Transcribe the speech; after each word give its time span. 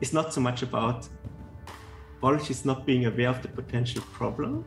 is 0.00 0.12
not 0.12 0.32
so 0.32 0.40
much 0.40 0.62
about 0.62 1.08
biologists 2.20 2.64
not 2.64 2.86
being 2.86 3.06
aware 3.06 3.28
of 3.28 3.42
the 3.42 3.48
potential 3.48 4.02
problem, 4.12 4.64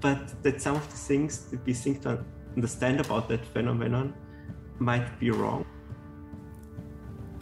but 0.00 0.42
that 0.42 0.60
some 0.60 0.76
of 0.76 0.90
the 0.90 0.96
things 0.96 1.50
that 1.50 1.64
we 1.64 1.72
think 1.72 2.02
to 2.02 2.24
understand 2.56 3.00
about 3.00 3.28
that 3.28 3.44
phenomenon 3.44 4.12
might 4.78 5.18
be 5.20 5.30
wrong. 5.30 5.64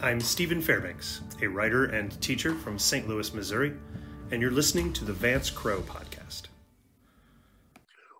I'm 0.01 0.19
Stephen 0.19 0.61
Fairbanks, 0.61 1.21
a 1.41 1.47
writer 1.47 1.85
and 1.85 2.19
teacher 2.21 2.55
from 2.55 2.77
St. 2.77 3.07
Louis, 3.07 3.33
Missouri, 3.33 3.73
and 4.31 4.41
you're 4.41 4.51
listening 4.51 4.93
to 4.93 5.05
the 5.05 5.13
Vance 5.13 5.49
Crowe 5.49 5.81
podcast. 5.81 6.43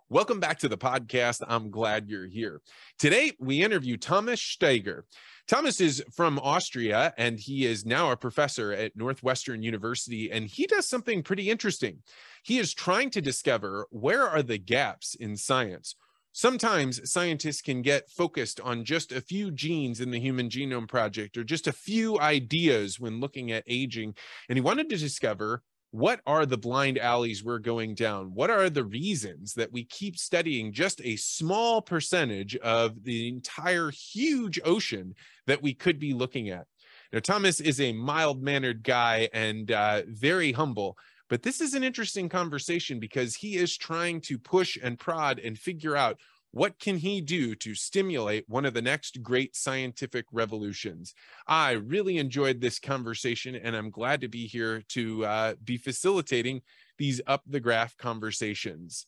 Welcome 0.10 0.40
back 0.40 0.58
to 0.60 0.68
the 0.68 0.78
podcast. 0.78 1.44
I'm 1.48 1.70
glad 1.70 2.10
you're 2.10 2.26
here. 2.26 2.62
Today, 2.98 3.34
we 3.40 3.64
interview 3.64 3.96
Thomas 3.96 4.42
Stoeger. 4.42 5.04
Thomas 5.50 5.82
is 5.82 6.04
from 6.12 6.38
Austria 6.38 7.12
and 7.18 7.40
he 7.40 7.66
is 7.66 7.84
now 7.84 8.12
a 8.12 8.16
professor 8.16 8.72
at 8.72 8.96
Northwestern 8.96 9.64
University 9.64 10.32
and 10.32 10.46
he 10.46 10.68
does 10.68 10.88
something 10.88 11.24
pretty 11.24 11.50
interesting. 11.50 12.04
He 12.44 12.60
is 12.60 12.72
trying 12.72 13.10
to 13.10 13.22
discover 13.22 13.88
where 13.90 14.30
are 14.30 14.44
the 14.44 14.60
gaps 14.60 15.16
in 15.16 15.36
science. 15.36 15.96
Sometimes 16.34 17.12
scientists 17.12 17.64
can 17.64 17.82
get 17.82 18.12
focused 18.12 18.62
on 18.62 18.86
just 18.86 19.12
a 19.12 19.22
few 19.22 19.50
genes 19.50 20.00
in 20.00 20.12
the 20.12 20.20
Human 20.20 20.50
Genome 20.50 20.88
Project 20.88 21.36
or 21.36 21.44
just 21.44 21.66
a 21.66 21.74
few 21.74 22.20
ideas 22.20 23.00
when 23.00 23.20
looking 23.20 23.52
at 23.52 23.64
aging. 23.66 24.14
And 24.50 24.56
he 24.56 24.62
wanted 24.62 24.88
to 24.90 24.98
discover 24.98 25.64
what 25.92 26.22
are 26.28 26.46
the 26.46 26.58
blind 26.58 27.00
alleys 27.00 27.44
we're 27.44 27.60
going 27.60 27.96
down? 27.96 28.32
What 28.34 28.50
are 28.50 28.70
the 28.70 28.84
reasons 28.84 29.54
that 29.56 29.72
we 29.72 29.86
keep 29.86 30.18
studying 30.18 30.72
just 30.72 31.02
a 31.04 31.16
small 31.16 31.82
percentage 31.82 32.56
of 32.58 33.04
the 33.04 33.28
entire 33.28 33.90
huge 33.90 34.60
ocean 34.64 35.16
that 35.48 35.64
we 35.64 35.74
could 35.74 35.98
be 35.98 36.14
looking 36.14 36.50
at? 36.50 36.68
Now, 37.12 37.20
Thomas 37.20 37.60
is 37.60 37.82
a 37.82 37.92
mild 37.94 38.44
mannered 38.44 38.84
guy 38.84 39.30
and 39.34 39.72
uh, 39.72 40.04
very 40.08 40.52
humble, 40.52 40.96
but 41.28 41.42
this 41.42 41.60
is 41.60 41.74
an 41.74 41.84
interesting 41.84 42.30
conversation 42.30 43.00
because 43.00 43.36
he 43.36 43.56
is 43.58 43.76
trying 43.76 44.22
to 44.22 44.38
push 44.38 44.78
and 44.82 45.00
prod 45.00 45.40
and 45.40 45.58
figure 45.58 45.96
out 45.96 46.20
what 46.52 46.80
can 46.80 46.98
he 46.98 47.22
do 47.22 47.54
to 47.56 47.76
stimulate 47.76 48.46
one 48.48 48.66
of 48.66 48.74
the 48.74 48.82
next 48.82 49.22
great 49.22 49.56
scientific 49.56 50.26
revolutions? 50.32 51.14
I 51.48 51.74
really 51.74 52.18
enjoyed 52.18 52.60
this 52.60 52.80
conversation, 52.80 53.56
and 53.56 53.76
I'm 53.76 53.92
glad 53.92 54.22
to 54.22 54.28
be 54.28 54.48
here 54.48 54.84
to 54.90 55.26
uh, 55.26 55.54
be 55.64 55.78
facilitating 55.78 56.62
these 56.98 57.22
up 57.28 57.44
the 57.46 57.60
graph 57.60 57.96
conversations 57.98 59.06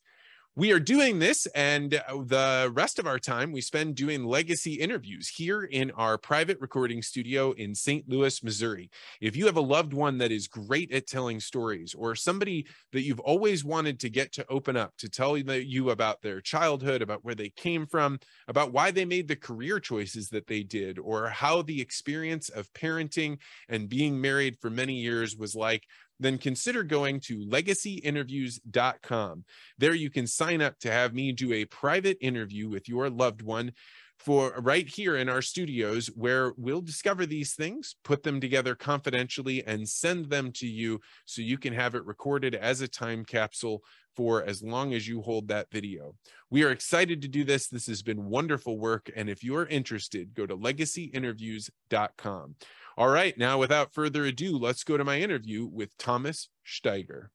we 0.55 0.73
are 0.73 0.79
doing 0.79 1.17
this 1.17 1.45
and 1.55 1.95
uh, 1.95 2.17
the 2.25 2.69
rest 2.73 2.99
of 2.99 3.07
our 3.07 3.17
time 3.17 3.53
we 3.53 3.61
spend 3.61 3.95
doing 3.95 4.25
legacy 4.25 4.73
interviews 4.73 5.29
here 5.29 5.63
in 5.63 5.91
our 5.91 6.17
private 6.17 6.57
recording 6.59 7.01
studio 7.01 7.53
in 7.53 7.73
St. 7.73 8.07
Louis, 8.09 8.43
Missouri. 8.43 8.89
If 9.21 9.37
you 9.37 9.45
have 9.45 9.55
a 9.55 9.61
loved 9.61 9.93
one 9.93 10.17
that 10.17 10.29
is 10.29 10.49
great 10.49 10.91
at 10.91 11.07
telling 11.07 11.39
stories 11.39 11.93
or 11.93 12.15
somebody 12.15 12.67
that 12.91 13.03
you've 13.03 13.21
always 13.21 13.63
wanted 13.63 13.97
to 14.01 14.09
get 14.09 14.33
to 14.33 14.45
open 14.49 14.75
up 14.75 14.97
to 14.97 15.07
tell 15.07 15.37
you 15.37 15.89
about 15.89 16.21
their 16.21 16.41
childhood, 16.41 17.01
about 17.01 17.23
where 17.23 17.35
they 17.35 17.49
came 17.49 17.87
from, 17.87 18.19
about 18.49 18.73
why 18.73 18.91
they 18.91 19.05
made 19.05 19.29
the 19.29 19.37
career 19.37 19.79
choices 19.79 20.27
that 20.29 20.47
they 20.47 20.63
did, 20.63 20.99
or 20.99 21.29
how 21.29 21.61
the 21.61 21.79
experience 21.79 22.49
of 22.49 22.71
parenting 22.73 23.37
and 23.69 23.87
being 23.87 24.19
married 24.19 24.57
for 24.59 24.69
many 24.69 24.95
years 24.95 25.37
was 25.37 25.55
like, 25.55 25.85
then 26.21 26.37
consider 26.37 26.83
going 26.83 27.19
to 27.21 27.39
legacyinterviews.com. 27.39 29.43
There 29.77 29.93
you 29.93 30.09
can 30.09 30.27
sign 30.27 30.61
up 30.61 30.79
to 30.79 30.91
have 30.91 31.13
me 31.13 31.33
do 31.33 31.51
a 31.51 31.65
private 31.65 32.17
interview 32.21 32.69
with 32.69 32.87
your 32.87 33.09
loved 33.09 33.41
one 33.41 33.73
for 34.19 34.53
right 34.59 34.87
here 34.87 35.17
in 35.17 35.27
our 35.29 35.41
studios 35.41 36.11
where 36.15 36.53
we'll 36.55 36.81
discover 36.81 37.25
these 37.25 37.55
things, 37.55 37.95
put 38.03 38.21
them 38.21 38.39
together 38.39 38.75
confidentially, 38.75 39.65
and 39.65 39.89
send 39.89 40.29
them 40.29 40.51
to 40.51 40.67
you 40.67 41.01
so 41.25 41.41
you 41.41 41.57
can 41.57 41.73
have 41.73 41.95
it 41.95 42.05
recorded 42.05 42.53
as 42.53 42.81
a 42.81 42.87
time 42.87 43.25
capsule 43.25 43.81
for 44.15 44.43
as 44.43 44.61
long 44.61 44.93
as 44.93 45.07
you 45.07 45.21
hold 45.21 45.47
that 45.47 45.71
video. 45.71 46.13
We 46.51 46.63
are 46.63 46.71
excited 46.71 47.23
to 47.23 47.27
do 47.27 47.43
this. 47.43 47.67
This 47.67 47.87
has 47.87 48.03
been 48.03 48.25
wonderful 48.25 48.77
work. 48.77 49.09
And 49.15 49.27
if 49.29 49.43
you're 49.43 49.65
interested, 49.65 50.35
go 50.35 50.45
to 50.45 50.55
legacyinterviews.com. 50.55 52.55
All 52.97 53.07
right, 53.07 53.37
now 53.37 53.57
without 53.57 53.93
further 53.93 54.25
ado, 54.25 54.57
let's 54.57 54.83
go 54.83 54.97
to 54.97 55.05
my 55.05 55.21
interview 55.21 55.65
with 55.65 55.97
Thomas 55.97 56.49
Stoeger. 56.67 57.27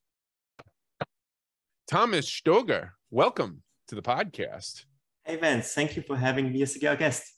Thomas 1.91 2.29
Stoeger, 2.29 2.91
welcome 3.11 3.63
to 3.89 3.95
the 3.95 4.03
podcast. 4.03 4.85
Hey, 5.25 5.37
Vance, 5.37 5.73
thank 5.73 5.97
you 5.97 6.03
for 6.03 6.15
having 6.15 6.53
me 6.53 6.61
as 6.61 6.77
a 6.77 6.97
guest. 6.97 7.33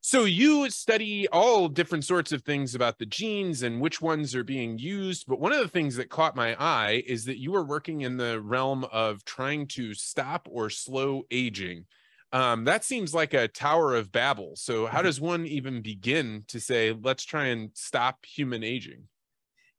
So, 0.00 0.24
you 0.24 0.70
study 0.70 1.26
all 1.28 1.68
different 1.68 2.04
sorts 2.04 2.30
of 2.30 2.42
things 2.42 2.76
about 2.76 2.98
the 2.98 3.04
genes 3.04 3.64
and 3.64 3.80
which 3.80 4.00
ones 4.00 4.34
are 4.36 4.44
being 4.44 4.78
used. 4.78 5.26
But 5.26 5.40
one 5.40 5.52
of 5.52 5.58
the 5.58 5.68
things 5.68 5.96
that 5.96 6.08
caught 6.08 6.36
my 6.36 6.54
eye 6.54 7.02
is 7.04 7.24
that 7.24 7.38
you 7.38 7.50
were 7.50 7.64
working 7.64 8.02
in 8.02 8.16
the 8.16 8.40
realm 8.40 8.84
of 8.92 9.24
trying 9.24 9.66
to 9.68 9.92
stop 9.92 10.46
or 10.50 10.70
slow 10.70 11.24
aging 11.32 11.86
um, 12.32 12.64
that 12.64 12.84
seems 12.84 13.14
like 13.14 13.34
a 13.34 13.48
tower 13.48 13.94
of 13.94 14.12
babel 14.12 14.52
so 14.54 14.86
how 14.86 14.98
mm-hmm. 14.98 15.06
does 15.06 15.20
one 15.20 15.46
even 15.46 15.82
begin 15.82 16.44
to 16.48 16.60
say 16.60 16.96
let's 17.02 17.24
try 17.24 17.46
and 17.46 17.70
stop 17.74 18.24
human 18.24 18.62
aging 18.62 19.04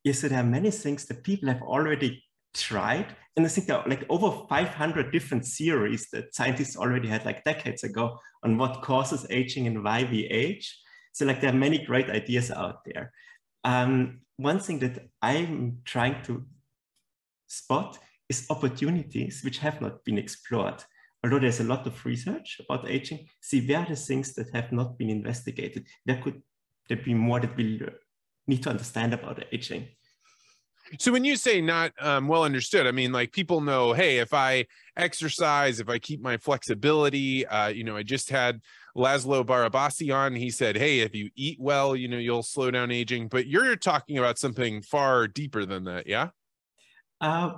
yes 0.03 0.19
so 0.19 0.27
there 0.27 0.39
are 0.39 0.43
many 0.43 0.71
things 0.71 1.05
that 1.05 1.23
people 1.23 1.47
have 1.47 1.61
already 1.61 2.23
tried 2.53 3.15
and 3.37 3.45
i 3.45 3.49
think 3.49 3.67
there 3.67 3.77
are 3.77 3.87
like 3.87 4.05
over 4.09 4.45
500 4.49 5.11
different 5.11 5.45
theories 5.45 6.07
that 6.11 6.35
scientists 6.35 6.75
already 6.75 7.07
had 7.07 7.25
like 7.25 7.43
decades 7.43 7.83
ago 7.83 8.17
on 8.43 8.57
what 8.57 8.81
causes 8.81 9.25
aging 9.29 9.67
and 9.67 9.83
why 9.83 10.07
we 10.09 10.25
age. 10.25 10.77
So 11.13 11.25
like 11.25 11.41
there 11.41 11.51
are 11.51 11.53
many 11.53 11.85
great 11.85 12.09
ideas 12.09 12.51
out 12.51 12.83
there. 12.85 13.13
Um, 13.63 14.21
one 14.41 14.59
thing 14.59 14.79
that 14.79 15.07
i'm 15.21 15.77
trying 15.85 16.23
to 16.23 16.43
spot 17.47 17.99
is 18.27 18.47
opportunities 18.49 19.41
which 19.43 19.59
have 19.59 19.79
not 19.81 20.03
been 20.03 20.17
explored 20.17 20.83
although 21.23 21.39
there's 21.39 21.59
a 21.59 21.65
lot 21.65 21.85
of 21.85 22.05
research 22.05 22.59
about 22.67 22.89
aging, 22.89 23.27
see 23.41 23.65
where 23.65 23.85
the 23.87 23.95
things 23.95 24.33
that 24.33 24.53
have 24.53 24.71
not 24.71 24.97
been 24.97 25.09
investigated. 25.09 25.85
There 26.05 26.21
could 26.21 26.41
there 26.87 26.97
be 26.97 27.13
more 27.13 27.39
that 27.39 27.55
we 27.55 27.81
need 28.47 28.63
to 28.63 28.69
understand 28.69 29.13
about 29.13 29.43
aging. 29.51 29.87
So 30.99 31.11
when 31.11 31.23
you 31.23 31.37
say 31.37 31.61
not 31.61 31.93
um, 32.01 32.27
well 32.27 32.43
understood, 32.43 32.85
I 32.85 32.91
mean 32.91 33.13
like 33.13 33.31
people 33.31 33.61
know, 33.61 33.93
hey, 33.93 34.17
if 34.17 34.33
I 34.33 34.65
exercise, 34.97 35.79
if 35.79 35.87
I 35.87 35.99
keep 35.99 36.21
my 36.21 36.35
flexibility, 36.35 37.45
uh, 37.45 37.69
you 37.69 37.85
know, 37.85 37.95
I 37.95 38.03
just 38.03 38.29
had 38.29 38.59
Laszlo 38.97 39.45
Barabasi 39.45 40.13
on. 40.13 40.35
He 40.35 40.49
said, 40.49 40.75
hey, 40.75 40.99
if 40.99 41.15
you 41.15 41.29
eat 41.35 41.57
well, 41.61 41.95
you 41.95 42.09
know, 42.09 42.17
you'll 42.17 42.43
slow 42.43 42.71
down 42.71 42.91
aging. 42.91 43.29
But 43.29 43.47
you're 43.47 43.77
talking 43.77 44.17
about 44.17 44.37
something 44.37 44.81
far 44.81 45.29
deeper 45.29 45.65
than 45.65 45.85
that, 45.85 46.07
yeah? 46.07 46.29
Uh, 47.21 47.53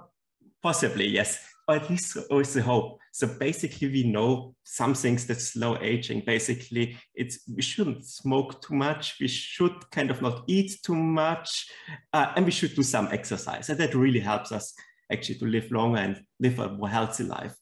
possibly, 0.62 1.08
yes 1.08 1.53
or 1.68 1.76
at 1.76 1.90
least 1.90 2.18
always 2.30 2.54
the 2.54 2.62
hope. 2.62 3.00
So 3.12 3.28
basically, 3.28 3.88
we 3.88 4.04
know 4.04 4.56
some 4.64 4.94
things 4.94 5.26
that 5.28 5.40
slow 5.40 5.78
aging. 5.82 6.24
Basically, 6.26 6.98
it's 7.14 7.40
we 7.48 7.62
shouldn't 7.62 8.06
smoke 8.06 8.62
too 8.62 8.76
much. 8.76 9.18
We 9.20 9.28
should 9.28 9.90
kind 9.92 10.12
of 10.12 10.22
not 10.22 10.44
eat 10.48 10.80
too 10.84 10.96
much, 10.96 11.70
uh, 12.12 12.34
and 12.36 12.46
we 12.46 12.52
should 12.52 12.76
do 12.76 12.84
some 12.84 13.08
exercise, 13.12 13.70
and 13.70 13.80
that 13.80 13.94
really 13.96 14.20
helps 14.20 14.52
us 14.52 14.74
actually 15.12 15.40
to 15.40 15.46
live 15.46 15.72
longer 15.72 16.00
and 16.00 16.24
live 16.40 16.60
a 16.60 16.70
more 16.70 16.90
healthy 16.90 17.24
life. 17.24 17.56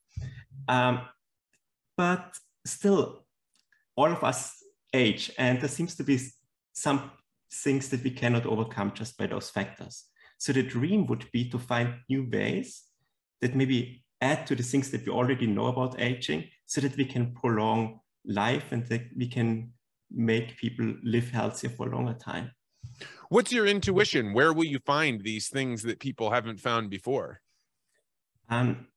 Um, 0.67 1.01
but 1.97 2.33
still, 2.65 3.25
all 3.95 4.11
of 4.11 4.23
us 4.23 4.63
age, 4.93 5.31
and 5.37 5.59
there 5.59 5.69
seems 5.69 5.95
to 5.95 6.03
be 6.03 6.19
some 6.73 7.11
things 7.53 7.89
that 7.89 8.03
we 8.03 8.11
cannot 8.11 8.45
overcome 8.45 8.93
just 8.93 9.17
by 9.17 9.27
those 9.27 9.49
factors. 9.49 10.05
So 10.37 10.53
the 10.53 10.63
dream 10.63 11.05
would 11.07 11.29
be 11.31 11.49
to 11.49 11.59
find 11.59 11.95
new 12.09 12.27
ways 12.31 12.83
that 13.41 13.55
maybe 13.55 14.03
add 14.21 14.45
to 14.47 14.55
the 14.55 14.63
things 14.63 14.91
that 14.91 15.05
we 15.05 15.11
already 15.11 15.47
know 15.47 15.65
about 15.65 15.99
aging 15.99 16.45
so 16.65 16.79
that 16.81 16.95
we 16.95 17.05
can 17.05 17.33
prolong 17.33 17.99
life 18.25 18.71
and 18.71 18.85
that 18.87 19.03
we 19.17 19.27
can 19.27 19.71
make 20.11 20.57
people 20.57 20.93
live 21.03 21.29
healthier 21.31 21.69
for 21.69 21.87
a 21.87 21.95
longer 21.95 22.13
time. 22.13 22.51
What's 23.29 23.51
your 23.51 23.65
intuition? 23.65 24.33
Where 24.33 24.53
will 24.53 24.65
you 24.65 24.79
find 24.79 25.21
these 25.21 25.49
things 25.49 25.83
that 25.83 25.99
people 25.99 26.31
haven't 26.31 26.59
found 26.59 26.89
before? 26.89 27.41
Um, 28.49 28.87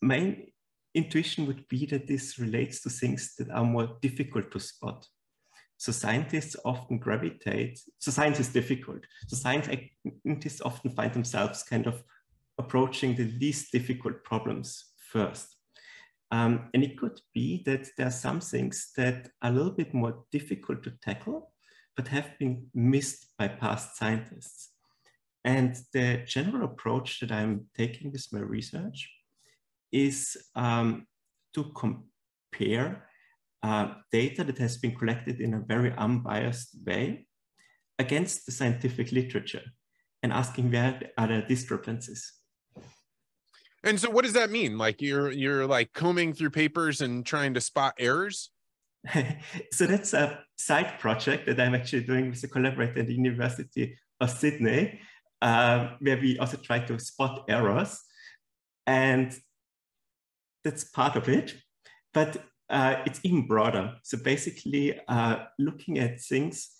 my 0.00 0.36
intuition 0.94 1.46
would 1.46 1.66
be 1.68 1.86
that 1.86 2.06
this 2.06 2.38
relates 2.38 2.82
to 2.82 2.90
things 2.90 3.34
that 3.38 3.50
are 3.50 3.64
more 3.64 3.96
difficult 4.02 4.50
to 4.50 4.60
spot. 4.60 5.06
So 5.76 5.92
scientists 5.92 6.56
often 6.64 6.98
gravitate, 6.98 7.80
so 7.98 8.10
science 8.10 8.38
is 8.38 8.48
difficult. 8.48 9.00
So 9.28 9.36
scientists 9.36 10.60
often 10.60 10.90
find 10.90 11.12
themselves 11.12 11.62
kind 11.62 11.86
of 11.86 12.02
approaching 12.62 13.14
the 13.14 13.30
least 13.40 13.72
difficult 13.72 14.24
problems 14.24 14.92
first. 14.96 15.56
Um, 16.30 16.70
and 16.72 16.82
it 16.82 16.98
could 16.98 17.20
be 17.34 17.62
that 17.66 17.88
there 17.96 18.06
are 18.06 18.10
some 18.26 18.40
things 18.40 18.92
that 18.96 19.28
are 19.42 19.50
a 19.50 19.54
little 19.54 19.72
bit 19.72 19.92
more 19.92 20.24
difficult 20.32 20.82
to 20.84 20.92
tackle, 21.02 21.52
but 21.96 22.08
have 22.08 22.38
been 22.38 22.66
missed 22.74 23.26
by 23.38 23.48
past 23.48 23.96
scientists. 23.98 24.70
And 25.44 25.76
the 25.92 26.22
general 26.26 26.64
approach 26.64 27.20
that 27.20 27.32
I'm 27.32 27.66
taking 27.76 28.12
with 28.12 28.26
my 28.32 28.40
research 28.40 29.10
is 29.90 30.36
um, 30.54 31.06
to 31.54 31.64
compare 31.74 33.08
uh, 33.62 33.94
data 34.10 34.42
that 34.44 34.58
has 34.58 34.78
been 34.78 34.94
collected 34.94 35.40
in 35.40 35.54
a 35.54 35.60
very 35.60 35.92
unbiased 35.98 36.76
way 36.86 37.26
against 37.98 38.46
the 38.46 38.52
scientific 38.52 39.12
literature 39.12 39.64
and 40.22 40.32
asking 40.32 40.70
where 40.70 40.98
are 41.18 41.28
the 41.28 41.42
discrepancies. 41.42 42.32
And 43.84 43.98
so 43.98 44.10
what 44.10 44.24
does 44.24 44.34
that 44.34 44.50
mean? 44.50 44.78
Like 44.78 45.02
you're 45.02 45.30
you're 45.30 45.66
like 45.66 45.92
combing 45.92 46.32
through 46.32 46.50
papers 46.50 47.00
and 47.00 47.26
trying 47.26 47.54
to 47.54 47.60
spot 47.60 47.94
errors? 47.98 48.50
so 49.72 49.86
that's 49.86 50.12
a 50.14 50.38
side 50.56 50.98
project 51.00 51.46
that 51.46 51.60
I'm 51.60 51.74
actually 51.74 52.04
doing 52.04 52.30
with 52.30 52.44
a 52.44 52.48
collaborator 52.48 53.00
at 53.00 53.08
the 53.08 53.14
University 53.14 53.98
of 54.20 54.30
Sydney, 54.30 55.00
uh, 55.40 55.88
where 55.98 56.18
we 56.18 56.38
also 56.38 56.56
try 56.56 56.78
to 56.78 56.98
spot 57.00 57.44
errors. 57.48 58.00
And 58.86 59.36
that's 60.62 60.84
part 60.84 61.16
of 61.16 61.28
it. 61.28 61.54
But 62.14 62.36
uh, 62.70 62.96
it's 63.04 63.20
even 63.24 63.46
broader. 63.46 63.94
So 64.02 64.18
basically 64.18 64.98
uh, 65.08 65.44
looking 65.58 65.98
at 65.98 66.20
things, 66.20 66.70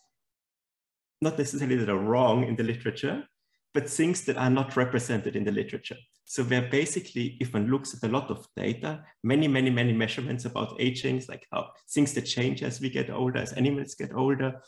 not 1.21 1.39
necessarily 1.39 1.77
that 1.77 1.89
are 1.89 1.99
wrong 1.99 2.45
in 2.45 2.57
the 2.57 2.63
literature, 2.63 3.25
but 3.75 3.89
things 3.89 4.25
that 4.25 4.37
are 4.37 4.51
not 4.51 4.77
represented 4.77 5.37
in 5.37 5.45
the 5.45 5.53
literature. 5.53 5.97
So 6.25 6.45
where 6.45 6.63
basically, 6.63 7.37
if 7.41 7.53
one 7.53 7.69
looks 7.69 7.95
at 7.95 8.09
a 8.09 8.13
lot 8.13 8.31
of 8.31 8.47
data, 8.57 9.05
many, 9.23 9.49
many, 9.49 9.71
many 9.71 9.93
measurements 9.93 10.45
about 10.45 10.77
aging, 10.79 11.23
like 11.29 11.47
how 11.53 11.71
things 11.91 12.15
that 12.15 12.23
change 12.23 12.63
as 12.63 12.81
we 12.81 12.91
get 12.91 13.11
older, 13.11 13.39
as 13.39 13.53
animals 13.53 13.95
get 13.95 14.15
older, 14.15 14.61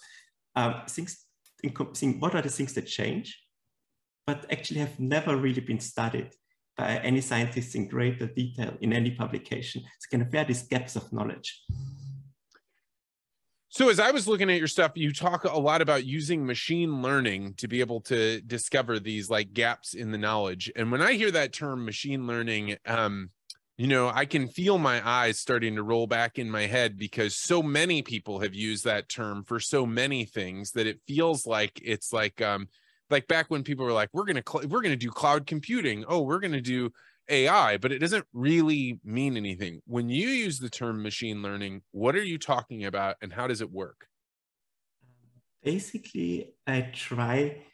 um, 0.57 0.83
things, 0.89 1.25
what 2.19 2.35
are 2.35 2.43
the 2.43 2.51
things 2.51 2.75
that 2.75 2.87
change, 2.87 3.41
but 4.27 4.47
actually 4.51 4.81
have 4.81 4.99
never 4.99 5.37
really 5.37 5.61
been 5.61 5.81
studied 5.81 6.31
by 6.77 6.97
any 6.99 7.21
scientists 7.21 7.75
in 7.75 7.89
greater 7.89 8.27
detail 8.27 8.75
in 8.81 8.93
any 8.93 9.13
publication. 9.13 9.83
It's 9.97 10.07
kind 10.07 10.23
of 10.23 10.33
where 10.33 10.45
these 10.45 10.63
gaps 10.63 10.97
of 10.97 11.13
knowledge. 11.13 11.63
So 13.75 13.89
as 13.89 13.99
I 13.99 14.13
was 14.13 14.29
looking 14.29 14.51
at 14.51 14.59
your 14.59 14.69
stuff, 14.69 14.93
you 14.95 15.13
talk 15.13 15.43
a 15.43 15.59
lot 15.59 15.83
about 15.83 16.05
using 16.05 16.47
machine 16.47 17.03
learning 17.03 17.55
to 17.55 17.67
be 17.67 17.81
able 17.81 18.01
to 18.03 18.41
discover 18.43 19.01
these 19.01 19.29
like 19.29 19.53
gaps 19.53 19.95
in 19.95 20.13
the 20.13 20.17
knowledge. 20.17 20.71
And 20.77 20.93
when 20.93 21.03
I 21.03 21.15
hear 21.15 21.33
that 21.33 21.53
term 21.53 21.85
machine 21.85 22.29
learning, 22.29 22.77
um, 22.87 23.31
you 23.77 23.89
know, 23.89 24.13
I 24.15 24.27
can 24.27 24.47
feel 24.47 24.79
my 24.79 25.05
eyes 25.05 25.41
starting 25.41 25.75
to 25.75 25.83
roll 25.83 26.07
back 26.07 26.39
in 26.39 26.49
my 26.53 26.67
head 26.67 26.97
because 26.97 27.35
so 27.35 27.65
many 27.65 28.01
people 28.01 28.39
have 28.39 28.55
used 28.55 28.85
that 28.85 29.09
term 29.09 29.43
for 29.43 29.59
so 29.59 29.85
many 29.85 30.25
things 30.25 30.71
that 30.71 30.87
it 30.87 31.01
feels 31.09 31.45
like 31.45 31.81
it's 31.83 32.13
like 32.13 32.41
um 32.41 32.69
like 33.11 33.27
back 33.27 33.47
when 33.51 33.65
people 33.65 33.85
were 33.85 33.93
like 33.93 34.11
we're 34.13 34.25
going 34.25 34.41
to 34.41 34.69
we're 34.69 34.83
going 34.83 34.91
to 34.93 34.97
do 34.97 35.11
cloud 35.11 35.49
computing. 35.49 36.05
Oh, 36.07 36.23
we're 36.23 36.39
going 36.39 36.53
to 36.53 36.61
do 36.61 36.93
AI, 37.29 37.77
but 37.79 37.93
it 37.93 37.99
doesn't 37.99 38.27
really 38.33 39.01
mean 39.05 39.37
anything. 39.37 39.83
When 39.87 40.09
you 40.09 40.29
use 40.29 40.59
the 40.59 40.71
term 40.71 41.03
machine 41.03 41.43
learning, 41.43 41.83
what 41.93 42.15
are 42.15 42.25
you 42.25 42.39
talking 42.39 42.85
about 42.85 43.17
and 43.23 43.33
how 43.33 43.47
does 43.47 43.61
it 43.61 43.71
work? 43.71 44.07
Basically, 45.63 46.55
I 46.67 46.83
try 46.93 47.65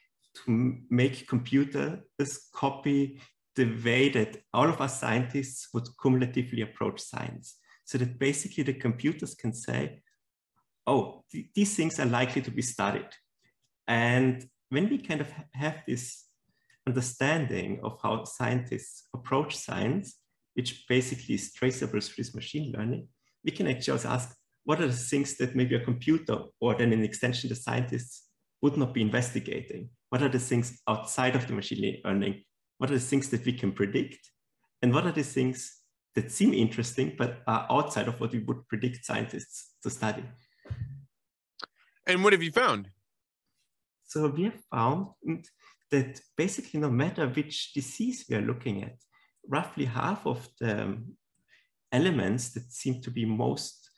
to 0.45 0.77
make 0.89 1.27
computers 1.27 2.49
copy 2.53 3.19
the 3.55 3.65
way 3.83 4.07
that 4.09 4.43
all 4.53 4.69
of 4.69 4.79
us 4.79 4.99
scientists 4.99 5.67
would 5.73 5.87
cumulatively 6.01 6.61
approach 6.61 7.01
science. 7.01 7.57
So 7.83 7.97
that 7.97 8.17
basically 8.17 8.63
the 8.63 8.73
computers 8.73 9.35
can 9.35 9.53
say, 9.53 10.03
oh, 10.87 11.25
th 11.31 11.47
these 11.55 11.75
things 11.75 11.99
are 11.99 12.05
likely 12.19 12.41
to 12.43 12.51
be 12.51 12.61
studied. 12.61 13.11
And 13.87 14.49
when 14.69 14.89
we 14.89 14.97
kind 14.99 15.21
of 15.21 15.31
have 15.53 15.83
this 15.85 16.25
understanding 16.87 17.79
of 17.83 17.99
how 18.01 18.23
scientists 18.23 19.07
approach 19.13 19.55
science, 19.55 20.17
which 20.55 20.85
basically 20.87 21.35
is 21.35 21.53
traceable 21.53 21.99
through 21.99 22.23
this 22.23 22.35
machine 22.35 22.73
learning, 22.75 23.07
we 23.43 23.51
can 23.51 23.67
actually 23.67 23.93
also 23.93 24.09
ask, 24.09 24.35
what 24.63 24.81
are 24.81 24.87
the 24.87 24.93
things 24.93 25.37
that 25.37 25.55
maybe 25.55 25.75
a 25.75 25.83
computer 25.83 26.37
or 26.59 26.75
then 26.75 26.93
an 26.93 27.03
extension 27.03 27.49
the 27.49 27.55
scientists 27.55 28.27
would 28.61 28.77
not 28.77 28.93
be 28.93 29.01
investigating? 29.01 29.89
What 30.09 30.21
are 30.21 30.29
the 30.29 30.39
things 30.39 30.79
outside 30.87 31.35
of 31.35 31.47
the 31.47 31.53
machine 31.53 32.01
learning? 32.03 32.43
What 32.77 32.91
are 32.91 32.95
the 32.95 32.99
things 32.99 33.29
that 33.29 33.45
we 33.45 33.53
can 33.53 33.71
predict? 33.71 34.19
And 34.81 34.93
what 34.93 35.05
are 35.05 35.11
the 35.11 35.23
things 35.23 35.79
that 36.15 36.31
seem 36.31 36.53
interesting, 36.53 37.15
but 37.17 37.41
are 37.47 37.65
outside 37.69 38.07
of 38.07 38.19
what 38.19 38.33
we 38.33 38.39
would 38.39 38.67
predict 38.67 39.05
scientists 39.05 39.75
to 39.83 39.89
study? 39.89 40.23
And 42.05 42.23
what 42.23 42.33
have 42.33 42.43
you 42.43 42.51
found? 42.51 42.89
So 44.05 44.27
we 44.27 44.43
have 44.43 44.59
found 44.71 45.07
that 45.91 46.21
basically 46.37 46.79
no 46.79 46.89
matter 46.89 47.27
which 47.27 47.73
disease 47.73 48.25
we 48.29 48.35
are 48.35 48.41
looking 48.41 48.83
at, 48.83 48.95
roughly 49.47 49.85
half 49.85 50.25
of 50.25 50.47
the 50.59 50.97
elements 51.91 52.49
that 52.53 52.71
seem 52.71 53.01
to 53.01 53.11
be 53.11 53.25
most 53.25 53.89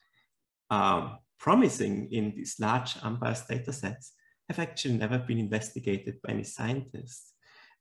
uh, 0.69 1.15
promising 1.39 2.11
in 2.11 2.33
these 2.35 2.55
large 2.59 2.97
unbiased 3.03 3.47
data 3.47 3.71
sets 3.71 4.13
have 4.49 4.59
actually 4.59 4.97
never 4.97 5.19
been 5.19 5.37
investigated 5.37 6.21
by 6.23 6.33
any 6.33 6.43
scientists, 6.43 7.33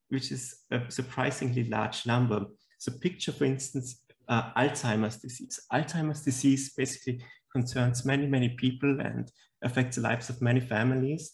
which 0.08 0.30
is 0.30 0.56
a 0.70 0.80
surprisingly 0.88 1.64
large 1.64 2.06
number. 2.06 2.44
So 2.78 2.92
picture, 3.00 3.32
for 3.32 3.44
instance, 3.44 4.02
uh, 4.28 4.52
Alzheimer's 4.56 5.16
disease. 5.16 5.58
Alzheimer's 5.72 6.22
disease 6.22 6.72
basically 6.76 7.24
concerns 7.52 8.04
many, 8.04 8.26
many 8.26 8.50
people 8.50 9.00
and 9.00 9.30
affects 9.62 9.96
the 9.96 10.02
lives 10.02 10.28
of 10.28 10.42
many 10.42 10.60
families 10.60 11.32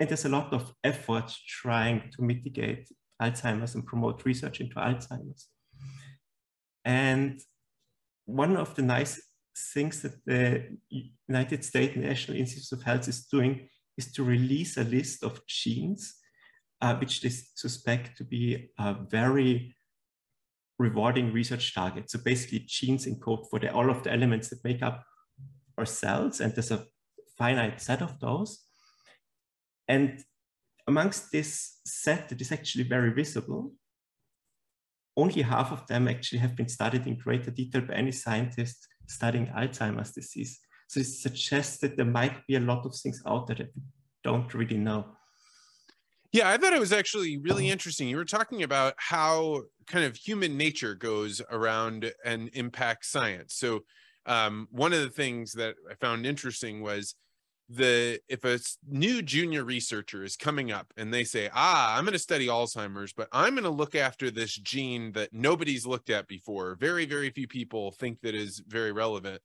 and 0.00 0.08
there's 0.08 0.24
a 0.24 0.28
lot 0.28 0.52
of 0.52 0.72
effort 0.82 1.32
trying 1.46 2.10
to 2.16 2.22
mitigate 2.22 2.88
Alzheimer's 3.20 3.74
and 3.74 3.86
promote 3.86 4.24
research 4.24 4.60
into 4.60 4.76
Alzheimer's. 4.76 5.48
And 6.84 7.40
one 8.26 8.56
of 8.56 8.74
the 8.74 8.82
nice 8.82 9.22
things 9.74 10.02
that 10.02 10.24
the 10.24 10.76
United 11.28 11.64
States 11.64 11.96
National 11.96 12.38
Institutes 12.38 12.72
of 12.72 12.82
Health 12.82 13.08
is 13.08 13.26
doing 13.26 13.68
is 13.96 14.12
to 14.12 14.24
release 14.24 14.76
a 14.76 14.84
list 14.84 15.22
of 15.22 15.40
genes 15.46 16.16
uh, 16.80 16.96
which 16.96 17.20
they 17.20 17.30
suspect 17.30 18.16
to 18.18 18.24
be 18.24 18.70
a 18.78 18.94
very 19.08 19.74
rewarding 20.78 21.32
research 21.32 21.74
target. 21.74 22.10
So 22.10 22.18
basically 22.18 22.64
genes 22.66 23.06
encode 23.06 23.48
for 23.48 23.58
the, 23.58 23.72
all 23.72 23.90
of 23.90 24.02
the 24.02 24.12
elements 24.12 24.48
that 24.50 24.64
make 24.64 24.82
up 24.82 25.04
our 25.78 25.86
cells, 25.86 26.40
and 26.40 26.52
there's 26.54 26.70
a 26.70 26.84
finite 27.38 27.80
set 27.80 28.02
of 28.02 28.18
those. 28.20 28.64
And 29.88 30.22
amongst 30.86 31.32
this 31.32 31.80
set 31.86 32.28
that 32.28 32.40
is 32.40 32.52
actually 32.52 32.84
very 32.84 33.12
visible, 33.12 33.72
only 35.16 35.42
half 35.42 35.72
of 35.72 35.86
them 35.86 36.08
actually 36.08 36.40
have 36.40 36.56
been 36.56 36.68
studied 36.68 37.06
in 37.06 37.16
greater 37.16 37.50
detail 37.50 37.82
by 37.82 37.94
any 37.94 38.12
scientist 38.12 38.88
studying 39.06 39.46
Alzheimer's 39.46 40.12
disease. 40.12 40.60
So 40.88 41.00
it 41.00 41.06
suggests 41.06 41.78
that 41.78 41.96
there 41.96 42.06
might 42.06 42.46
be 42.46 42.56
a 42.56 42.60
lot 42.60 42.84
of 42.84 42.94
things 42.94 43.22
out 43.26 43.46
there 43.46 43.56
that 43.56 43.70
we 43.74 43.82
don't 44.22 44.52
really 44.54 44.78
know. 44.78 45.06
Yeah, 46.32 46.50
I 46.50 46.56
thought 46.56 46.72
it 46.72 46.80
was 46.80 46.92
actually 46.92 47.38
really 47.38 47.70
interesting. 47.70 48.08
You 48.08 48.16
were 48.16 48.24
talking 48.24 48.64
about 48.64 48.94
how 48.96 49.62
kind 49.86 50.04
of 50.04 50.16
human 50.16 50.56
nature 50.58 50.96
goes 50.96 51.40
around 51.48 52.12
and 52.24 52.50
impacts 52.54 53.08
science. 53.08 53.54
So, 53.54 53.84
um, 54.26 54.66
one 54.72 54.92
of 54.92 55.00
the 55.00 55.10
things 55.10 55.52
that 55.52 55.76
I 55.88 55.94
found 55.94 56.26
interesting 56.26 56.82
was 56.82 57.14
the 57.68 58.20
if 58.28 58.44
a 58.44 58.58
new 58.88 59.22
junior 59.22 59.64
researcher 59.64 60.22
is 60.22 60.36
coming 60.36 60.70
up 60.70 60.92
and 60.98 61.12
they 61.12 61.24
say 61.24 61.48
ah 61.54 61.96
i'm 61.96 62.04
going 62.04 62.12
to 62.12 62.18
study 62.18 62.46
alzheimer's 62.46 63.14
but 63.14 63.26
i'm 63.32 63.54
going 63.54 63.64
to 63.64 63.70
look 63.70 63.94
after 63.94 64.30
this 64.30 64.54
gene 64.54 65.12
that 65.12 65.32
nobody's 65.32 65.86
looked 65.86 66.10
at 66.10 66.28
before. 66.28 66.76
Very 66.78 67.06
very 67.06 67.30
few 67.30 67.48
people 67.48 67.92
think 67.92 68.20
that 68.20 68.34
is 68.34 68.62
very 68.66 68.92
relevant. 68.92 69.40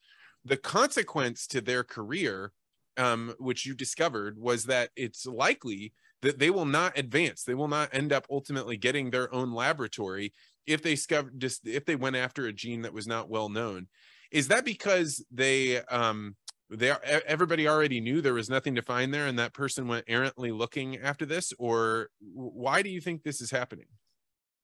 The 0.45 0.57
consequence 0.57 1.47
to 1.47 1.61
their 1.61 1.83
career 1.83 2.51
um, 2.97 3.33
which 3.39 3.65
you 3.65 3.73
discovered 3.73 4.37
was 4.37 4.65
that 4.65 4.89
it's 4.95 5.25
likely 5.25 5.93
that 6.21 6.37
they 6.37 6.49
will 6.49 6.65
not 6.65 6.97
advance. 6.97 7.43
They 7.43 7.53
will 7.53 7.69
not 7.69 7.89
end 7.93 8.11
up 8.11 8.27
ultimately 8.29 8.75
getting 8.75 9.09
their 9.09 9.33
own 9.33 9.53
laboratory 9.53 10.33
if 10.67 10.81
they 10.81 10.95
discovered 10.95 11.39
just 11.39 11.65
if 11.65 11.85
they 11.85 11.95
went 11.95 12.17
after 12.17 12.45
a 12.45 12.53
gene 12.53 12.81
that 12.81 12.93
was 12.93 13.07
not 13.07 13.29
well 13.29 13.47
known. 13.47 13.87
Is 14.31 14.49
that 14.49 14.65
because 14.65 15.23
they 15.31 15.81
um 15.83 16.35
they 16.69 16.93
everybody 17.25 17.67
already 17.67 17.99
knew 17.99 18.21
there 18.21 18.33
was 18.33 18.49
nothing 18.49 18.75
to 18.75 18.81
find 18.81 19.13
there 19.13 19.25
and 19.25 19.39
that 19.39 19.53
person 19.53 19.87
went 19.87 20.05
errantly 20.07 20.51
looking 20.51 20.97
after 20.97 21.25
this 21.25 21.51
or 21.57 22.09
why 22.19 22.81
do 22.81 22.89
you 22.89 23.01
think 23.01 23.23
this 23.23 23.41
is 23.41 23.51
happening? 23.51 23.87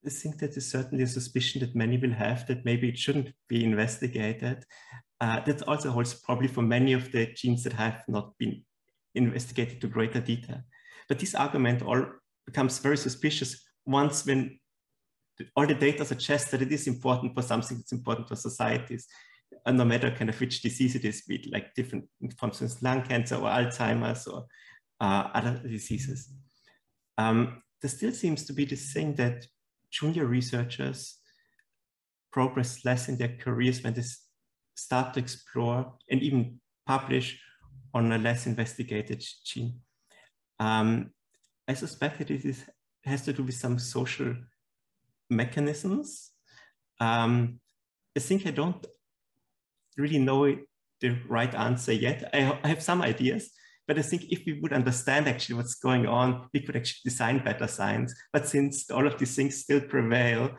I 0.05 0.09
think 0.09 0.37
that 0.37 0.55
is 0.55 0.69
certainly 0.69 1.03
a 1.03 1.07
suspicion 1.07 1.61
that 1.61 1.75
many 1.75 1.97
will 1.97 2.13
have 2.13 2.45
that 2.47 2.63
maybe 2.63 2.89
it 2.89 2.97
shouldn't 2.97 3.33
be 3.49 3.63
investigated. 3.63 4.63
Uh, 5.19 5.39
that 5.39 5.63
also 5.63 5.89
holds 5.89 6.13
probably 6.13 6.47
for 6.47 6.61
many 6.61 6.93
of 6.93 7.11
the 7.11 7.25
genes 7.33 7.63
that 7.63 7.73
have 7.73 8.03
not 8.07 8.37
been 8.37 8.63
investigated 9.15 9.81
to 9.81 9.87
greater 9.87 10.19
detail. 10.19 10.61
But 11.09 11.19
this 11.19 11.33
argument 11.33 11.81
all 11.81 12.05
becomes 12.45 12.77
very 12.77 12.97
suspicious 12.97 13.65
once 13.85 14.25
when 14.25 14.59
all 15.55 15.65
the 15.65 15.73
data 15.73 16.05
suggests 16.05 16.51
that 16.51 16.61
it 16.61 16.71
is 16.71 16.85
important 16.85 17.33
for 17.33 17.41
something 17.41 17.77
that's 17.77 17.91
important 17.91 18.27
for 18.27 18.35
societies 18.35 19.07
no 19.67 19.85
matter 19.85 20.11
kind 20.11 20.29
of 20.29 20.39
which 20.39 20.61
disease 20.61 20.95
it 20.95 21.05
is, 21.05 21.21
be 21.21 21.35
it 21.35 21.51
like 21.51 21.73
different, 21.75 22.05
for 22.37 22.47
instance, 22.47 22.81
lung 22.81 23.01
cancer 23.03 23.35
or 23.35 23.49
Alzheimer's 23.49 24.27
or 24.27 24.45
uh, 25.01 25.29
other 25.33 25.59
diseases. 25.67 26.29
Um, 27.17 27.61
there 27.81 27.89
still 27.89 28.11
seems 28.11 28.45
to 28.45 28.53
be 28.53 28.65
this 28.65 28.93
thing 28.93 29.15
that 29.15 29.45
junior 29.91 30.25
researchers 30.25 31.19
progress 32.31 32.83
less 32.83 33.07
in 33.07 33.17
their 33.17 33.37
careers 33.37 33.83
when 33.83 33.93
they 33.93 34.03
start 34.75 35.13
to 35.13 35.19
explore 35.19 35.93
and 36.09 36.21
even 36.21 36.59
publish 36.85 37.39
on 37.93 38.11
a 38.11 38.17
less 38.17 38.45
investigated 38.45 39.23
gene. 39.45 39.79
Um, 40.59 41.11
I 41.67 41.73
suspect 41.73 42.19
that 42.19 42.31
it 42.31 42.45
is, 42.45 42.63
has 43.05 43.23
to 43.23 43.33
do 43.33 43.43
with 43.43 43.55
some 43.55 43.79
social 43.79 44.35
mechanisms. 45.29 46.31
Um, 46.99 47.59
I 48.15 48.19
think 48.19 48.45
I 48.45 48.51
don't 48.51 48.85
really 49.97 50.19
know 50.19 50.55
the 51.01 51.17
right 51.27 51.53
answer 51.53 51.93
yet. 51.93 52.29
I, 52.33 52.59
I 52.63 52.67
have 52.67 52.81
some 52.81 53.01
ideas, 53.01 53.51
but 53.87 53.97
I 53.99 54.01
think 54.01 54.31
if 54.31 54.45
we 54.45 54.59
would 54.61 54.73
understand 54.73 55.27
actually 55.27 55.55
what's 55.55 55.75
going 55.75 56.07
on, 56.07 56.47
we 56.53 56.61
could 56.61 56.75
actually 56.75 57.01
design 57.09 57.43
better 57.43 57.67
science. 57.67 58.13
But 58.33 58.47
since 58.47 58.89
all 58.89 59.05
of 59.05 59.17
these 59.17 59.35
things 59.35 59.57
still 59.57 59.81
prevail, 59.81 60.51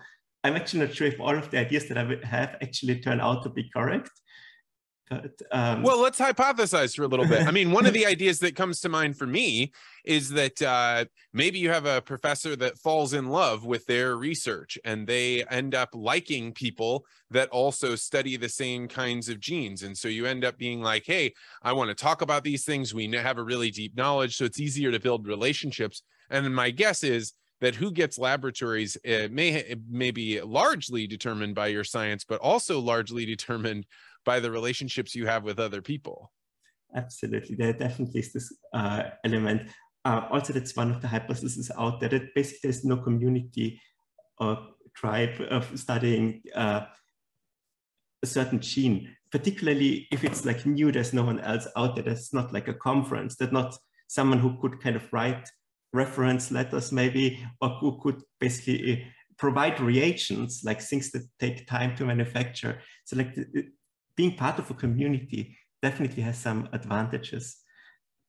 I'm 0.45 0.55
actually 0.55 0.87
not 0.87 0.95
sure 0.95 1.09
if 1.09 1.21
all 1.21 1.37
of 1.37 1.51
the 1.51 1.59
ideas 1.59 1.89
that 1.89 1.99
I 1.99 2.27
have 2.27 2.57
actually 2.63 3.01
turn 3.01 3.21
out 3.21 3.43
to 3.43 3.51
be 3.51 3.69
correct. 3.75 4.11
But, 5.09 5.41
um... 5.53 5.83
well, 5.83 6.01
let's 6.03 6.19
hypothesize 6.19 6.97
for 6.97 7.05
a 7.05 7.07
little 7.07 7.27
bit. 7.27 7.47
I 7.47 7.51
mean, 7.53 7.71
one 7.71 7.87
of 7.87 7.93
the 7.93 8.07
ideas 8.15 8.41
that 8.41 8.57
comes 8.57 8.81
to 8.81 8.89
mind 8.89 9.17
for 9.17 9.27
me 9.27 9.73
is 10.05 10.31
that 10.31 10.61
uh, 10.61 11.05
maybe 11.33 11.59
you 11.59 11.71
have 11.71 11.87
a 11.87 12.01
professor 12.01 12.57
that 12.57 12.79
falls 12.79 13.13
in 13.13 13.29
love 13.29 13.65
with 13.65 13.87
their 13.87 14.17
research 14.17 14.79
and 14.85 15.07
they 15.07 15.45
end 15.45 15.75
up 15.75 15.91
liking 15.93 16.53
people 16.53 17.05
that 17.31 17.49
also 17.51 17.95
study 17.95 18.37
the 18.37 18.49
same 18.49 18.89
kinds 18.89 19.29
of 19.29 19.41
genes. 19.41 19.83
And 19.83 19.97
so 19.97 20.09
you 20.09 20.27
end 20.27 20.45
up 20.45 20.59
being 20.59 20.81
like, 20.81 21.05
hey, 21.07 21.35
I 21.63 21.73
want 21.73 21.89
to 21.89 21.95
talk 21.95 22.23
about 22.23 22.43
these 22.43 22.65
things. 22.65 22.95
We 22.95 23.11
have 23.13 23.39
a 23.39 23.45
really 23.45 23.71
deep 23.71 23.97
knowledge. 23.97 24.37
So 24.37 24.45
it's 24.45 24.61
easier 24.61 24.91
to 24.91 25.01
build 25.01 25.27
relationships. 25.27 26.03
And 26.31 26.53
my 26.55 26.71
guess 26.71 27.05
is 27.05 27.33
that 27.61 27.75
who 27.75 27.91
gets 27.91 28.19
laboratories 28.19 28.97
uh, 29.07 29.29
may, 29.31 29.75
may 29.89 30.11
be 30.11 30.41
largely 30.41 31.07
determined 31.07 31.55
by 31.55 31.69
your 31.69 31.85
science, 31.85 32.25
but 32.25 32.41
also 32.41 32.81
largely 32.81 33.25
determined 33.25 33.87
by 34.27 34.41
the 34.41 34.51
relationships 34.51 35.15
you 35.15 35.27
have 35.27 35.45
with 35.45 35.59
other 35.59 35.81
people. 35.81 36.33
Absolutely, 36.95 37.57
there 37.57 37.73
definitely 37.73 38.21
is 38.21 38.33
this 38.33 38.53
uh, 38.75 39.05
element. 39.25 39.71
Uh, 40.05 40.27
also, 40.31 40.53
that's 40.53 40.77
one 40.77 40.91
of 40.91 41.01
the 41.01 41.09
hypotheses 41.09 41.71
out 41.79 42.01
there 42.01 42.11
that 42.11 42.35
basically 42.35 42.61
there's 42.65 42.85
no 42.85 42.99
community 42.99 43.81
or 44.39 44.59
tribe 44.95 45.41
of 45.51 45.67
studying 45.79 46.43
uh, 46.55 46.83
a 48.23 48.27
certain 48.27 48.61
gene, 48.61 49.17
particularly 49.31 50.07
if 50.13 50.25
it's 50.25 50.45
like 50.45 50.67
new, 50.67 50.93
there's 50.93 51.13
no 51.13 51.25
one 51.25 51.41
else 51.41 51.67
out 51.77 51.95
there. 51.95 52.05
There's 52.05 52.33
not 52.33 52.53
like 52.53 52.69
a 52.69 52.75
conference, 52.75 53.37
there's 53.37 53.53
not 53.53 53.77
someone 54.09 54.39
who 54.39 54.61
could 54.61 54.81
kind 54.81 54.97
of 54.97 55.13
write 55.13 55.49
reference 55.93 56.51
letters 56.51 56.93
maybe, 56.93 57.45
or 57.61 57.71
who 57.81 57.99
could 58.01 58.23
basically 58.41 58.93
uh, 58.93 58.97
provide 59.39 59.81
reagents, 59.81 60.65
like 60.65 60.81
things 60.81 61.11
that 61.11 61.27
take 61.39 61.67
time 61.67 61.95
to 61.97 62.05
manufacture. 62.05 62.81
So 63.05 63.17
like 63.17 63.37
being 64.17 64.37
part 64.37 64.59
of 64.59 64.71
a 64.71 64.75
community 64.75 65.57
definitely 65.83 66.23
has 66.23 66.39
some 66.39 66.69
advantages. 66.73 67.57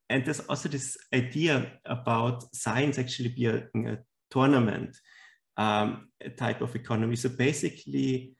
And 0.09 0.23
there's 0.25 0.39
also 0.41 0.69
this 0.69 0.97
idea 1.13 1.71
about 1.85 2.43
science 2.55 2.97
actually 2.97 3.29
being 3.29 3.87
a 3.87 3.97
tournament 4.29 4.95
um, 5.57 6.09
type 6.37 6.61
of 6.61 6.75
economy. 6.75 7.15
So 7.15 7.29
basically, 7.29 8.33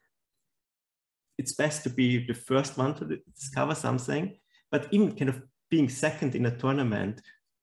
it's 1.37 1.53
best 1.53 1.83
to 1.83 1.89
be 1.89 2.25
the 2.25 2.33
first 2.33 2.77
one 2.77 2.93
to 2.95 3.19
discover 3.33 3.75
something, 3.75 4.37
but 4.71 4.87
even 4.91 5.15
kind 5.15 5.29
of 5.29 5.41
being 5.69 5.89
second 5.89 6.35
in 6.35 6.45
a 6.45 6.57
tournament 6.57 7.21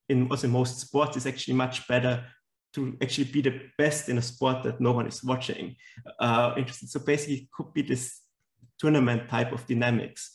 in 0.09 0.29
also 0.31 0.49
most 0.49 0.81
sports 0.81 1.17
is 1.17 1.27
actually 1.27 1.55
much 1.55 1.89
better 1.89 2.25
to 2.75 2.97
actually 3.03 3.25
be 3.25 3.41
the 3.41 3.61
best 3.79 4.09
in 4.09 4.19
a 4.19 4.23
sport 4.23 4.63
that 4.65 4.81
no 4.81 4.93
one 4.93 5.07
is 5.07 5.25
watching. 5.25 5.77
Uh. 6.19 6.55
So 6.67 7.01
basically, 7.01 7.37
it 7.37 7.51
could 7.53 7.73
be 7.73 7.83
this 7.83 8.21
tournament 8.79 9.29
type 9.29 9.53
of 9.53 9.67
dynamics. 9.67 10.31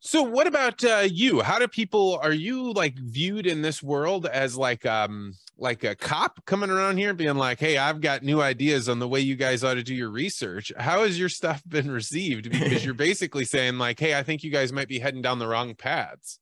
So 0.00 0.22
what 0.22 0.46
about 0.46 0.82
uh, 0.84 1.08
you? 1.10 1.40
How 1.40 1.58
do 1.58 1.66
people 1.66 2.18
are 2.22 2.32
you 2.32 2.72
like 2.72 2.96
viewed 2.96 3.46
in 3.46 3.62
this 3.62 3.82
world 3.82 4.26
as 4.26 4.56
like 4.56 4.86
um 4.86 5.34
like 5.58 5.82
a 5.82 5.96
cop 5.96 6.44
coming 6.46 6.70
around 6.70 6.98
here 6.98 7.12
being 7.12 7.34
like, 7.34 7.58
"Hey, 7.58 7.76
I've 7.76 8.00
got 8.00 8.22
new 8.22 8.40
ideas 8.40 8.88
on 8.88 9.00
the 9.00 9.08
way 9.08 9.20
you 9.20 9.34
guys 9.34 9.64
ought 9.64 9.74
to 9.74 9.82
do 9.82 9.94
your 9.94 10.10
research." 10.10 10.72
How 10.78 11.02
has 11.02 11.18
your 11.18 11.28
stuff 11.28 11.62
been 11.68 11.90
received 11.90 12.50
because 12.50 12.84
you're 12.84 12.94
basically 12.94 13.44
saying 13.44 13.78
like, 13.78 13.98
"Hey, 13.98 14.16
I 14.16 14.22
think 14.22 14.44
you 14.44 14.50
guys 14.50 14.72
might 14.72 14.88
be 14.88 15.00
heading 15.00 15.20
down 15.20 15.40
the 15.40 15.48
wrong 15.48 15.74
paths." 15.74 16.38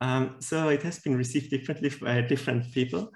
Um, 0.00 0.36
so 0.40 0.68
it 0.68 0.82
has 0.82 0.98
been 0.98 1.16
received 1.16 1.48
differently 1.50 1.90
by 2.00 2.20
different 2.22 2.70
people. 2.72 3.12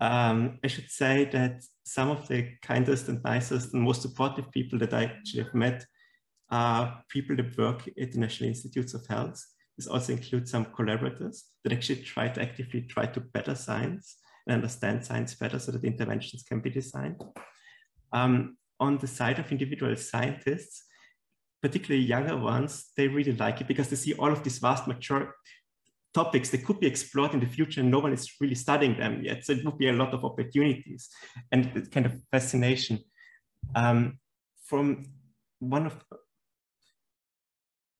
Um, 0.00 0.58
I 0.62 0.68
should 0.68 0.90
say 0.90 1.28
that 1.32 1.64
some 1.84 2.10
of 2.10 2.26
the 2.28 2.48
kindest 2.62 3.08
and 3.08 3.22
nicest 3.22 3.74
and 3.74 3.82
most 3.82 4.02
supportive 4.02 4.50
people 4.50 4.78
that 4.78 4.94
I 4.94 5.04
actually 5.04 5.44
have 5.44 5.54
met 5.54 5.84
are 6.50 7.02
people 7.08 7.36
that 7.36 7.56
work 7.58 7.88
at 8.00 8.12
the 8.12 8.18
National 8.18 8.48
Institutes 8.48 8.94
of 8.94 9.06
Health. 9.06 9.44
This 9.76 9.86
also 9.86 10.12
includes 10.12 10.50
some 10.50 10.66
collaborators 10.66 11.44
that 11.62 11.72
actually 11.72 12.02
try 12.02 12.28
to 12.28 12.40
actively 12.40 12.82
try 12.82 13.06
to 13.06 13.20
better 13.20 13.54
science 13.54 14.16
and 14.46 14.54
understand 14.54 15.04
science 15.04 15.34
better 15.34 15.58
so 15.58 15.72
that 15.72 15.84
interventions 15.84 16.42
can 16.42 16.60
be 16.60 16.70
designed. 16.70 17.22
Um, 18.12 18.56
on 18.80 18.98
the 18.98 19.06
side 19.06 19.38
of 19.38 19.50
individual 19.50 19.96
scientists, 19.96 20.84
particularly 21.62 22.04
younger 22.06 22.36
ones, 22.36 22.90
they 22.96 23.08
really 23.08 23.32
like 23.32 23.60
it 23.60 23.68
because 23.68 23.88
they 23.88 23.96
see 23.96 24.14
all 24.14 24.30
of 24.30 24.42
this 24.42 24.58
vast 24.58 24.86
mature 24.86 25.34
topics 26.14 26.50
that 26.50 26.64
could 26.64 26.80
be 26.80 26.86
explored 26.86 27.34
in 27.34 27.40
the 27.40 27.46
future 27.46 27.80
and 27.80 27.90
no 27.90 27.98
one 27.98 28.12
is 28.12 28.30
really 28.40 28.54
studying 28.54 28.96
them 28.96 29.20
yet. 29.22 29.44
So 29.44 29.52
it 29.52 29.64
would 29.64 29.78
be 29.78 29.88
a 29.88 29.92
lot 29.92 30.14
of 30.14 30.24
opportunities 30.24 31.08
and 31.50 31.90
kind 31.90 32.06
of 32.06 32.14
fascination. 32.30 33.00
Um, 33.74 34.18
from 34.64 35.04
one 35.58 35.86
of 35.86 35.96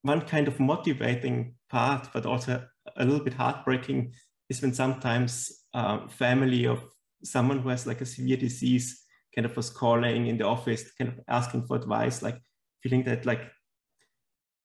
one 0.02 0.20
kind 0.20 0.48
of 0.48 0.60
motivating 0.60 1.54
part, 1.70 2.08
but 2.12 2.26
also 2.26 2.62
a 2.96 3.04
little 3.04 3.24
bit 3.24 3.34
heartbreaking, 3.34 4.12
is 4.50 4.60
when 4.60 4.74
sometimes 4.74 5.64
uh, 5.72 6.06
family 6.08 6.66
of 6.66 6.84
someone 7.24 7.60
who 7.60 7.70
has 7.70 7.86
like 7.86 8.02
a 8.02 8.06
severe 8.06 8.36
disease 8.36 9.02
kind 9.34 9.46
of 9.46 9.56
was 9.56 9.70
calling 9.70 10.26
in 10.26 10.36
the 10.36 10.44
office, 10.44 10.92
kind 10.92 11.10
of 11.10 11.20
asking 11.26 11.66
for 11.66 11.76
advice, 11.76 12.22
like 12.22 12.38
feeling 12.82 13.02
that 13.04 13.24
like 13.24 13.40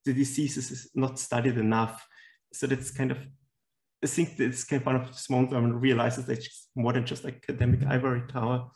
the 0.05 0.13
disease 0.13 0.57
is 0.57 0.91
not 0.93 1.17
studied 1.17 1.57
enough. 1.57 2.05
So 2.53 2.67
that's 2.67 2.91
kind 2.91 3.11
of 3.11 3.17
think 4.07 4.37
this 4.37 4.63
kind 4.63 4.81
of 4.81 4.85
one 4.85 4.95
of 4.95 5.29
moments 5.29 5.51
where 5.51 5.61
one 5.61 5.73
realizes 5.73 6.25
that 6.25 6.37
it's 6.37 6.69
more 6.75 6.93
than 6.93 7.05
just 7.05 7.25
academic 7.25 7.85
ivory 7.85 8.23
tower. 8.27 8.69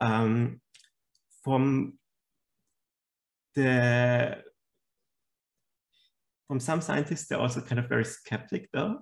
Um, 0.00 0.60
from 1.42 1.98
the 3.54 4.42
from 6.46 6.60
some 6.60 6.80
scientists, 6.80 7.26
they're 7.26 7.40
also 7.40 7.60
kind 7.60 7.78
of 7.78 7.88
very 7.88 8.04
skeptic 8.04 8.68
though. 8.72 9.00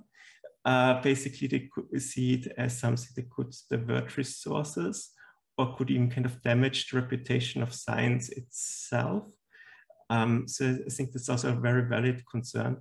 Uh, 0.65 1.01
basically, 1.01 1.47
they 1.47 1.69
could 1.73 2.03
see 2.03 2.35
it 2.35 2.53
as 2.59 2.77
something 2.77 3.07
that 3.15 3.31
could 3.31 3.55
divert 3.71 4.17
resources 4.17 5.11
or 5.59 5.77
could 5.77 5.91
even 5.91 6.11
kind 6.11 6.27
of 6.27 6.43
damage 6.43 6.89
the 6.89 7.01
reputation 7.01 7.63
of 7.63 7.73
science 7.73 8.31
itself. 8.31 9.25
Um, 10.11 10.49
so 10.49 10.79
I 10.85 10.89
think 10.89 11.13
that's 11.13 11.29
also 11.29 11.53
a 11.53 11.61
very 11.61 11.89
valid 11.89 12.23
concern 12.31 12.79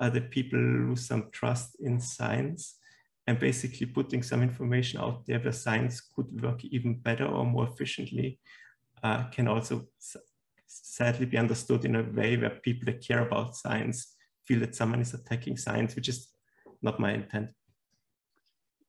that 0.00 0.30
people 0.30 0.58
lose 0.58 1.06
some 1.06 1.28
trust 1.30 1.76
in 1.80 2.00
science 2.00 2.76
and 3.26 3.38
basically 3.38 3.86
putting 3.86 4.22
some 4.22 4.42
information 4.42 5.00
out 5.00 5.24
there 5.26 5.38
where 5.38 5.52
science 5.52 6.00
could 6.00 6.42
work 6.42 6.64
even 6.64 6.94
better 6.94 7.26
or 7.26 7.44
more 7.44 7.68
efficiently 7.68 8.38
uh, 9.02 9.24
can 9.30 9.48
also 9.48 9.86
sadly 10.66 11.26
be 11.26 11.38
understood 11.38 11.84
in 11.84 11.96
a 11.96 12.02
way 12.02 12.36
where 12.36 12.50
people 12.50 12.86
that 12.86 13.06
care 13.06 13.26
about 13.26 13.56
science 13.56 14.16
feel 14.46 14.60
that 14.60 14.74
someone 14.74 15.00
is 15.00 15.14
attacking 15.14 15.56
science, 15.56 15.94
which 15.94 16.08
is 16.08 16.28
not 16.82 16.98
my 16.98 17.12
intent. 17.12 17.50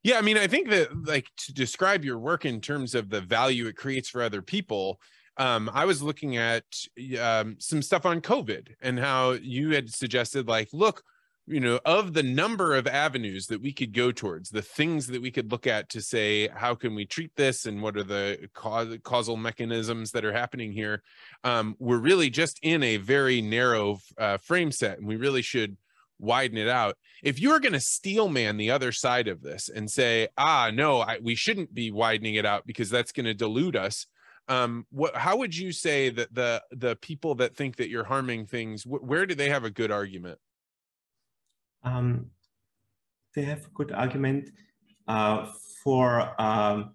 Yeah, 0.04 0.18
I 0.18 0.22
mean, 0.22 0.38
I 0.38 0.48
think 0.48 0.70
that 0.70 1.06
like 1.06 1.28
to 1.46 1.54
describe 1.54 2.04
your 2.04 2.20
work 2.20 2.44
in 2.44 2.60
terms 2.60 2.94
of 2.94 3.10
the 3.10 3.22
value 3.22 3.68
it 3.68 3.78
creates 3.78 4.10
for 4.10 4.22
other 4.22 4.42
people, 4.42 5.00
um, 5.38 5.70
I 5.74 5.86
was 5.86 6.02
looking 6.02 6.38
at 6.38 6.64
um, 7.20 7.56
some 7.60 7.82
stuff 7.82 8.06
on 8.06 8.22
COVID 8.22 8.70
and 8.82 9.00
how 9.00 9.32
you 9.32 9.72
had 9.72 9.90
suggested, 9.90 10.48
like, 10.48 10.70
look, 10.74 11.04
you 11.46 11.60
know, 11.60 11.80
of 11.86 12.14
the 12.14 12.24
number 12.24 12.74
of 12.74 12.88
avenues 12.88 13.48
that 13.48 13.62
we 13.62 13.74
could 13.74 13.94
go 13.94 14.12
towards, 14.12 14.50
the 14.50 14.62
things 14.62 15.08
that 15.08 15.22
we 15.22 15.32
could 15.32 15.52
look 15.52 15.68
at 15.68 15.90
to 15.90 16.02
say, 16.02 16.48
how 16.48 16.74
can 16.74 16.96
we 16.96 17.06
treat 17.06 17.36
this 17.36 17.66
and 17.66 17.82
what 17.82 17.98
are 17.98 18.04
the 18.04 18.50
causal 19.04 19.36
mechanisms 19.36 20.12
that 20.12 20.24
are 20.24 20.32
happening 20.32 20.72
here? 20.72 21.04
Um, 21.44 21.76
we're 21.80 21.98
really 21.98 22.30
just 22.30 22.60
in 22.62 22.82
a 22.82 22.98
very 22.98 23.42
narrow 23.42 23.98
uh, 24.18 24.38
frame 24.38 24.72
set 24.72 25.00
and 25.00 25.08
we 25.08 25.18
really 25.18 25.42
should 25.42 25.76
widen 26.18 26.58
it 26.58 26.70
out. 26.70 26.96
If 27.24 27.42
you're 27.42 27.60
going 27.60 27.74
to 27.74 27.80
steel 27.82 28.30
man 28.30 28.56
the 28.56 28.72
other 28.72 28.94
side 28.94 29.28
of 29.28 29.42
this 29.42 29.68
and 29.68 29.90
say, 29.90 30.30
ah, 30.38 30.72
no, 30.74 31.02
I, 31.02 31.18
we 31.22 31.36
shouldn't 31.36 31.74
be 31.74 31.92
widening 31.92 32.36
it 32.36 32.46
out 32.46 32.66
because 32.66 32.90
that's 32.90 33.12
going 33.12 33.26
to 33.26 33.34
dilute 33.34 33.76
us 33.76 34.06
um 34.48 34.86
what 34.90 35.16
how 35.16 35.38
would 35.38 35.56
you 35.56 35.72
say 35.72 36.10
that 36.10 36.34
the 36.34 36.62
the 36.72 36.96
people 36.98 37.36
that 37.36 37.56
think 37.56 37.76
that 37.78 37.90
you're 37.90 38.04
harming 38.04 38.46
things 38.46 38.84
wh- 38.84 39.04
where 39.04 39.26
do 39.26 39.36
they 39.36 39.50
have 39.50 39.64
a 39.64 39.70
good 39.70 39.92
argument 39.92 40.38
um 41.84 42.28
they 43.36 43.44
have 43.44 43.66
a 43.66 43.70
good 43.74 43.92
argument 43.92 44.50
uh, 45.08 45.52
for 45.84 46.40
um, 46.40 46.94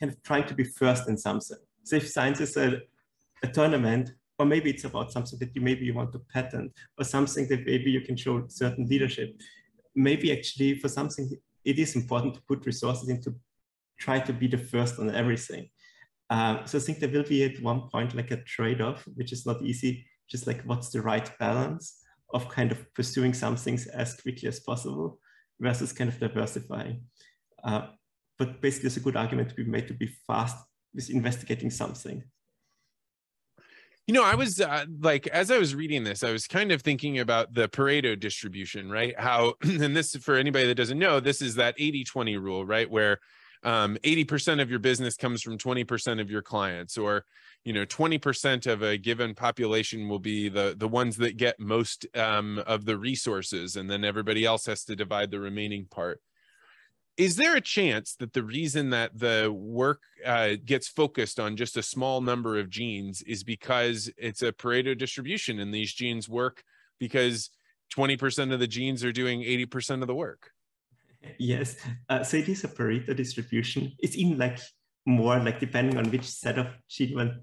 kind 0.00 0.10
of 0.10 0.20
trying 0.22 0.46
to 0.46 0.54
be 0.54 0.64
first 0.64 1.08
in 1.08 1.16
something 1.16 1.58
so 1.82 1.96
if 1.96 2.08
science 2.08 2.40
is 2.40 2.56
a, 2.56 2.80
a 3.42 3.48
tournament 3.48 4.12
or 4.38 4.46
maybe 4.46 4.70
it's 4.70 4.84
about 4.84 5.12
something 5.12 5.38
that 5.38 5.54
you 5.54 5.60
maybe 5.60 5.84
you 5.84 5.94
want 5.94 6.10
to 6.12 6.18
patent 6.32 6.72
or 6.98 7.04
something 7.04 7.46
that 7.48 7.64
maybe 7.66 7.90
you 7.90 8.00
can 8.00 8.16
show 8.16 8.44
certain 8.48 8.86
leadership 8.86 9.36
maybe 9.94 10.32
actually 10.32 10.78
for 10.78 10.88
something, 10.88 11.30
it 11.64 11.78
is 11.78 11.96
important 11.96 12.34
to 12.34 12.42
put 12.42 12.66
resources 12.66 13.08
into 13.08 13.34
try 13.98 14.18
to 14.18 14.32
be 14.32 14.48
the 14.48 14.58
first 14.58 14.98
on 14.98 15.14
everything. 15.14 15.68
Uh, 16.30 16.64
so 16.64 16.78
I 16.78 16.80
think 16.80 16.98
there 16.98 17.10
will 17.10 17.22
be 17.22 17.44
at 17.44 17.62
one 17.62 17.88
point 17.90 18.14
like 18.14 18.30
a 18.30 18.42
trade-off, 18.42 19.04
which 19.14 19.32
is 19.32 19.46
not 19.46 19.62
easy, 19.62 20.06
just 20.28 20.46
like 20.46 20.62
what's 20.62 20.90
the 20.90 21.02
right 21.02 21.30
balance 21.38 22.00
of 22.32 22.48
kind 22.48 22.72
of 22.72 22.92
pursuing 22.94 23.34
some 23.34 23.56
things 23.56 23.86
as 23.86 24.14
quickly 24.20 24.48
as 24.48 24.60
possible 24.60 25.18
versus 25.60 25.92
kind 25.92 26.10
of 26.10 26.18
diversifying. 26.18 27.02
Uh, 27.62 27.88
but 28.38 28.60
basically, 28.60 28.88
it's 28.88 28.96
a 28.96 29.00
good 29.00 29.16
argument 29.16 29.48
to 29.50 29.54
be 29.54 29.64
made 29.64 29.86
to 29.88 29.94
be 29.94 30.10
fast 30.26 30.56
with 30.94 31.10
investigating 31.10 31.70
something. 31.70 32.22
You 34.06 34.12
know, 34.12 34.24
I 34.24 34.34
was 34.34 34.60
uh, 34.60 34.84
like, 35.00 35.26
as 35.28 35.50
I 35.50 35.56
was 35.56 35.74
reading 35.74 36.04
this, 36.04 36.22
I 36.22 36.30
was 36.30 36.46
kind 36.46 36.72
of 36.72 36.82
thinking 36.82 37.20
about 37.20 37.54
the 37.54 37.68
Pareto 37.68 38.18
distribution, 38.18 38.90
right? 38.90 39.18
How, 39.18 39.54
and 39.62 39.96
this, 39.96 40.14
for 40.16 40.34
anybody 40.34 40.66
that 40.66 40.74
doesn't 40.74 40.98
know, 40.98 41.20
this 41.20 41.40
is 41.40 41.54
that 41.54 41.74
80 41.78 42.04
20 42.04 42.36
rule, 42.36 42.66
right? 42.66 42.90
Where 42.90 43.20
um, 43.64 43.96
80% 44.04 44.60
of 44.60 44.70
your 44.70 44.78
business 44.78 45.16
comes 45.16 45.42
from 45.42 45.58
20% 45.58 46.20
of 46.20 46.30
your 46.30 46.42
clients, 46.42 46.96
or, 46.98 47.24
you 47.64 47.72
know, 47.72 47.86
20% 47.86 48.66
of 48.66 48.82
a 48.82 48.96
given 48.96 49.34
population 49.34 50.08
will 50.08 50.18
be 50.18 50.48
the, 50.48 50.74
the 50.76 50.88
ones 50.88 51.16
that 51.16 51.36
get 51.36 51.58
most 51.58 52.06
um, 52.16 52.58
of 52.66 52.84
the 52.84 52.98
resources, 52.98 53.76
and 53.76 53.90
then 53.90 54.04
everybody 54.04 54.44
else 54.44 54.66
has 54.66 54.84
to 54.84 54.96
divide 54.96 55.30
the 55.30 55.40
remaining 55.40 55.86
part 55.90 56.20
is 57.16 57.36
there 57.36 57.54
a 57.54 57.60
chance 57.60 58.16
that 58.16 58.32
the 58.32 58.42
reason 58.42 58.90
that 58.90 59.16
the 59.18 59.52
work 59.52 60.00
uh, 60.24 60.50
gets 60.64 60.88
focused 60.88 61.38
on 61.38 61.56
just 61.56 61.76
a 61.76 61.82
small 61.82 62.20
number 62.20 62.58
of 62.58 62.70
genes 62.70 63.22
is 63.22 63.44
because 63.44 64.10
it's 64.16 64.42
a 64.42 64.52
Pareto 64.52 64.96
distribution 64.98 65.60
and 65.60 65.72
these 65.72 65.92
genes 65.92 66.28
work 66.28 66.64
because 66.98 67.50
20% 67.96 68.52
of 68.52 68.58
the 68.58 68.66
genes 68.66 69.04
are 69.04 69.12
doing 69.12 69.42
80% 69.42 70.02
of 70.02 70.08
the 70.08 70.14
work? 70.14 70.50
Yes. 71.38 71.76
Uh, 72.08 72.22
so 72.22 72.36
it 72.36 72.48
is 72.48 72.64
a 72.64 72.68
Pareto 72.68 73.14
distribution. 73.16 73.92
It's 73.98 74.16
even 74.16 74.38
like 74.38 74.58
more 75.06 75.38
like 75.38 75.60
depending 75.60 75.98
on 75.98 76.10
which 76.10 76.24
set 76.24 76.58
of 76.58 76.68
gene 76.88 77.14
one 77.14 77.42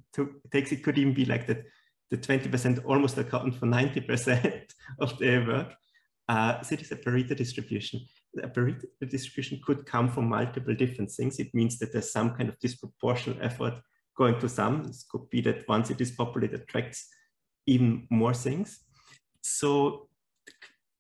takes, 0.51 0.71
it 0.71 0.83
could 0.83 0.97
even 0.97 1.13
be 1.13 1.25
like 1.25 1.47
that 1.47 1.63
the 2.09 2.17
20% 2.17 2.83
almost 2.85 3.17
account 3.17 3.55
for 3.55 3.67
90% 3.67 4.63
of 5.00 5.17
their 5.19 5.45
work. 5.45 5.73
Uh, 6.27 6.61
so 6.61 6.73
it 6.73 6.81
is 6.81 6.91
a 6.91 6.95
Pareto 6.95 7.35
distribution 7.35 8.01
a 8.41 8.47
Pareto 8.47 8.85
distribution 9.09 9.59
could 9.65 9.85
come 9.85 10.09
from 10.09 10.29
multiple 10.29 10.73
different 10.73 11.11
things. 11.11 11.39
It 11.39 11.53
means 11.53 11.77
that 11.79 11.91
there's 11.91 12.11
some 12.11 12.31
kind 12.35 12.50
of 12.50 12.59
disproportional 12.59 13.38
effort 13.41 13.75
going 14.17 14.39
to 14.39 14.50
some. 14.50 14.83
This 14.83 15.05
could 15.09 15.29
be 15.29 15.41
that 15.41 15.67
once 15.67 15.89
it 15.89 16.00
is 16.01 16.11
popular, 16.11 16.47
it 16.47 16.53
attracts 16.53 17.07
even 17.65 18.07
more 18.09 18.33
things. 18.33 18.79
So 19.41 20.07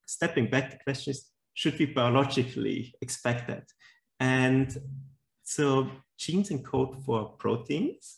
stepping 0.05 0.49
back, 0.49 0.71
the 0.71 0.83
question 0.83 1.11
is, 1.11 1.30
should 1.61 1.77
we 1.77 1.85
biologically 1.85 2.91
expect 3.01 3.47
that? 3.47 3.67
And 4.19 4.75
so 5.43 5.91
genes 6.17 6.49
encode 6.49 7.05
for 7.05 7.19
proteins. 7.37 8.17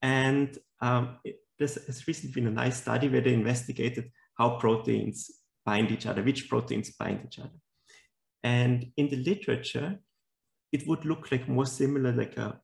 And 0.00 0.56
um, 0.80 1.16
has 1.58 2.06
recently 2.06 2.40
been 2.40 2.46
a 2.46 2.62
nice 2.62 2.80
study 2.80 3.08
where 3.08 3.20
they 3.20 3.34
investigated 3.34 4.12
how 4.36 4.58
proteins 4.60 5.28
bind 5.66 5.90
each 5.90 6.06
other, 6.06 6.22
which 6.22 6.48
proteins 6.48 6.90
bind 6.92 7.20
each 7.26 7.40
other. 7.40 7.58
And 8.44 8.92
in 8.96 9.08
the 9.08 9.16
literature, 9.16 9.98
it 10.70 10.86
would 10.86 11.04
look 11.04 11.32
like 11.32 11.48
more 11.48 11.66
similar 11.66 12.12
like 12.12 12.36
a 12.36 12.60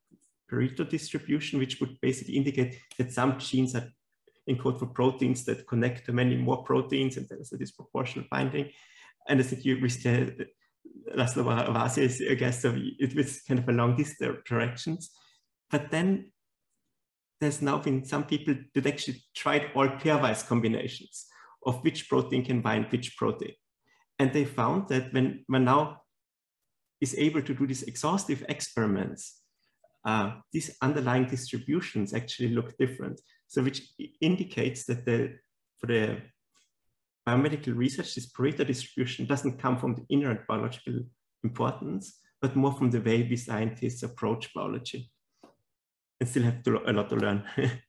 Pareto 0.48 0.88
distribution, 0.88 1.58
which 1.58 1.80
would 1.80 2.00
basically 2.00 2.36
indicate 2.36 2.78
that 2.98 3.12
some 3.12 3.36
genes 3.40 3.74
are 3.74 3.88
encode 4.48 4.78
for 4.78 4.86
proteins 4.86 5.44
that 5.46 5.66
connect 5.66 6.06
to 6.06 6.12
many 6.12 6.36
more 6.36 6.62
proteins, 6.62 7.16
and 7.16 7.26
there's 7.28 7.52
a 7.52 7.58
disproportional 7.58 8.28
binding. 8.28 8.70
And 9.28 9.40
I 9.40 9.42
think 9.42 9.64
you 9.64 9.80
recently, 9.80 10.46
Laszlo 11.16 11.44
Barabasi 11.44 12.30
I 12.30 12.34
guess, 12.34 12.62
so 12.62 12.74
it 12.76 13.14
was 13.14 13.40
kind 13.42 13.60
of 13.60 13.68
along 13.68 13.96
these 13.96 14.16
directions. 14.46 15.10
But 15.70 15.90
then 15.90 16.32
there's 17.40 17.62
now 17.62 17.78
been 17.78 18.04
some 18.04 18.24
people 18.24 18.54
that 18.74 18.86
actually 18.86 19.22
tried 19.34 19.70
all 19.74 19.88
pairwise 19.88 20.46
combinations 20.46 21.26
of 21.66 21.82
which 21.82 22.08
protein 22.08 22.44
can 22.44 22.60
bind 22.60 22.86
which 22.90 23.16
protein. 23.16 23.54
And 24.18 24.32
they 24.32 24.44
found 24.44 24.88
that 24.88 25.12
when 25.12 25.44
one 25.46 25.64
now 25.64 26.02
is 27.00 27.16
able 27.18 27.42
to 27.42 27.54
do 27.54 27.66
these 27.66 27.82
exhaustive 27.82 28.44
experiments, 28.48 29.40
uh, 30.04 30.32
these 30.52 30.76
underlying 30.82 31.26
distributions 31.26 32.14
actually 32.14 32.50
look 32.50 32.76
different. 32.78 33.20
So 33.48 33.62
which 33.62 33.82
indicates 34.20 34.84
that 34.86 35.04
the, 35.04 35.36
for 35.78 35.86
the 35.86 36.22
biomedical 37.26 37.76
research, 37.76 38.14
this 38.14 38.30
Pareto 38.30 38.66
distribution 38.66 39.26
doesn't 39.26 39.58
come 39.58 39.78
from 39.78 39.94
the 39.94 40.04
inherent 40.10 40.46
biological 40.46 41.00
importance, 41.42 42.20
but 42.40 42.56
more 42.56 42.72
from 42.72 42.90
the 42.90 43.00
way 43.00 43.26
we 43.28 43.36
scientists 43.36 44.02
approach 44.02 44.52
biology. 44.54 45.10
And 46.20 46.28
still 46.28 46.44
have 46.44 46.62
to, 46.64 46.88
a 46.88 46.92
lot 46.92 47.08
to 47.10 47.16
learn. 47.16 47.44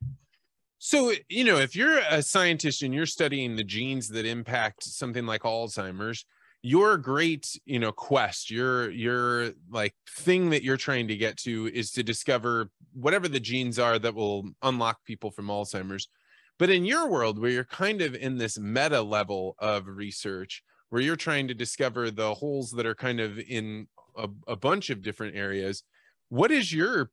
So, 0.78 1.12
you 1.28 1.44
know, 1.44 1.56
if 1.56 1.74
you're 1.74 1.98
a 2.10 2.22
scientist 2.22 2.82
and 2.82 2.92
you're 2.92 3.06
studying 3.06 3.56
the 3.56 3.64
genes 3.64 4.08
that 4.10 4.26
impact 4.26 4.84
something 4.84 5.24
like 5.24 5.42
Alzheimer's, 5.42 6.24
your 6.62 6.98
great, 6.98 7.58
you 7.64 7.78
know, 7.78 7.92
quest, 7.92 8.50
your 8.50 8.90
your 8.90 9.52
like 9.70 9.94
thing 10.08 10.50
that 10.50 10.62
you're 10.62 10.76
trying 10.76 11.08
to 11.08 11.16
get 11.16 11.38
to 11.38 11.70
is 11.72 11.92
to 11.92 12.02
discover 12.02 12.70
whatever 12.92 13.28
the 13.28 13.40
genes 13.40 13.78
are 13.78 13.98
that 13.98 14.14
will 14.14 14.50
unlock 14.62 15.04
people 15.04 15.30
from 15.30 15.46
Alzheimer's. 15.46 16.08
But 16.58 16.70
in 16.70 16.84
your 16.84 17.08
world 17.08 17.38
where 17.38 17.50
you're 17.50 17.64
kind 17.64 18.00
of 18.00 18.14
in 18.14 18.38
this 18.38 18.58
meta 18.58 19.02
level 19.02 19.56
of 19.58 19.86
research 19.86 20.62
where 20.88 21.02
you're 21.02 21.16
trying 21.16 21.48
to 21.48 21.54
discover 21.54 22.10
the 22.10 22.34
holes 22.34 22.70
that 22.72 22.86
are 22.86 22.94
kind 22.94 23.20
of 23.20 23.38
in 23.38 23.88
a, 24.16 24.28
a 24.48 24.56
bunch 24.56 24.88
of 24.88 25.02
different 25.02 25.36
areas, 25.36 25.82
what 26.28 26.50
is 26.50 26.72
your 26.72 27.10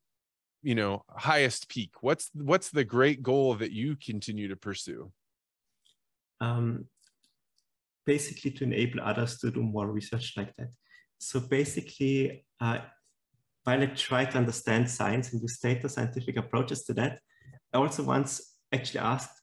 you 0.62 0.76
know 0.76 1.04
highest 1.10 1.68
peak? 1.68 1.92
What's 2.02 2.30
what's 2.34 2.70
the 2.70 2.86
great 2.86 3.22
goal 3.22 3.56
that 3.56 3.72
you 3.72 3.98
continue 3.98 4.48
to 4.48 4.56
pursue? 4.56 5.12
Um, 6.40 6.86
basically 8.06 8.52
to 8.52 8.64
enable 8.64 9.02
others 9.02 9.40
to 9.40 9.52
do 9.52 9.64
more 9.64 9.88
research 9.88 10.34
like 10.38 10.56
that. 10.58 10.70
So 11.20 11.40
basically 11.40 12.46
uh, 12.60 12.80
while 13.64 13.82
i 13.82 13.86
try 13.88 14.26
to 14.26 14.38
understand 14.38 14.90
science 14.90 15.32
and 15.32 15.42
use 15.42 15.60
data 15.60 15.90
scientific 15.90 16.38
approaches 16.38 16.84
to 16.84 16.94
that 16.94 17.20
i 17.74 17.78
also 17.78 18.04
once 18.04 18.53
actually 18.74 19.00
asked 19.00 19.42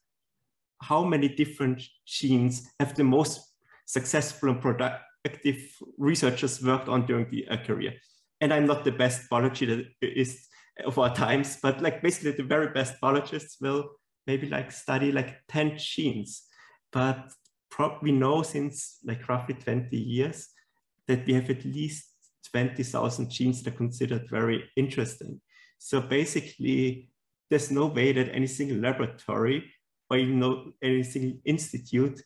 how 0.81 1.03
many 1.03 1.29
different 1.29 1.81
genes 2.05 2.67
have 2.79 2.95
the 2.95 3.03
most 3.03 3.53
successful 3.85 4.49
and 4.49 4.61
productive 4.61 5.61
researchers 5.97 6.61
worked 6.63 6.89
on 6.89 7.05
during 7.05 7.29
the 7.29 7.47
uh, 7.47 7.57
career 7.57 7.93
and 8.41 8.53
i'm 8.53 8.65
not 8.65 8.83
the 8.83 8.91
best 8.91 9.29
biologist 9.29 10.51
of 10.85 10.97
our 10.97 11.13
times, 11.13 11.57
but 11.61 11.81
like 11.81 12.01
basically 12.01 12.31
the 12.31 12.43
very 12.43 12.69
best 12.69 12.99
biologists 12.99 13.59
will 13.61 13.89
maybe 14.27 14.47
like 14.47 14.71
study 14.71 15.11
like 15.11 15.37
10 15.47 15.77
genes. 15.77 16.43
But 16.91 17.31
we 18.01 18.11
know 18.11 18.43
since 18.43 18.99
like 19.03 19.27
roughly 19.27 19.55
20 19.55 19.97
years 19.97 20.49
that 21.07 21.25
we 21.25 21.33
have 21.33 21.49
at 21.49 21.65
least 21.65 22.05
20,000 22.51 23.29
genes 23.29 23.63
that 23.63 23.73
are 23.73 23.77
considered 23.77 24.29
very 24.29 24.69
interesting. 24.75 25.41
So 25.79 26.01
basically, 26.01 27.09
there's 27.51 27.69
no 27.69 27.85
way 27.85 28.13
that 28.13 28.33
any 28.33 28.47
single 28.47 28.77
laboratory 28.77 29.71
or 30.09 30.17
even 30.17 30.39
no, 30.39 30.71
any 30.81 31.03
single 31.03 31.37
institute 31.43 32.23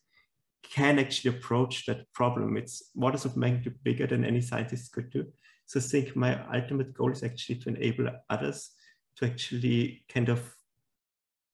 can 0.62 1.00
actually 1.00 1.36
approach 1.36 1.86
that 1.88 2.12
problem. 2.14 2.58
It's 2.58 2.92
orders 2.96 3.26
of 3.26 3.36
magnitude 3.36 3.80
bigger 3.84 4.06
than 4.06 4.24
any 4.24 4.40
scientist 4.40 4.92
could 4.94 5.10
do. 5.10 5.26
So 5.66 5.80
I 5.80 5.84
think 5.84 6.16
my 6.16 6.40
ultimate 6.56 6.94
goal 6.94 7.12
is 7.12 7.24
actually 7.24 7.56
to 7.56 7.70
enable 7.70 8.08
others 8.30 8.70
to 9.18 9.26
actually 9.26 10.06
kind 10.08 10.30
of 10.30 10.56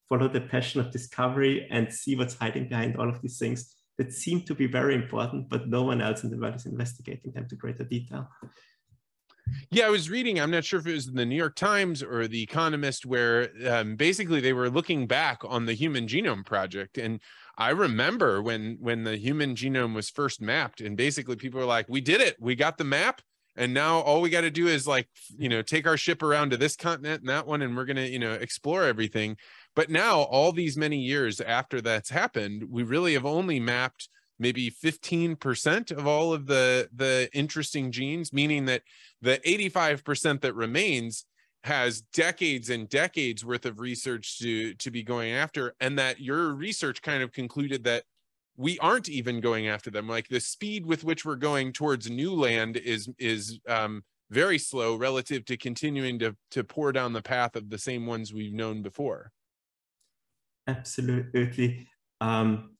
follow 0.10 0.28
the 0.28 0.42
passion 0.42 0.82
of 0.82 0.92
discovery 0.92 1.68
and 1.72 1.94
see 1.94 2.18
what's 2.18 2.36
hiding 2.36 2.68
behind 2.68 2.98
all 2.98 3.08
of 3.08 3.22
these 3.22 3.40
things 3.40 3.74
that 3.98 4.12
seem 4.12 4.42
to 4.42 4.56
be 4.56 4.68
very 4.68 4.96
important, 4.96 5.48
but 5.48 5.70
no 5.70 5.84
one 5.84 6.02
else 6.02 6.24
in 6.26 6.30
the 6.30 6.38
world 6.38 6.56
is 6.56 6.66
investigating 6.66 7.32
them 7.32 7.48
to 7.48 7.56
greater 7.56 7.86
detail. 7.86 8.28
Yeah, 9.70 9.88
I 9.88 9.90
was 9.90 10.10
reading, 10.10 10.40
I'm 10.40 10.52
not 10.52 10.66
sure 10.66 10.80
if 10.80 10.88
it 10.88 10.94
was 10.94 11.08
in 11.08 11.16
the 11.16 11.26
New 11.26 11.36
York 11.36 11.56
Times 11.56 12.04
or 12.04 12.28
The 12.28 12.42
Economist, 12.42 13.06
where 13.06 13.50
um, 13.70 13.96
basically 13.96 14.40
they 14.40 14.54
were 14.54 14.70
looking 14.70 15.08
back 15.08 15.40
on 15.46 15.66
the 15.66 15.74
Human 15.74 16.08
Genome 16.08 16.46
Project. 16.46 16.98
And 16.98 17.20
I 17.58 17.70
remember 17.70 18.42
when 18.42 18.78
when 18.80 19.04
the 19.04 19.18
human 19.18 19.56
genome 19.56 19.94
was 19.94 20.10
first 20.10 20.42
mapped, 20.42 20.82
and 20.82 20.98
basically 20.98 21.36
people 21.36 21.60
were 21.60 21.66
like, 21.66 21.88
we 21.90 22.02
did 22.02 22.22
it, 22.22 22.38
we 22.40 22.56
got 22.56 22.78
the 22.78 22.84
map 22.84 23.22
and 23.56 23.74
now 23.74 24.00
all 24.00 24.22
we 24.22 24.30
got 24.30 24.42
to 24.42 24.52
do 24.52 24.68
is 24.68 24.88
like 24.88 25.08
you 25.38 25.50
know 25.50 25.62
take 25.62 25.88
our 25.88 25.98
ship 25.98 26.24
around 26.24 26.52
to 26.52 26.58
this 26.58 26.76
continent 26.76 27.22
and 27.22 27.30
that 27.30 27.46
one 27.46 27.62
and 27.62 27.76
we're 27.76 27.86
to 27.86 28.08
you 28.08 28.20
know 28.20 28.34
explore 28.34 28.84
everything 28.84 29.36
but 29.76 29.90
now 29.90 30.22
all 30.22 30.52
these 30.52 30.78
many 30.78 30.98
years 30.98 31.42
after 31.42 31.82
that's 31.82 32.10
happened 32.10 32.64
we 32.70 32.84
really 32.84 33.14
have 33.14 33.26
only 33.26 33.60
mapped 33.60 34.10
maybe 34.42 34.72
15% 34.72 35.92
of 35.92 36.08
all 36.08 36.34
of 36.34 36.48
the 36.48 36.90
the 36.94 37.30
interesting 37.34 37.92
genes 37.92 38.34
meaning 38.34 38.66
that 38.66 38.82
the 39.22 39.40
85% 39.46 40.42
that 40.42 40.56
remains 40.56 41.26
has 41.64 42.02
decades 42.02 42.72
and 42.72 42.90
decades 42.90 43.46
worth 43.46 43.66
of 43.66 43.80
research 43.80 44.40
to 44.40 44.74
to 44.74 44.92
be 44.92 45.04
going 45.04 45.32
after 45.32 45.76
and 45.80 45.98
that 46.00 46.20
your 46.20 46.54
research 46.56 47.02
kind 47.02 47.22
of 47.22 47.32
concluded 47.32 47.84
that 47.84 48.04
we 48.58 48.78
aren't 48.80 49.10
even 49.10 49.42
going 49.42 49.68
after 49.68 49.90
them. 49.90 50.08
Like 50.08 50.28
the 50.28 50.40
speed 50.40 50.86
with 50.86 51.04
which 51.04 51.26
we're 51.26 51.36
going 51.36 51.74
towards 51.74 52.10
new 52.10 52.34
land 52.34 52.78
is 52.78 53.10
is 53.18 53.60
um, 53.68 54.04
very 54.30 54.58
slow 54.58 54.96
relative 54.96 55.46
to 55.46 55.58
continuing 55.58 56.20
to 56.20 56.36
to 56.52 56.64
pour 56.64 56.92
down 56.92 57.14
the 57.14 57.22
path 57.22 57.56
of 57.56 57.70
the 57.70 57.78
same 57.78 58.06
ones 58.06 58.34
we've 58.34 58.54
known 58.54 58.82
before. 58.82 59.32
Absolutely. 60.68 61.88
Um, 62.20 62.76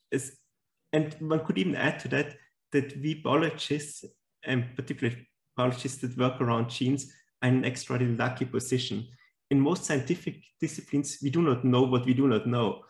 and 0.94 1.16
one 1.20 1.44
could 1.46 1.58
even 1.58 1.76
add 1.76 2.00
to 2.00 2.08
that 2.08 2.36
that 2.72 2.96
we 3.02 3.16
biologists 3.16 4.06
and 4.44 4.76
particularly 4.76 5.28
biologists 5.56 6.00
that 6.00 6.18
work 6.18 6.40
around 6.42 6.70
genes 6.70 7.12
are 7.42 7.50
in 7.50 7.58
an 7.58 7.66
extraordinarily 7.66 8.18
lucky 8.18 8.46
position 8.46 9.08
in 9.50 9.60
most 9.60 9.84
scientific 9.86 10.36
disciplines 10.60 11.18
we 11.22 11.30
do 11.30 11.42
not 11.42 11.64
know 11.66 11.82
what 11.82 12.06
we 12.06 12.14
do 12.14 12.28
not 12.28 12.48
know 12.48 12.82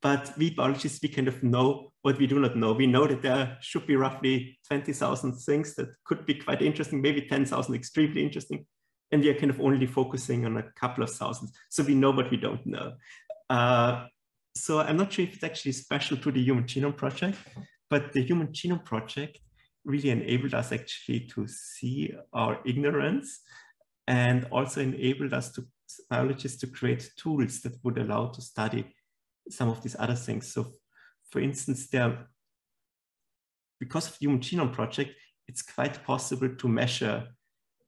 but 0.00 0.32
we 0.38 0.50
biologists, 0.50 1.00
we 1.02 1.08
kind 1.08 1.28
of 1.28 1.42
know 1.42 1.92
what 2.02 2.18
we 2.18 2.26
do 2.26 2.38
not 2.38 2.56
know. 2.56 2.72
We 2.72 2.86
know 2.86 3.06
that 3.06 3.22
there 3.22 3.58
should 3.60 3.86
be 3.86 3.96
roughly 3.96 4.58
20,000 4.68 5.32
things 5.32 5.74
that 5.74 5.88
could 6.04 6.24
be 6.24 6.34
quite 6.34 6.62
interesting, 6.62 7.02
maybe 7.02 7.22
10,000 7.22 7.74
extremely 7.74 8.22
interesting. 8.22 8.64
And 9.10 9.22
we 9.22 9.30
are 9.30 9.34
kind 9.34 9.50
of 9.50 9.60
only 9.60 9.86
focusing 9.86 10.44
on 10.46 10.56
a 10.58 10.62
couple 10.78 11.02
of 11.02 11.10
thousands. 11.10 11.52
So 11.70 11.82
we 11.82 11.94
know 11.94 12.10
what 12.10 12.30
we 12.30 12.36
don't 12.36 12.64
know. 12.66 12.92
Uh, 13.50 14.06
so 14.58 14.80
I'm 14.80 14.96
not 14.96 15.12
sure 15.12 15.24
if 15.24 15.34
it's 15.34 15.44
actually 15.44 15.72
special 15.72 16.16
to 16.18 16.32
the 16.32 16.42
Human 16.42 16.64
Genome 16.64 16.96
Project, 16.96 17.38
but 17.88 18.12
the 18.12 18.22
Human 18.22 18.48
Genome 18.48 18.84
Project 18.84 19.38
really 19.84 20.10
enabled 20.10 20.54
us 20.54 20.72
actually 20.72 21.20
to 21.20 21.46
see 21.48 22.12
our 22.32 22.58
ignorance 22.66 23.40
and 24.06 24.46
also 24.50 24.80
enabled 24.80 25.32
us 25.32 25.52
to 25.52 25.66
biologists 26.10 26.60
to 26.60 26.66
create 26.66 27.10
tools 27.16 27.60
that 27.62 27.72
would 27.82 27.98
allow 27.98 28.26
to 28.26 28.42
study 28.42 28.84
some 29.48 29.68
of 29.68 29.82
these 29.82 29.96
other 29.98 30.14
things. 30.14 30.52
So 30.52 30.72
for 31.30 31.40
instance, 31.40 31.88
there, 31.88 32.28
because 33.80 34.08
of 34.08 34.18
the 34.18 34.26
Human 34.26 34.40
Genome 34.40 34.72
Project, 34.72 35.12
it's 35.46 35.62
quite 35.62 36.02
possible 36.04 36.48
to 36.54 36.68
measure 36.68 37.28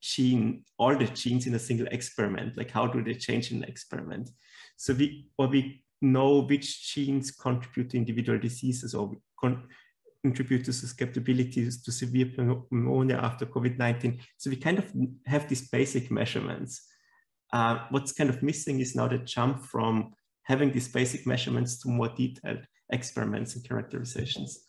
gene, 0.01 0.63
all 0.79 0.95
the 0.95 1.05
genes 1.05 1.45
in 1.45 1.53
a 1.53 1.59
single 1.59 1.87
experiment, 1.91 2.57
like 2.57 2.71
how 2.71 2.87
do 2.87 3.03
they 3.03 3.13
change 3.13 3.51
in 3.51 3.57
an 3.57 3.69
experiment. 3.69 4.29
So 4.77 4.93
we, 4.93 5.27
or 5.37 5.47
we 5.47 5.83
know 6.01 6.41
which 6.41 6.93
genes 6.93 7.31
contribute 7.31 7.91
to 7.91 7.97
individual 7.97 8.39
diseases 8.39 8.93
or 8.93 9.11
contribute 10.23 10.65
to 10.65 10.73
susceptibility 10.73 11.65
to 11.65 11.91
severe 11.91 12.31
pneumonia 12.71 13.17
after 13.17 13.45
COVID-19. 13.45 14.19
So 14.37 14.49
we 14.49 14.55
kind 14.55 14.79
of 14.79 14.91
have 15.25 15.47
these 15.47 15.69
basic 15.69 16.11
measurements. 16.11 16.87
Uh, 17.53 17.79
what's 17.89 18.13
kind 18.13 18.29
of 18.29 18.41
missing 18.41 18.79
is 18.79 18.95
now 18.95 19.07
the 19.07 19.19
jump 19.19 19.65
from 19.65 20.13
having 20.43 20.71
these 20.71 20.87
basic 20.87 21.25
measurements 21.27 21.79
to 21.79 21.89
more 21.89 22.09
detailed 22.09 22.65
experiments 22.91 23.55
and 23.55 23.67
characterizations. 23.67 24.65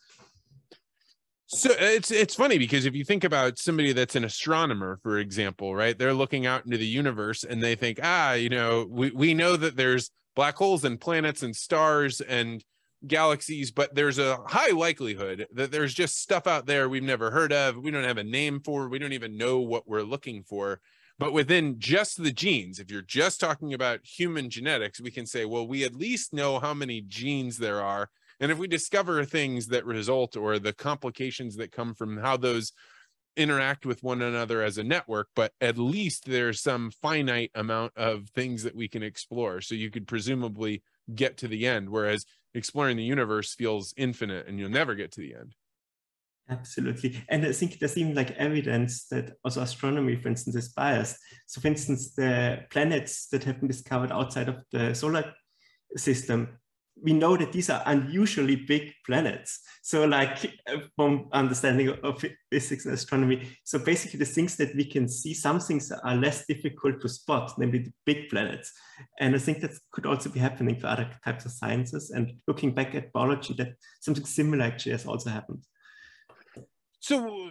So 1.47 1.69
it's 1.77 2.09
it's 2.09 2.33
funny 2.33 2.57
because 2.57 2.85
if 2.85 2.95
you 2.95 3.03
think 3.03 3.23
about 3.23 3.59
somebody 3.59 3.93
that's 3.93 4.15
an 4.15 4.23
astronomer, 4.23 4.99
for 5.03 5.19
example, 5.19 5.75
right? 5.75 5.97
They're 5.97 6.13
looking 6.13 6.47
out 6.47 6.65
into 6.65 6.77
the 6.77 6.85
universe 6.85 7.43
and 7.43 7.61
they 7.61 7.75
think, 7.75 7.99
ah, 8.01 8.33
you 8.33 8.49
know, 8.49 8.87
we, 8.89 9.11
we 9.11 9.33
know 9.35 9.55
that 9.57 9.75
there's 9.75 10.09
black 10.35 10.55
holes 10.55 10.83
and 10.83 10.99
planets 10.99 11.43
and 11.43 11.55
stars 11.55 12.21
and 12.21 12.63
galaxies, 13.05 13.71
but 13.71 13.93
there's 13.93 14.19
a 14.19 14.37
high 14.47 14.71
likelihood 14.71 15.45
that 15.53 15.71
there's 15.71 15.93
just 15.93 16.21
stuff 16.21 16.47
out 16.47 16.65
there 16.65 16.87
we've 16.87 17.03
never 17.03 17.31
heard 17.31 17.51
of. 17.51 17.77
We 17.77 17.91
don't 17.91 18.03
have 18.03 18.17
a 18.17 18.23
name 18.23 18.61
for, 18.61 18.87
we 18.87 18.99
don't 18.99 19.13
even 19.13 19.37
know 19.37 19.59
what 19.59 19.87
we're 19.87 20.03
looking 20.03 20.43
for. 20.43 20.79
But 21.19 21.33
within 21.33 21.79
just 21.79 22.23
the 22.23 22.31
genes, 22.31 22.79
if 22.79 22.89
you're 22.89 23.01
just 23.01 23.39
talking 23.39 23.73
about 23.73 23.99
human 24.03 24.49
genetics, 24.49 24.99
we 24.99 25.11
can 25.11 25.25
say, 25.25 25.45
well, 25.45 25.67
we 25.67 25.83
at 25.83 25.95
least 25.95 26.33
know 26.33 26.59
how 26.59 26.73
many 26.73 27.01
genes 27.01 27.57
there 27.57 27.81
are. 27.81 28.09
And 28.39 28.51
if 28.51 28.57
we 28.57 28.67
discover 28.67 29.23
things 29.23 29.67
that 29.67 29.85
result 29.85 30.35
or 30.35 30.57
the 30.57 30.73
complications 30.73 31.55
that 31.57 31.71
come 31.71 31.93
from 31.93 32.17
how 32.17 32.37
those 32.37 32.73
interact 33.35 33.85
with 33.85 34.03
one 34.03 34.21
another 34.21 34.61
as 34.61 34.77
a 34.77 34.83
network, 34.83 35.27
but 35.35 35.53
at 35.61 35.77
least 35.77 36.25
there's 36.25 36.61
some 36.61 36.91
finite 36.91 37.51
amount 37.55 37.93
of 37.95 38.29
things 38.29 38.63
that 38.63 38.75
we 38.75 38.87
can 38.87 39.03
explore. 39.03 39.61
So 39.61 39.75
you 39.75 39.89
could 39.89 40.07
presumably 40.07 40.83
get 41.13 41.37
to 41.37 41.47
the 41.47 41.67
end, 41.67 41.89
whereas 41.89 42.25
exploring 42.53 42.97
the 42.97 43.03
universe 43.03 43.53
feels 43.55 43.93
infinite 43.97 44.47
and 44.47 44.59
you'll 44.59 44.69
never 44.69 44.95
get 44.95 45.11
to 45.13 45.21
the 45.21 45.35
end. 45.35 45.55
Absolutely. 46.49 47.23
And 47.29 47.45
I 47.45 47.53
think 47.53 47.79
there's 47.79 47.97
even 47.97 48.15
like 48.15 48.31
evidence 48.31 49.05
that 49.05 49.37
also 49.45 49.61
astronomy, 49.61 50.17
for 50.17 50.27
instance, 50.27 50.55
is 50.55 50.69
biased. 50.69 51.17
So 51.47 51.61
for 51.61 51.67
instance, 51.67 52.13
the 52.13 52.65
planets 52.69 53.27
that 53.27 53.45
have 53.45 53.59
been 53.59 53.69
discovered 53.69 54.11
outside 54.11 54.49
of 54.49 54.57
the 54.71 54.93
solar 54.93 55.33
system, 55.95 56.59
we 57.01 57.13
know 57.13 57.35
that 57.35 57.51
these 57.51 57.69
are 57.69 57.81
unusually 57.85 58.55
big 58.55 58.93
planets. 59.05 59.59
So 59.81 60.05
like 60.05 60.53
from 60.95 61.27
understanding 61.33 61.89
of 61.89 62.23
physics 62.51 62.85
and 62.85 62.93
astronomy, 62.93 63.49
so 63.63 63.79
basically 63.79 64.19
the 64.19 64.25
things 64.25 64.55
that 64.57 64.75
we 64.75 64.85
can 64.85 65.09
see, 65.09 65.33
some 65.33 65.59
things 65.59 65.91
are 65.91 66.15
less 66.15 66.45
difficult 66.45 67.01
to 67.01 67.09
spot, 67.09 67.53
namely 67.57 67.79
the 67.79 67.93
big 68.05 68.29
planets. 68.29 68.71
And 69.19 69.35
I 69.35 69.39
think 69.39 69.61
that 69.61 69.71
could 69.91 70.05
also 70.05 70.29
be 70.29 70.39
happening 70.39 70.79
for 70.79 70.87
other 70.87 71.09
types 71.23 71.45
of 71.45 71.51
sciences. 71.51 72.11
And 72.11 72.33
looking 72.47 72.73
back 72.73 72.95
at 72.95 73.11
biology, 73.11 73.53
that 73.55 73.73
something 73.99 74.25
similar 74.25 74.63
actually 74.63 74.93
has 74.93 75.05
also 75.05 75.29
happened. 75.29 75.63
So 76.99 77.47
uh, 77.47 77.49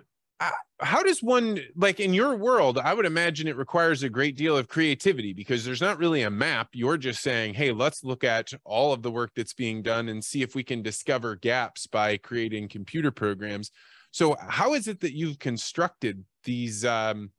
how 0.81 1.03
does 1.03 1.23
one 1.23 1.61
like 1.77 2.01
in 2.01 2.13
your 2.13 2.35
world 2.35 2.79
i 2.79 2.93
would 2.93 3.07
imagine 3.07 3.47
it 3.47 3.57
requires 3.57 4.03
a 4.03 4.09
great 4.09 4.37
deal 4.37 4.57
of 4.57 4.69
creativity 4.69 5.33
because 5.33 5.65
there's 5.65 5.81
not 5.81 5.99
really 5.99 6.23
a 6.23 6.31
map. 6.31 6.69
You're 6.73 6.97
just 6.97 7.23
saying 7.23 7.55
hey 7.55 7.73
let's 7.73 8.05
look 8.05 8.25
at 8.25 8.53
all 8.65 8.93
of 8.93 9.03
the 9.03 9.11
work 9.11 9.31
that's 9.35 9.55
being 9.55 9.83
done 9.83 10.09
and 10.09 10.25
see 10.25 10.43
if 10.43 10.55
we 10.55 10.65
can 10.65 10.83
discover 10.83 11.37
gaps 11.37 11.87
by 11.87 12.17
creating 12.17 12.69
computer 12.69 13.11
programs. 13.11 13.71
So 14.11 14.37
how 14.41 14.75
is 14.75 14.89
it 14.89 15.01
that 15.01 15.17
you've 15.17 15.39
constructed 15.39 16.25
these 16.45 16.85
um, 16.85 17.31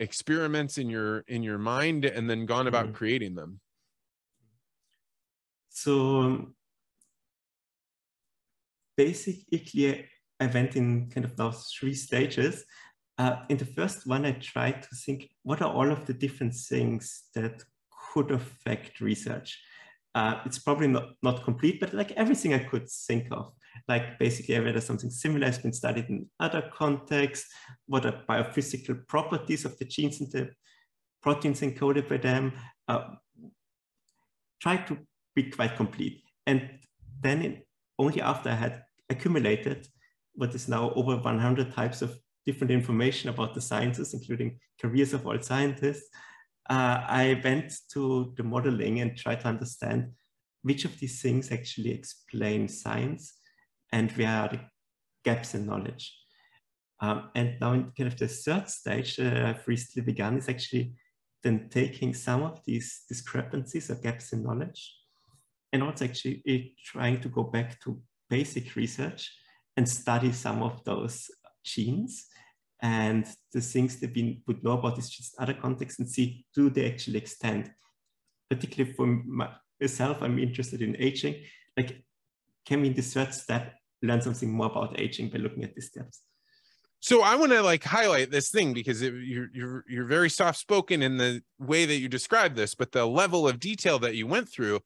experiments 0.00 0.78
in 0.78 0.88
your 0.88 1.20
in 1.20 1.42
your 1.42 1.58
mind 1.58 2.04
and 2.04 2.28
then 2.28 2.46
gone 2.46 2.66
about 2.66 2.86
mm-hmm. 2.86 2.94
creating 2.94 3.34
them? 3.34 3.60
So 5.70 6.52
basically 8.96 10.06
I 10.40 10.46
went 10.46 10.76
in 10.76 11.10
kind 11.10 11.24
of 11.24 11.36
those 11.36 11.72
three 11.78 11.94
stages. 11.94 12.64
Uh, 13.18 13.36
in 13.48 13.56
the 13.56 13.64
first 13.64 14.06
one, 14.06 14.24
I 14.26 14.32
tried 14.32 14.82
to 14.82 14.96
think, 14.96 15.30
what 15.42 15.62
are 15.62 15.72
all 15.72 15.90
of 15.90 16.06
the 16.06 16.14
different 16.14 16.54
things 16.54 17.24
that 17.34 17.62
could 18.12 18.30
affect 18.30 19.00
research? 19.00 19.60
Uh, 20.14 20.40
it's 20.44 20.58
probably 20.58 20.86
not, 20.88 21.10
not 21.22 21.44
complete, 21.44 21.80
but 21.80 21.92
like 21.92 22.12
everything 22.12 22.54
I 22.54 22.60
could 22.60 22.88
think 22.88 23.28
of. 23.32 23.52
Like 23.88 24.18
basically 24.18 24.58
whether 24.60 24.80
something 24.80 25.10
similar 25.10 25.46
has 25.46 25.58
been 25.58 25.72
studied 25.72 26.08
in 26.08 26.28
other 26.38 26.70
contexts, 26.72 27.52
what 27.86 28.06
are 28.06 28.22
biophysical 28.28 29.06
properties 29.08 29.64
of 29.64 29.76
the 29.78 29.84
genes 29.84 30.20
and 30.20 30.30
the 30.30 30.50
proteins 31.20 31.60
encoded 31.62 32.08
by 32.08 32.18
them. 32.18 32.52
Uh, 32.86 33.04
try 34.60 34.76
to 34.76 34.98
be 35.34 35.50
quite 35.50 35.76
complete. 35.76 36.22
And 36.46 36.70
then 37.20 37.42
in, 37.42 37.62
only 37.98 38.20
after 38.20 38.50
I 38.50 38.54
had 38.54 38.82
accumulated 39.10 39.88
what 40.34 40.54
is 40.54 40.68
now 40.68 40.92
over 40.94 41.16
100 41.16 41.72
types 41.72 42.02
of 42.02 42.18
different 42.46 42.70
information 42.70 43.30
about 43.30 43.54
the 43.54 43.60
sciences, 43.60 44.14
including 44.14 44.58
careers 44.80 45.14
of 45.14 45.26
all 45.26 45.40
scientists, 45.40 46.08
uh, 46.68 47.00
I 47.06 47.40
went 47.44 47.74
to 47.92 48.32
the 48.36 48.42
modeling 48.42 49.00
and 49.00 49.16
tried 49.16 49.40
to 49.40 49.48
understand 49.48 50.12
which 50.62 50.84
of 50.84 50.98
these 50.98 51.20
things 51.20 51.52
actually 51.52 51.92
explain 51.92 52.68
science 52.68 53.34
and 53.92 54.10
where 54.12 54.28
are 54.28 54.48
the 54.48 54.60
gaps 55.24 55.54
in 55.54 55.66
knowledge. 55.66 56.16
Um, 57.00 57.30
and 57.34 57.56
now 57.60 57.72
in 57.72 57.92
kind 57.96 58.12
of 58.12 58.16
the 58.16 58.28
third 58.28 58.68
stage 58.70 59.16
that 59.16 59.44
I've 59.44 59.68
recently 59.68 60.02
begun 60.02 60.38
is 60.38 60.48
actually 60.48 60.94
then 61.42 61.68
taking 61.68 62.14
some 62.14 62.42
of 62.42 62.64
these 62.64 63.02
discrepancies 63.08 63.90
or 63.90 63.96
gaps 63.96 64.32
in 64.32 64.42
knowledge 64.42 64.96
and 65.72 65.82
also 65.82 66.06
actually 66.06 66.74
trying 66.82 67.20
to 67.20 67.28
go 67.28 67.42
back 67.42 67.78
to 67.80 68.00
basic 68.30 68.74
research 68.74 69.30
and 69.76 69.88
study 69.88 70.32
some 70.32 70.62
of 70.62 70.82
those 70.84 71.30
genes 71.64 72.26
and 72.80 73.26
the 73.52 73.60
things 73.60 73.96
that 74.00 74.14
we 74.14 74.42
would 74.46 74.62
know 74.62 74.72
about 74.72 74.96
these 74.96 75.08
just 75.08 75.34
other 75.38 75.54
contexts 75.54 75.98
and 75.98 76.08
see 76.08 76.44
do 76.54 76.70
they 76.70 76.90
actually 76.90 77.18
extend. 77.18 77.70
Particularly 78.50 78.94
for 78.94 79.06
myself, 79.06 80.22
I'm 80.22 80.38
interested 80.38 80.82
in 80.82 80.96
aging. 80.98 81.36
Like, 81.76 82.04
can 82.66 82.82
we 82.82 82.88
in 82.88 82.94
the 82.94 83.02
third 83.02 83.32
step 83.32 83.74
learn 84.02 84.20
something 84.20 84.52
more 84.52 84.66
about 84.66 85.00
aging 85.00 85.30
by 85.30 85.38
looking 85.38 85.64
at 85.64 85.74
these 85.74 85.88
steps? 85.88 86.20
So 87.00 87.22
I 87.22 87.36
want 87.36 87.52
to 87.52 87.62
like 87.62 87.84
highlight 87.84 88.30
this 88.30 88.50
thing 88.50 88.72
because 88.72 89.02
it, 89.02 89.12
you're 89.12 89.48
you're 89.52 89.84
you're 89.86 90.06
very 90.06 90.30
soft 90.30 90.58
spoken 90.58 91.02
in 91.02 91.18
the 91.18 91.42
way 91.58 91.84
that 91.84 91.96
you 91.96 92.08
describe 92.08 92.54
this, 92.54 92.74
but 92.74 92.92
the 92.92 93.06
level 93.06 93.46
of 93.46 93.60
detail 93.60 93.98
that 93.98 94.14
you 94.14 94.26
went 94.26 94.48
through 94.48 94.80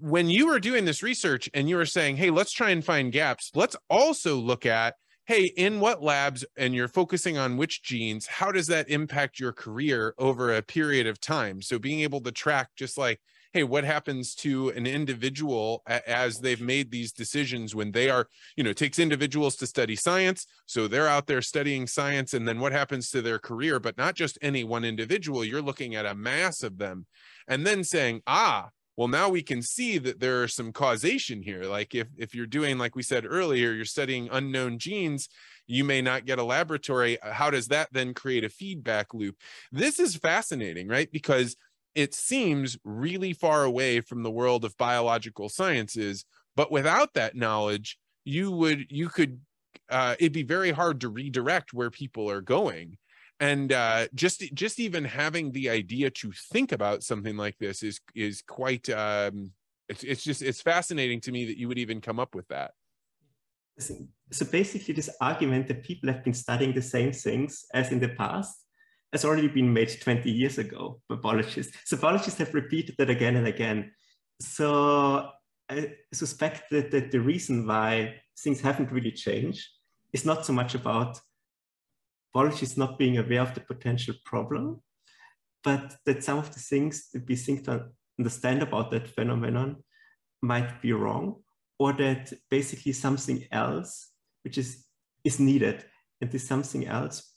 when 0.00 0.28
you 0.28 0.46
were 0.46 0.60
doing 0.60 0.84
this 0.84 1.02
research 1.02 1.48
and 1.54 1.68
you 1.68 1.76
were 1.76 1.86
saying, 1.86 2.16
hey, 2.16 2.30
let's 2.30 2.52
try 2.52 2.70
and 2.70 2.84
find 2.84 3.12
gaps, 3.12 3.50
let's 3.54 3.76
also 3.88 4.36
look 4.36 4.66
at, 4.66 4.94
hey, 5.26 5.46
in 5.56 5.80
what 5.80 6.02
labs, 6.02 6.44
and 6.56 6.74
you're 6.74 6.88
focusing 6.88 7.38
on 7.38 7.56
which 7.56 7.82
genes, 7.82 8.26
how 8.26 8.50
does 8.50 8.66
that 8.66 8.88
impact 8.88 9.38
your 9.38 9.52
career 9.52 10.14
over 10.18 10.54
a 10.54 10.62
period 10.62 11.06
of 11.06 11.20
time? 11.20 11.62
So 11.62 11.78
being 11.78 12.00
able 12.00 12.20
to 12.22 12.32
track 12.32 12.70
just 12.76 12.98
like, 12.98 13.20
hey 13.52 13.64
what 13.64 13.82
happens 13.82 14.34
to 14.36 14.68
an 14.70 14.86
individual 14.86 15.82
as 15.86 16.38
they've 16.38 16.60
made 16.60 16.90
these 16.90 17.12
decisions 17.12 17.74
when 17.74 17.90
they 17.90 18.08
are 18.08 18.28
you 18.56 18.62
know 18.62 18.72
takes 18.72 18.98
individuals 18.98 19.56
to 19.56 19.66
study 19.66 19.96
science. 19.96 20.46
So 20.66 20.86
they're 20.86 21.08
out 21.08 21.26
there 21.26 21.42
studying 21.42 21.86
science 21.86 22.32
and 22.34 22.46
then 22.46 22.60
what 22.60 22.72
happens 22.72 23.10
to 23.10 23.22
their 23.22 23.38
career? 23.38 23.80
But 23.80 23.98
not 23.98 24.14
just 24.14 24.38
any 24.40 24.64
one 24.64 24.84
individual 24.84 25.44
you're 25.44 25.62
looking 25.62 25.94
at 25.94 26.06
a 26.06 26.14
mass 26.14 26.62
of 26.62 26.78
them. 26.78 27.06
And 27.48 27.66
then 27.66 27.82
saying 27.82 28.22
ah 28.26 28.70
well 29.00 29.08
now 29.08 29.30
we 29.30 29.40
can 29.40 29.62
see 29.62 29.96
that 29.96 30.20
there 30.20 30.42
are 30.42 30.46
some 30.46 30.74
causation 30.74 31.40
here. 31.40 31.64
Like 31.64 31.94
if 31.94 32.08
if 32.18 32.34
you're 32.34 32.44
doing 32.44 32.76
like 32.76 32.94
we 32.94 33.02
said 33.02 33.24
earlier 33.26 33.72
you're 33.72 33.86
studying 33.86 34.28
unknown 34.30 34.78
genes 34.78 35.30
you 35.66 35.84
may 35.84 36.02
not 36.02 36.26
get 36.26 36.38
a 36.38 36.44
laboratory. 36.44 37.16
How 37.22 37.48
does 37.48 37.68
that 37.68 37.88
then 37.92 38.12
create 38.12 38.44
a 38.44 38.50
feedback 38.50 39.14
loop? 39.14 39.36
This 39.72 39.98
is 39.98 40.16
fascinating 40.16 40.86
right? 40.86 41.10
Because 41.10 41.56
it 41.94 42.12
seems 42.12 42.76
really 42.84 43.32
far 43.32 43.64
away 43.64 44.02
from 44.02 44.22
the 44.22 44.30
world 44.30 44.66
of 44.66 44.76
biological 44.76 45.48
sciences 45.48 46.26
but 46.54 46.70
without 46.70 47.14
that 47.14 47.34
knowledge 47.34 47.96
you 48.26 48.50
would 48.50 48.84
you 48.90 49.08
could 49.08 49.40
uh, 49.88 50.14
it'd 50.18 50.32
be 50.32 50.42
very 50.42 50.72
hard 50.72 51.00
to 51.00 51.08
redirect 51.08 51.72
where 51.72 51.90
people 51.90 52.30
are 52.30 52.42
going 52.42 52.98
and 53.40 53.72
uh, 53.72 54.06
just 54.14 54.42
just 54.54 54.78
even 54.78 55.04
having 55.04 55.50
the 55.52 55.70
idea 55.70 56.10
to 56.10 56.30
think 56.52 56.72
about 56.72 57.02
something 57.02 57.36
like 57.36 57.56
this 57.58 57.82
is 57.82 58.00
is 58.14 58.42
quite 58.42 58.88
um, 58.90 59.52
it's, 59.88 60.04
it's 60.04 60.22
just 60.22 60.42
it's 60.42 60.60
fascinating 60.60 61.20
to 61.22 61.32
me 61.32 61.46
that 61.46 61.58
you 61.58 61.66
would 61.66 61.78
even 61.78 62.00
come 62.00 62.20
up 62.20 62.34
with 62.34 62.46
that. 62.48 62.72
So 64.30 64.44
basically 64.44 64.92
this 64.92 65.08
argument 65.20 65.68
that 65.68 65.82
people 65.82 66.12
have 66.12 66.22
been 66.22 66.34
studying 66.34 66.74
the 66.74 66.82
same 66.82 67.12
things 67.12 67.64
as 67.72 67.90
in 67.90 67.98
the 67.98 68.10
past 68.10 68.54
has 69.12 69.24
already 69.24 69.48
been 69.48 69.72
made 69.72 69.90
20 70.00 70.30
years 70.30 70.58
ago 70.58 71.00
by 71.08 71.16
biologists. 71.16 71.76
So 71.86 71.96
biologists 71.96 72.38
have 72.38 72.54
repeated 72.54 72.94
that 72.98 73.10
again 73.10 73.36
and 73.36 73.46
again. 73.46 73.92
So 74.40 75.30
i 75.70 75.94
suspect 76.12 76.68
that, 76.70 76.90
that 76.90 77.10
the 77.10 77.20
reason 77.20 77.66
why 77.66 78.16
things 78.38 78.60
haven't 78.60 78.92
really 78.92 79.12
changed 79.12 79.66
is 80.12 80.24
not 80.24 80.44
so 80.44 80.52
much 80.52 80.74
about 80.74 81.20
biologists 82.32 82.76
not 82.76 82.98
being 82.98 83.18
aware 83.18 83.42
of 83.42 83.54
the 83.54 83.60
potential 83.60 84.14
problem, 84.24 84.80
but 85.62 85.96
that 86.06 86.24
some 86.24 86.38
of 86.38 86.52
the 86.54 86.60
things 86.60 87.10
that 87.12 87.26
we 87.28 87.36
think 87.36 87.64
to 87.64 87.86
understand 88.18 88.62
about 88.62 88.90
that 88.90 89.08
phenomenon 89.08 89.76
might 90.42 90.80
be 90.80 90.92
wrong, 90.92 91.36
or 91.78 91.92
that 91.94 92.32
basically 92.50 92.92
something 92.92 93.44
else, 93.52 94.10
which 94.44 94.58
is, 94.58 94.86
is 95.24 95.40
needed, 95.40 95.84
and 96.20 96.30
this 96.30 96.46
something 96.46 96.86
else, 96.86 97.34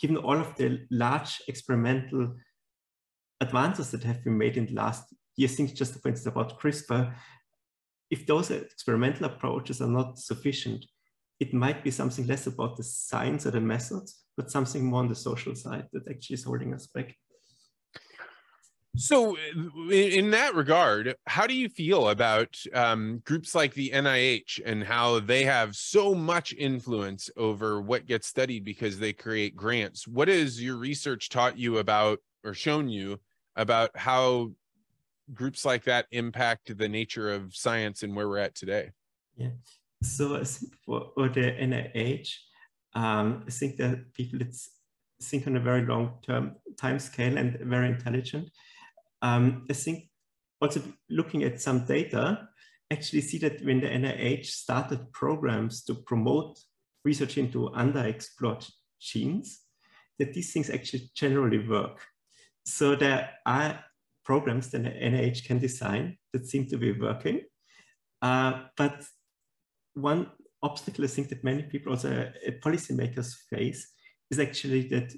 given 0.00 0.16
all 0.16 0.38
of 0.38 0.54
the 0.56 0.86
large 0.90 1.40
experimental 1.48 2.34
advances 3.40 3.90
that 3.90 4.02
have 4.02 4.22
been 4.24 4.36
made 4.36 4.56
in 4.56 4.66
the 4.66 4.74
last 4.74 5.04
years, 5.36 5.54
think 5.54 5.74
just 5.74 6.00
for 6.00 6.08
instance 6.08 6.26
about 6.26 6.58
CRISPR, 6.58 7.14
if 8.10 8.26
those 8.26 8.50
experimental 8.50 9.26
approaches 9.26 9.80
are 9.80 9.88
not 9.88 10.18
sufficient, 10.18 10.84
it 11.38 11.52
might 11.52 11.84
be 11.84 11.90
something 11.90 12.26
less 12.26 12.46
about 12.46 12.76
the 12.76 12.82
science 12.82 13.46
or 13.46 13.50
the 13.50 13.60
methods, 13.60 14.24
but 14.36 14.50
something 14.50 14.84
more 14.84 15.00
on 15.00 15.08
the 15.08 15.14
social 15.14 15.54
side 15.54 15.86
that 15.92 16.08
actually 16.08 16.34
is 16.34 16.44
holding 16.44 16.72
us 16.72 16.86
back. 16.86 17.14
So, 18.98 19.36
in 19.90 20.30
that 20.30 20.54
regard, 20.54 21.16
how 21.26 21.46
do 21.46 21.52
you 21.52 21.68
feel 21.68 22.08
about 22.08 22.56
um, 22.72 23.20
groups 23.26 23.54
like 23.54 23.74
the 23.74 23.90
NIH 23.90 24.60
and 24.64 24.82
how 24.82 25.20
they 25.20 25.44
have 25.44 25.76
so 25.76 26.14
much 26.14 26.54
influence 26.54 27.28
over 27.36 27.82
what 27.82 28.06
gets 28.06 28.26
studied 28.26 28.64
because 28.64 28.98
they 28.98 29.12
create 29.12 29.54
grants? 29.54 30.08
What 30.08 30.28
has 30.28 30.62
your 30.62 30.76
research 30.78 31.28
taught 31.28 31.58
you 31.58 31.76
about 31.76 32.20
or 32.42 32.54
shown 32.54 32.88
you 32.88 33.20
about 33.54 33.90
how 33.94 34.52
groups 35.34 35.66
like 35.66 35.84
that 35.84 36.06
impact 36.10 36.76
the 36.78 36.88
nature 36.88 37.30
of 37.30 37.54
science 37.54 38.02
and 38.02 38.16
where 38.16 38.28
we're 38.28 38.38
at 38.38 38.54
today? 38.54 38.92
Yeah. 39.36 39.50
So 40.06 40.42
for, 40.84 41.10
for 41.14 41.28
the 41.28 41.52
NIH, 41.52 42.30
um, 42.94 43.44
I 43.46 43.50
think 43.50 43.76
that 43.76 44.12
people 44.14 44.38
think 45.22 45.46
on 45.46 45.56
a 45.56 45.60
very 45.60 45.84
long 45.84 46.14
term 46.26 46.56
time 46.76 46.98
scale 46.98 47.36
and 47.36 47.58
very 47.60 47.88
intelligent. 47.88 48.50
Um, 49.22 49.66
I 49.70 49.74
think 49.74 50.08
also 50.60 50.80
looking 51.10 51.42
at 51.44 51.60
some 51.60 51.84
data, 51.84 52.48
actually 52.90 53.20
see 53.22 53.38
that 53.38 53.64
when 53.64 53.80
the 53.80 53.88
NIH 53.88 54.46
started 54.46 55.12
programs 55.12 55.82
to 55.84 55.94
promote 55.94 56.58
research 57.04 57.36
into 57.38 57.70
underexplored 57.70 58.70
genes, 59.00 59.62
that 60.18 60.32
these 60.32 60.52
things 60.52 60.70
actually 60.70 61.10
generally 61.14 61.66
work. 61.66 62.00
So 62.64 62.96
there 62.96 63.30
are 63.44 63.84
programs 64.24 64.70
that 64.70 64.84
the 64.84 64.90
NIH 64.90 65.44
can 65.44 65.58
design 65.58 66.18
that 66.32 66.46
seem 66.46 66.66
to 66.66 66.76
be 66.76 66.92
working. 66.92 67.42
Uh, 68.22 68.64
but 68.76 69.04
one 69.96 70.30
obstacle 70.62 71.04
I 71.04 71.08
think 71.08 71.28
that 71.30 71.44
many 71.44 71.62
people, 71.62 71.92
also 71.92 72.10
uh, 72.10 72.50
policymakers 72.64 73.34
face, 73.50 73.92
is 74.30 74.38
actually 74.38 74.88
that 74.88 75.12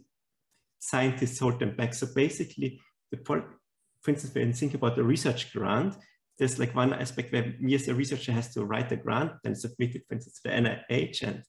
scientists 0.79 1.38
hold 1.38 1.59
them 1.59 1.77
back. 1.77 1.95
So 1.95 2.07
basically, 2.14 2.81
the 3.11 3.19
for 3.27 4.11
instance, 4.11 4.35
when 4.35 4.53
think 4.53 4.75
about 4.75 4.97
the 4.97 5.03
research 5.03 5.53
grant, 5.53 5.97
there's 6.38 6.59
like 6.59 6.75
one 6.75 6.93
aspect 6.93 7.33
where 7.33 7.55
me 7.59 7.75
as 7.75 7.88
a 7.88 7.95
researcher 7.95 8.33
has 8.33 8.55
to 8.55 8.64
write 8.64 8.88
the 8.88 8.97
grant, 8.97 9.33
then 9.43 9.57
submit 9.57 9.97
it, 9.97 10.03
for 10.07 10.14
instance, 10.14 10.41
to 10.41 10.49
the 10.49 10.55
NIH, 10.55 11.23
and 11.23 11.43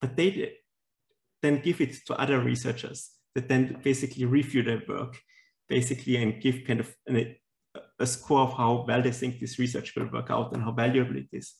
but 0.00 0.16
they 0.16 0.52
then 1.42 1.60
give 1.60 1.80
it 1.80 1.96
to 2.06 2.14
other 2.14 2.40
researchers 2.40 3.10
that 3.34 3.48
then 3.48 3.80
basically 3.82 4.24
review 4.24 4.62
their 4.62 4.82
work, 4.88 5.16
basically, 5.68 6.16
and 6.16 6.40
give 6.40 6.64
kind 6.64 6.80
of 6.80 6.94
an, 7.06 7.34
a 7.98 8.06
score 8.06 8.40
of 8.40 8.52
how 8.54 8.84
well 8.86 9.02
they 9.02 9.10
think 9.10 9.40
this 9.40 9.58
research 9.58 9.94
will 9.96 10.08
work 10.12 10.30
out 10.30 10.52
and 10.52 10.62
how 10.62 10.72
valuable 10.72 11.16
it 11.16 11.28
is. 11.32 11.54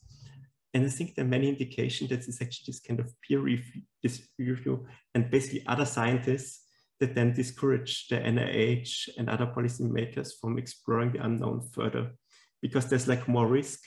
And 0.74 0.84
I 0.84 0.88
think 0.88 1.14
there 1.14 1.24
are 1.24 1.28
many 1.28 1.48
indications 1.48 2.10
that 2.10 2.28
it's 2.28 2.42
actually 2.42 2.64
this 2.66 2.80
kind 2.80 3.00
of 3.00 3.12
peer 3.22 3.40
review, 3.40 4.86
and 5.14 5.30
basically 5.30 5.64
other 5.66 5.86
scientists 5.86 6.64
that 7.00 7.14
then 7.14 7.32
discourage 7.32 8.08
the 8.08 8.16
NIH 8.16 9.08
and 9.16 9.30
other 9.30 9.46
policymakers 9.46 10.32
from 10.40 10.58
exploring 10.58 11.12
the 11.12 11.24
unknown 11.24 11.60
further 11.72 12.10
because 12.60 12.86
there's 12.86 13.06
like 13.06 13.28
more 13.28 13.46
risk, 13.46 13.80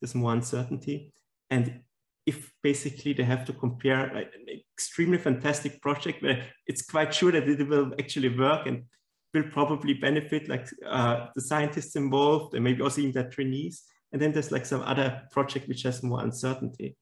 there's 0.00 0.14
more 0.14 0.32
uncertainty. 0.32 1.12
And 1.48 1.80
if 2.26 2.52
basically 2.62 3.12
they 3.14 3.24
have 3.24 3.44
to 3.46 3.52
compare 3.52 4.06
an 4.06 4.26
extremely 4.74 5.18
fantastic 5.18 5.80
project 5.80 6.22
where 6.22 6.44
it's 6.66 6.82
quite 6.82 7.14
sure 7.14 7.32
that 7.32 7.48
it 7.48 7.66
will 7.66 7.92
actually 7.98 8.36
work 8.36 8.66
and 8.66 8.84
will 9.32 9.50
probably 9.50 9.94
benefit 9.94 10.48
like 10.48 10.68
uh, 10.86 11.26
the 11.34 11.40
scientists 11.40 11.96
involved 11.96 12.54
and 12.54 12.64
maybe 12.64 12.82
also 12.82 13.00
even 13.00 13.12
their 13.12 13.30
trainees, 13.30 13.84
and 14.12 14.20
then 14.20 14.32
there's 14.32 14.52
like 14.52 14.66
some 14.66 14.82
other 14.82 15.22
project 15.30 15.68
which 15.68 15.82
has 15.82 16.02
more 16.02 16.20
uncertainty. 16.20 16.96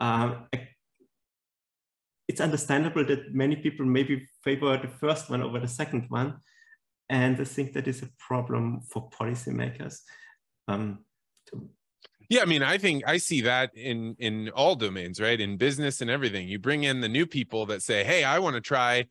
Um, 0.00 0.46
it's 2.28 2.40
understandable 2.40 3.04
that 3.06 3.34
many 3.34 3.56
people 3.56 3.84
maybe 3.84 4.26
favor 4.42 4.76
the 4.78 4.88
first 4.88 5.30
one 5.30 5.42
over 5.42 5.58
the 5.60 5.68
second 5.68 6.06
one. 6.08 6.38
And 7.08 7.40
I 7.40 7.44
think 7.44 7.72
that 7.72 7.88
is 7.88 8.02
a 8.02 8.08
problem 8.18 8.82
for 8.82 9.10
policymakers. 9.10 9.98
Um, 10.68 11.00
yeah, 12.28 12.42
I 12.42 12.44
mean, 12.44 12.62
I 12.62 12.78
think 12.78 13.02
I 13.04 13.16
see 13.16 13.40
that 13.40 13.72
in 13.74 14.14
in 14.20 14.50
all 14.50 14.76
domains, 14.76 15.20
right? 15.20 15.40
In 15.40 15.56
business 15.56 16.00
and 16.00 16.08
everything. 16.08 16.46
You 16.46 16.60
bring 16.60 16.84
in 16.84 17.00
the 17.00 17.08
new 17.08 17.26
people 17.26 17.66
that 17.66 17.82
say, 17.82 18.04
"Hey, 18.04 18.22
I 18.22 18.38
want 18.38 18.54
to 18.54 18.60
try 18.60 19.06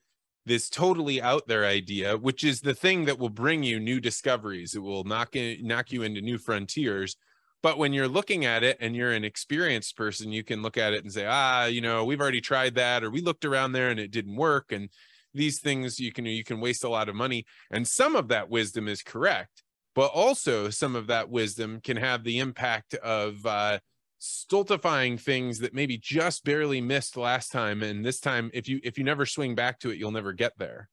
this 0.46 0.70
totally 0.70 1.22
out 1.22 1.48
there 1.48 1.66
idea, 1.66 2.18
which 2.18 2.44
is 2.44 2.62
the 2.62 2.74
thing 2.74 3.06
that 3.06 3.20
will 3.20 3.30
bring 3.30 3.64
you 3.64 3.80
new 3.80 4.00
discoveries. 4.00 4.76
It 4.76 4.80
will 4.80 5.04
knock 5.04 5.36
in, 5.36 5.68
knock 5.68 5.92
you 5.92 6.04
into 6.04 6.22
new 6.22 6.38
frontiers. 6.38 7.18
But 7.62 7.78
when 7.78 7.92
you're 7.92 8.08
looking 8.08 8.46
at 8.46 8.64
it 8.64 8.78
and 8.80 8.96
you're 8.96 9.12
an 9.12 9.26
experienced 9.26 9.98
person, 9.98 10.32
you 10.32 10.44
can 10.44 10.62
look 10.62 10.78
at 10.78 10.94
it 10.94 11.04
and 11.04 11.12
say, 11.12 11.26
ah, 11.28 11.66
you 11.66 11.82
know, 11.82 12.06
we've 12.06 12.22
already 12.22 12.42
tried 12.42 12.76
that, 12.76 13.04
or 13.04 13.12
we 13.12 13.22
looked 13.22 13.44
around 13.44 13.74
there 13.74 13.90
and 13.90 14.00
it 14.00 14.12
didn't 14.12 14.36
work. 14.36 14.72
And 14.72 14.90
these 15.34 15.60
things 15.60 16.00
you 16.00 16.12
can 16.12 16.26
you 16.26 16.44
can 16.44 16.60
waste 16.60 16.84
a 16.84 16.90
lot 16.90 17.10
of 17.10 17.16
money. 17.16 17.46
And 17.72 17.88
some 17.88 18.16
of 18.16 18.30
that 18.30 18.50
wisdom 18.50 18.88
is 18.88 19.02
correct, 19.02 19.64
but 19.94 20.12
also 20.12 20.70
some 20.70 20.96
of 20.96 21.08
that 21.08 21.30
wisdom 21.30 21.82
can 21.82 21.98
have 21.98 22.24
the 22.24 22.40
impact 22.40 22.94
of 22.96 23.46
uh, 23.46 23.80
stultifying 24.20 25.18
things 25.18 25.60
that 25.60 25.74
maybe 25.74 25.98
just 25.98 26.44
barely 26.44 26.82
missed 26.82 27.18
last 27.18 27.52
time. 27.52 27.84
And 27.84 28.06
this 28.06 28.20
time, 28.20 28.50
if 28.54 28.68
you 28.70 28.80
if 28.84 28.98
you 28.98 29.04
never 29.04 29.26
swing 29.26 29.56
back 29.56 29.80
to 29.80 29.90
it, 29.90 29.98
you'll 29.98 30.12
never 30.12 30.34
get 30.34 30.54
there. 30.58 30.90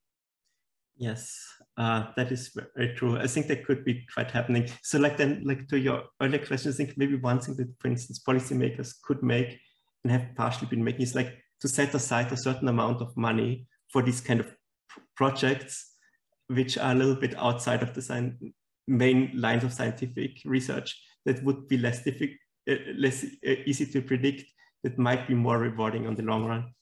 Yes, 0.96 1.38
uh, 1.76 2.06
that 2.16 2.32
is 2.32 2.50
very 2.74 2.94
true. 2.94 3.18
I 3.18 3.26
think 3.26 3.48
that 3.48 3.64
could 3.66 3.84
be 3.84 4.06
quite 4.12 4.30
happening. 4.30 4.68
So 4.82 4.98
like 4.98 5.16
then, 5.16 5.42
like 5.44 5.68
to 5.68 5.78
your 5.78 6.04
earlier 6.22 6.44
question, 6.44 6.72
I 6.72 6.74
think 6.74 6.94
maybe 6.96 7.16
one 7.16 7.40
thing 7.40 7.56
that, 7.56 7.68
for 7.78 7.88
instance, 7.88 8.22
policymakers 8.26 8.94
could 9.02 9.22
make 9.22 9.58
and 10.04 10.10
have 10.10 10.34
partially 10.36 10.68
been 10.68 10.84
making 10.84 11.02
is 11.02 11.14
like 11.14 11.34
to 11.60 11.68
set 11.68 11.94
aside 11.94 12.32
a 12.32 12.36
certain 12.36 12.68
amount 12.68 13.00
of 13.00 13.16
money 13.16 13.66
for 13.92 14.02
these 14.02 14.20
kind 14.20 14.40
of 14.40 14.54
projects, 15.16 15.92
which 16.48 16.78
are 16.78 16.92
a 16.92 16.94
little 16.94 17.14
bit 17.14 17.34
outside 17.36 17.82
of 17.82 17.92
the 17.94 18.34
main 18.86 19.32
lines 19.34 19.64
of 19.64 19.72
scientific 19.72 20.40
research 20.44 20.98
that 21.24 21.42
would 21.44 21.68
be 21.68 21.76
less 21.76 22.02
difficult, 22.04 22.38
uh, 22.70 22.74
less 22.96 23.24
uh, 23.24 23.54
easy 23.66 23.84
to 23.86 24.00
predict, 24.00 24.44
that 24.82 24.98
might 24.98 25.26
be 25.26 25.34
more 25.34 25.58
rewarding 25.58 26.06
on 26.06 26.14
the 26.14 26.22
long 26.22 26.44
run. 26.44 26.72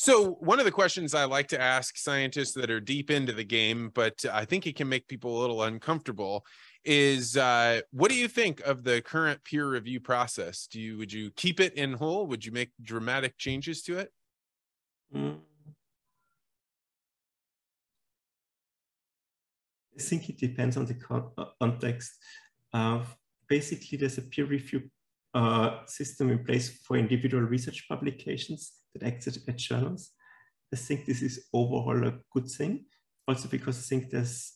So, 0.00 0.34
one 0.38 0.60
of 0.60 0.64
the 0.64 0.70
questions 0.70 1.12
I 1.12 1.24
like 1.24 1.48
to 1.48 1.60
ask 1.60 1.98
scientists 1.98 2.52
that 2.52 2.70
are 2.70 2.78
deep 2.78 3.10
into 3.10 3.32
the 3.32 3.42
game, 3.42 3.90
but 3.92 4.24
I 4.32 4.44
think 4.44 4.64
it 4.64 4.76
can 4.76 4.88
make 4.88 5.08
people 5.08 5.36
a 5.36 5.40
little 5.40 5.64
uncomfortable, 5.64 6.46
is 6.84 7.36
uh, 7.36 7.80
what 7.90 8.08
do 8.08 8.16
you 8.16 8.28
think 8.28 8.60
of 8.60 8.84
the 8.84 9.02
current 9.02 9.42
peer 9.42 9.68
review 9.68 9.98
process? 9.98 10.68
Do 10.70 10.80
you 10.80 10.98
would 10.98 11.12
you 11.12 11.32
keep 11.32 11.58
it 11.58 11.74
in 11.74 11.94
whole? 11.94 12.28
Would 12.28 12.46
you 12.46 12.52
make 12.52 12.70
dramatic 12.80 13.36
changes 13.38 13.82
to 13.82 13.98
it? 13.98 14.12
Mm. 15.12 15.38
I 19.98 20.00
think 20.00 20.28
it 20.28 20.38
depends 20.38 20.76
on 20.76 20.86
the 20.86 20.96
uh, 21.10 21.46
context. 21.60 22.12
Uh, 22.72 23.00
basically, 23.48 23.98
there's 23.98 24.18
a 24.18 24.22
peer 24.22 24.44
review 24.44 24.88
uh, 25.34 25.84
system 25.86 26.30
in 26.30 26.44
place 26.44 26.78
for 26.84 26.96
individual 26.96 27.42
research 27.42 27.84
publications 27.88 28.77
that 28.94 29.06
acts 29.06 29.28
at 29.28 29.56
journals. 29.56 30.10
I 30.72 30.76
think 30.76 31.06
this 31.06 31.22
is 31.22 31.46
overall 31.52 32.06
a 32.06 32.18
good 32.32 32.48
thing. 32.50 32.84
Also 33.26 33.48
because 33.48 33.78
I 33.78 33.82
think 33.82 34.10
there's 34.10 34.54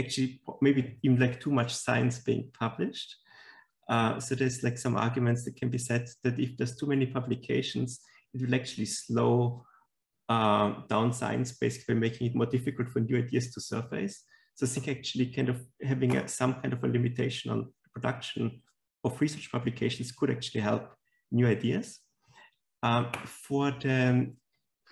actually 0.00 0.40
maybe 0.60 0.98
even 1.02 1.18
like 1.18 1.40
too 1.40 1.50
much 1.50 1.74
science 1.74 2.18
being 2.18 2.50
published. 2.58 3.16
Uh, 3.88 4.18
so 4.18 4.34
there's 4.34 4.62
like 4.62 4.78
some 4.78 4.96
arguments 4.96 5.44
that 5.44 5.56
can 5.56 5.68
be 5.68 5.78
said 5.78 6.08
that 6.22 6.38
if 6.38 6.56
there's 6.56 6.76
too 6.76 6.86
many 6.86 7.06
publications, 7.06 8.00
it 8.32 8.40
will 8.42 8.54
actually 8.54 8.86
slow 8.86 9.64
uh, 10.28 10.72
down 10.88 11.12
science, 11.12 11.52
basically 11.52 11.94
making 11.94 12.28
it 12.28 12.34
more 12.34 12.46
difficult 12.46 12.88
for 12.88 13.00
new 13.00 13.18
ideas 13.18 13.52
to 13.52 13.60
surface. 13.60 14.24
So 14.54 14.66
I 14.66 14.68
think 14.68 14.88
actually 14.88 15.26
kind 15.26 15.48
of 15.48 15.60
having 15.82 16.16
a, 16.16 16.26
some 16.28 16.54
kind 16.54 16.72
of 16.72 16.82
a 16.82 16.88
limitation 16.88 17.50
on 17.50 17.72
production 17.92 18.62
of 19.04 19.20
research 19.20 19.50
publications 19.52 20.12
could 20.12 20.30
actually 20.30 20.62
help 20.62 20.90
new 21.30 21.46
ideas. 21.46 22.00
Um, 22.84 23.08
for 23.24 23.70
the 23.70 24.30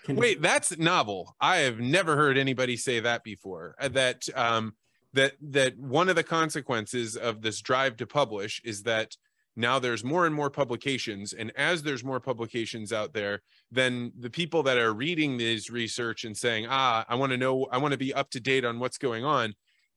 wait, 0.08 0.40
that's 0.40 0.78
novel. 0.78 1.36
I 1.38 1.58
have 1.58 1.78
never 1.78 2.16
heard 2.16 2.38
anybody 2.38 2.78
say 2.78 3.00
that 3.00 3.22
before. 3.22 3.74
Uh, 3.78 3.88
that 3.88 4.26
um, 4.34 4.74
that 5.12 5.34
that 5.42 5.78
one 5.78 6.08
of 6.08 6.16
the 6.16 6.24
consequences 6.24 7.16
of 7.16 7.42
this 7.42 7.60
drive 7.60 7.98
to 7.98 8.06
publish 8.06 8.62
is 8.64 8.84
that 8.84 9.18
now 9.56 9.78
there's 9.78 10.02
more 10.02 10.24
and 10.24 10.34
more 10.34 10.48
publications 10.48 11.34
and 11.34 11.52
as 11.54 11.82
there's 11.82 12.02
more 12.02 12.20
publications 12.20 12.90
out 12.90 13.12
there 13.12 13.42
then 13.70 14.10
the 14.18 14.30
people 14.30 14.62
that 14.62 14.78
are 14.78 14.94
reading 14.94 15.36
these 15.36 15.68
research 15.68 16.24
and 16.24 16.34
saying 16.34 16.66
ah 16.70 17.04
i 17.06 17.14
want 17.14 17.32
to 17.32 17.36
know 17.36 17.66
i 17.70 17.76
want 17.76 17.92
to 17.92 17.98
be 17.98 18.14
up 18.14 18.30
to 18.30 18.40
date 18.40 18.64
on 18.64 18.78
what's 18.78 18.96
going 18.96 19.26
on 19.26 19.52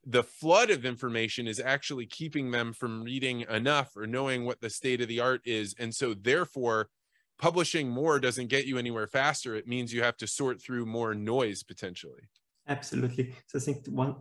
the 0.06 0.24
flood 0.24 0.70
of 0.70 0.84
information 0.84 1.48
is 1.48 1.62
actually 1.62 2.06
keeping 2.06 2.52
them 2.52 2.74
from 2.74 3.02
reading 3.02 3.46
enough 3.50 3.96
or 3.96 4.06
knowing 4.06 4.44
what 4.44 4.60
the 4.60 4.70
state 4.70 5.00
of 5.00 5.08
the 5.08 5.22
art 5.22 5.40
is 5.46 5.74
and 5.80 5.96
so 5.96 6.14
therefore 6.14 6.90
publishing 7.38 7.90
more 7.90 8.20
doesn't 8.20 8.48
get 8.48 8.66
you 8.66 8.78
anywhere 8.78 9.08
faster 9.08 9.56
it 9.56 9.68
means 9.68 9.94
you 9.94 10.04
have 10.04 10.18
to 10.18 10.28
sort 10.28 10.62
through 10.62 10.86
more 10.86 11.14
noise 11.14 11.64
potentially. 11.64 12.30
Absolutely. 12.68 13.36
So 13.48 13.60
i 13.60 13.62
think 13.62 13.86
one 13.88 14.16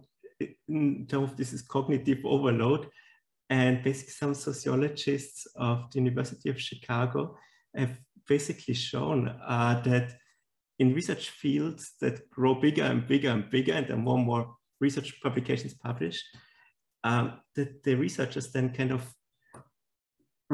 in 0.69 1.07
terms 1.07 1.31
of 1.31 1.37
this 1.37 1.53
is 1.53 1.63
cognitive 1.63 2.19
overload 2.25 2.89
and 3.51 3.83
basically 3.85 4.13
some 4.13 4.35
sociologists 4.35 5.47
of 5.55 5.91
the 5.91 5.99
university 6.01 6.51
of 6.51 6.61
chicago 6.61 7.37
have 7.75 7.97
basically 8.27 8.75
shown 8.75 9.29
uh, 9.29 9.81
that 9.85 10.17
in 10.79 10.95
research 10.95 11.31
fields 11.31 11.93
that 12.01 12.29
grow 12.31 12.55
bigger 12.55 12.83
and 12.83 13.07
bigger 13.07 13.31
and 13.31 13.51
bigger 13.51 13.73
and 13.73 13.87
there 13.87 13.97
are 13.97 14.01
more 14.01 14.19
and 14.19 14.27
more 14.27 14.55
research 14.81 15.21
publications 15.23 15.75
published, 15.75 16.25
um, 17.05 17.41
that 17.55 17.83
the 17.85 17.95
researchers 17.95 18.51
then 18.51 18.73
kind 18.73 18.91
of 18.91 19.03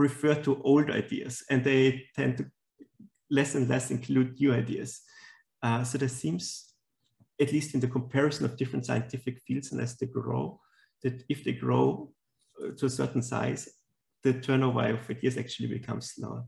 refer 0.01 0.35
to 0.35 0.61
old 0.63 0.91
ideas 0.91 1.45
and 1.51 1.63
they 1.65 2.05
tend 2.17 2.39
to 2.39 2.47
less 3.31 3.55
and 3.55 3.69
less 3.69 3.91
include 3.91 4.39
new 4.41 4.53
ideas. 4.53 5.03
Uh, 5.63 5.85
so 5.85 5.99
there 5.99 6.09
seems, 6.09 6.75
at 7.41 7.53
least 7.53 7.75
in 7.75 7.81
the 7.81 7.89
comparison 7.89 8.45
of 8.45 8.57
different 8.57 8.87
scientific 8.87 9.41
fields 9.47 9.73
and 9.73 9.81
as 9.81 9.97
they 9.97 10.07
grow, 10.07 10.59
that 11.03 11.23
if 11.29 11.45
they 11.45 11.53
grow 11.53 12.11
uh, 12.63 12.71
to 12.77 12.87
a 12.87 12.91
certain 12.91 13.23
size, 13.23 13.69
the 14.23 14.35
turnover 14.35 14.95
of 14.95 15.11
ideas 15.11 15.39
actually 15.39 15.69
becomes 15.69 16.13
slower. 16.13 16.45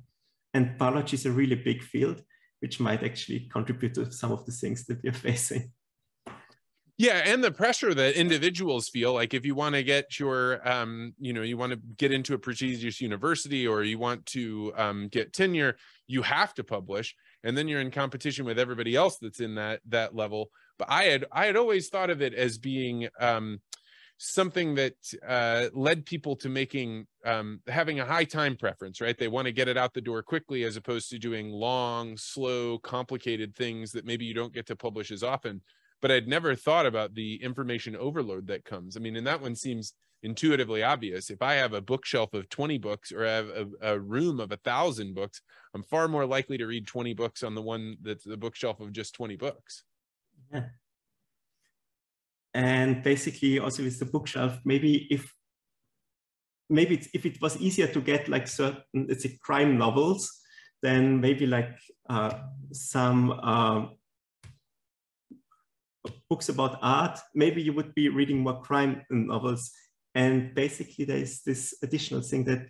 And 0.55 0.77
biology 0.77 1.15
is 1.15 1.27
a 1.27 1.33
really 1.33 1.57
big 1.57 1.83
field, 1.83 2.23
which 2.61 2.81
might 2.81 3.03
actually 3.03 3.49
contribute 3.51 3.95
to 3.95 4.13
some 4.13 4.33
of 4.33 4.45
the 4.45 4.53
things 4.53 4.85
that 4.87 5.03
we 5.03 5.09
are 5.09 5.25
facing. 5.29 5.73
Yeah, 6.99 7.23
and 7.25 7.43
the 7.43 7.51
pressure 7.51 7.95
that 7.95 8.15
individuals 8.15 8.89
feel 8.89 9.15
like 9.15 9.35
if 9.35 9.45
you 9.47 9.55
want 9.55 9.75
to 9.75 9.83
get 9.83 10.19
your, 10.21 10.67
um, 10.69 11.15
you 11.19 11.33
know, 11.33 11.43
you 11.43 11.57
want 11.57 11.73
to 11.73 11.81
get 11.97 12.13
into 12.13 12.35
a 12.35 12.39
prestigious 12.39 13.01
university 13.01 13.67
or 13.67 13.83
you 13.83 13.99
want 13.99 14.27
to 14.27 14.73
um, 14.77 15.09
get 15.09 15.33
tenure, 15.33 15.77
you 16.07 16.23
have 16.23 16.53
to 16.55 16.65
publish, 16.65 17.17
and 17.43 17.57
then 17.57 17.67
you're 17.67 17.81
in 17.81 17.91
competition 17.91 18.45
with 18.45 18.59
everybody 18.59 18.95
else 18.95 19.17
that's 19.21 19.41
in 19.41 19.55
that 19.55 19.81
that 19.89 20.15
level. 20.15 20.51
But 20.79 20.91
I 20.91 21.05
had 21.05 21.25
I 21.33 21.47
had 21.47 21.57
always 21.57 21.89
thought 21.89 22.11
of 22.11 22.21
it 22.21 22.35
as 22.35 22.59
being 22.59 23.09
um, 23.19 23.61
something 24.19 24.75
that 24.77 24.95
uh, 25.27 25.69
led 25.75 26.07
people 26.07 26.37
to 26.37 26.49
making 26.49 27.07
um, 27.25 27.61
having 27.69 28.01
a 28.01 28.05
high 28.07 28.25
time 28.25 28.57
preference, 28.57 29.01
right? 29.01 29.19
They 29.19 29.29
want 29.29 29.47
to 29.47 29.53
get 29.53 29.69
it 29.69 29.77
out 29.77 29.95
the 29.95 30.01
door 30.01 30.23
quickly 30.23 30.65
as 30.65 30.77
opposed 30.77 31.11
to 31.11 31.19
doing 31.19 31.51
long, 31.51 32.17
slow, 32.17 32.79
complicated 32.79 33.55
things 33.57 33.93
that 33.93 34.05
maybe 34.05 34.25
you 34.25 34.35
don't 34.35 34.55
get 34.55 34.67
to 34.67 34.77
publish 34.77 35.11
as 35.11 35.23
often 35.23 35.63
but 36.03 36.11
I'd 36.11 36.29
never 36.29 36.55
thought 36.55 36.85
about 36.85 37.15
the 37.15 37.37
information 37.43 37.97
overload 37.97 38.49
that 38.49 38.65
comes. 38.65 38.97
I 38.97 39.01
mean, 39.01 39.17
and 39.17 39.27
that 39.27 39.41
one 39.41 39.55
seems 39.55 39.95
intuitively 40.23 40.83
obvious. 40.83 41.31
If 41.31 41.41
I 41.41 41.55
have 41.55 41.73
a 41.73 41.81
bookshelf 41.81 42.35
of 42.35 42.49
20 42.49 42.77
books 42.79 43.13
or 43.13 43.25
I 43.25 43.31
have 43.31 43.49
a, 43.49 43.67
a, 43.83 43.99
room 43.99 44.41
of 44.41 44.51
a 44.53 44.57
thousand 44.57 45.15
books, 45.15 45.41
I'm 45.75 45.85
far 45.85 46.09
more 46.09 46.27
likely 46.27 46.59
to 46.59 46.67
read 46.67 46.87
20 46.87 47.15
books 47.15 47.43
on 47.43 47.55
the 47.55 47.63
one 47.63 47.97
that's 48.03 48.25
the 48.25 48.37
bookshelf 48.37 48.81
of 48.81 48.93
just 48.93 49.15
20 49.15 49.37
books. 49.37 49.85
Yeah. 50.53 50.65
And 52.53 53.03
basically 53.03 53.61
also 53.61 53.85
with 53.85 53.99
the 53.99 54.05
bookshelf, 54.05 54.59
maybe 54.65 55.07
if 55.11 55.33
maybe 56.69 57.07
if 57.15 57.25
it 57.25 57.41
was 57.41 57.57
easier 57.59 57.87
to 57.87 58.01
get 58.01 58.29
like 58.29 58.49
certain, 58.49 59.07
let's 59.09 59.23
say 59.23 59.39
crime 59.41 59.79
novels, 59.79 60.31
then 60.83 61.21
maybe 61.21 61.47
like 61.47 61.79
uh, 62.11 62.33
some 62.73 63.31
uh, 63.43 63.87
books 66.29 66.49
about 66.49 66.79
art, 66.83 67.19
maybe 67.35 67.63
you 67.63 67.73
would 67.73 67.95
be 67.95 68.09
reading 68.09 68.41
more 68.41 68.61
crime 68.61 69.03
novels. 69.11 69.71
And 70.15 70.55
basically 70.55 71.05
there's 71.05 71.43
this 71.43 71.75
additional 71.83 72.23
thing 72.23 72.45
that 72.45 72.67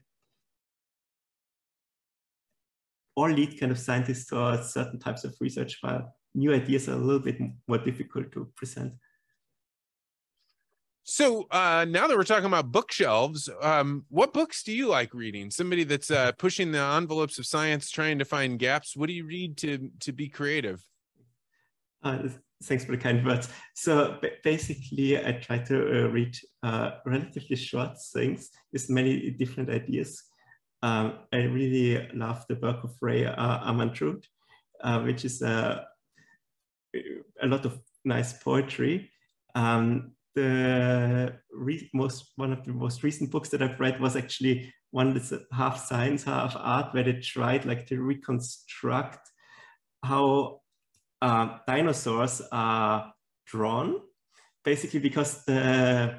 all 3.15 3.31
lead 3.31 3.59
kind 3.59 3.73
of 3.73 3.79
scientists 3.79 4.27
to 4.27 4.63
certain 4.65 4.99
types 4.99 5.25
of 5.25 5.35
research, 5.41 5.79
while 5.81 6.15
new 6.35 6.53
ideas 6.55 6.89
are 6.89 6.95
a 6.95 6.97
little 6.97 7.21
bit 7.21 7.39
more 7.69 7.79
difficult 7.79 8.33
to 8.33 8.51
present. 8.57 8.95
So 11.05 11.49
uh, 11.51 11.85
now 11.89 12.07
that 12.07 12.17
we're 12.17 12.23
talking 12.23 12.47
about 12.47 12.71
bookshelves, 12.71 13.51
um, 13.61 14.07
what 14.09 14.33
books 14.33 14.63
do 14.63 14.73
you 14.73 14.87
like 14.87 15.13
reading? 15.13 15.51
Somebody 15.51 15.83
that's 15.85 16.13
uh, 16.13 16.33
pushing 16.33 16.71
the 16.71 16.79
envelopes 16.79 17.39
of 17.39 17.47
science, 17.47 17.91
trying 17.91 18.21
to 18.21 18.25
find 18.25 18.59
gaps. 18.59 18.97
What 18.97 19.09
do 19.09 19.13
you 19.13 19.27
read 19.27 19.57
to 19.59 19.91
to 20.01 20.13
be 20.13 20.29
creative? 20.29 20.81
Uh, 22.05 22.29
thanks 22.63 22.85
for 22.85 22.93
the 22.93 22.99
kind 22.99 23.25
words. 23.25 23.49
So 23.75 24.19
basically, 24.43 25.19
I 25.19 25.33
try 25.33 25.59
to 25.59 25.77
uh, 25.77 26.09
read 26.09 26.37
uh, 26.63 26.93
relatively 27.05 27.57
short 27.57 27.99
things 28.13 28.51
with 28.73 28.89
many 28.91 29.31
different 29.31 29.71
ideas. 29.71 30.23
Um, 30.83 31.19
I 31.33 31.43
really 31.45 32.09
love 32.15 32.45
the 32.49 32.57
work 32.57 32.83
of 32.85 32.95
Rae 33.01 33.27
uh, 33.27 33.71
Armantrout, 33.71 34.25
uh, 34.83 35.01
which 35.01 35.25
is 35.25 35.43
a, 35.43 35.87
a 36.95 37.47
lot 37.47 37.65
of 37.65 37.79
nice 38.05 38.33
poetry. 38.33 39.11
Um, 39.55 40.13
the 40.35 41.39
most 41.93 42.33
one 42.37 42.53
of 42.53 42.65
the 42.65 42.73
most 42.73 43.03
recent 43.03 43.31
books 43.31 43.51
that 43.51 43.63
I've 43.63 43.79
read 43.79 44.01
was 44.01 44.17
actually 44.17 44.73
one 44.91 45.13
that's 45.15 45.33
half 45.53 45.79
science, 45.79 46.25
half 46.25 46.57
art, 46.57 46.95
where 46.95 47.05
they 47.05 47.15
tried 47.21 47.65
like 47.65 47.87
to 47.89 48.01
reconstruct 48.03 49.29
how 50.05 50.62
uh, 51.23 51.59
dinosaurs 51.69 52.43
are 52.51 53.13
drawn, 53.47 54.01
basically 54.65 54.99
because 54.99 55.45
the, 55.45 56.19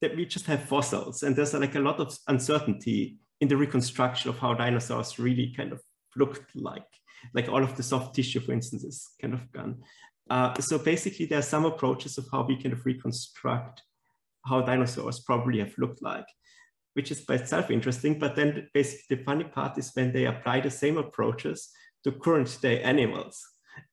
that 0.00 0.16
we 0.16 0.24
just 0.24 0.46
have 0.46 0.62
fossils 0.62 1.24
and 1.24 1.34
there's 1.34 1.52
like 1.52 1.74
a 1.74 1.80
lot 1.80 1.98
of 1.98 2.16
uncertainty 2.28 3.18
in 3.40 3.48
the 3.48 3.56
reconstruction 3.56 4.30
of 4.30 4.38
how 4.38 4.54
dinosaurs 4.54 5.18
really 5.18 5.52
kind 5.56 5.72
of 5.72 5.82
looked 6.16 6.54
like. 6.54 6.86
Like 7.34 7.48
all 7.48 7.64
of 7.64 7.76
the 7.76 7.82
soft 7.82 8.14
tissue, 8.14 8.38
for 8.38 8.52
instance, 8.52 8.84
is 8.84 9.08
kind 9.20 9.34
of 9.34 9.50
gone. 9.50 9.82
Uh, 10.30 10.54
so 10.60 10.78
basically, 10.78 11.26
there 11.26 11.40
are 11.40 11.42
some 11.54 11.64
approaches 11.64 12.16
of 12.18 12.26
how 12.30 12.42
we 12.44 12.62
kind 12.62 12.72
of 12.72 12.86
reconstruct 12.86 13.82
how 14.46 14.60
dinosaurs 14.60 15.20
probably 15.20 15.58
have 15.58 15.76
looked 15.76 16.00
like, 16.00 16.26
which 16.94 17.10
is 17.10 17.22
by 17.22 17.34
itself 17.34 17.72
interesting. 17.72 18.20
But 18.20 18.36
then 18.36 18.68
basically 18.72 19.16
the 19.16 19.24
funny 19.24 19.44
part 19.44 19.76
is 19.76 19.90
when 19.94 20.12
they 20.12 20.26
apply 20.26 20.60
the 20.60 20.70
same 20.70 20.96
approaches 20.96 21.68
to 22.04 22.12
current 22.12 22.56
day 22.62 22.80
animals 22.82 23.44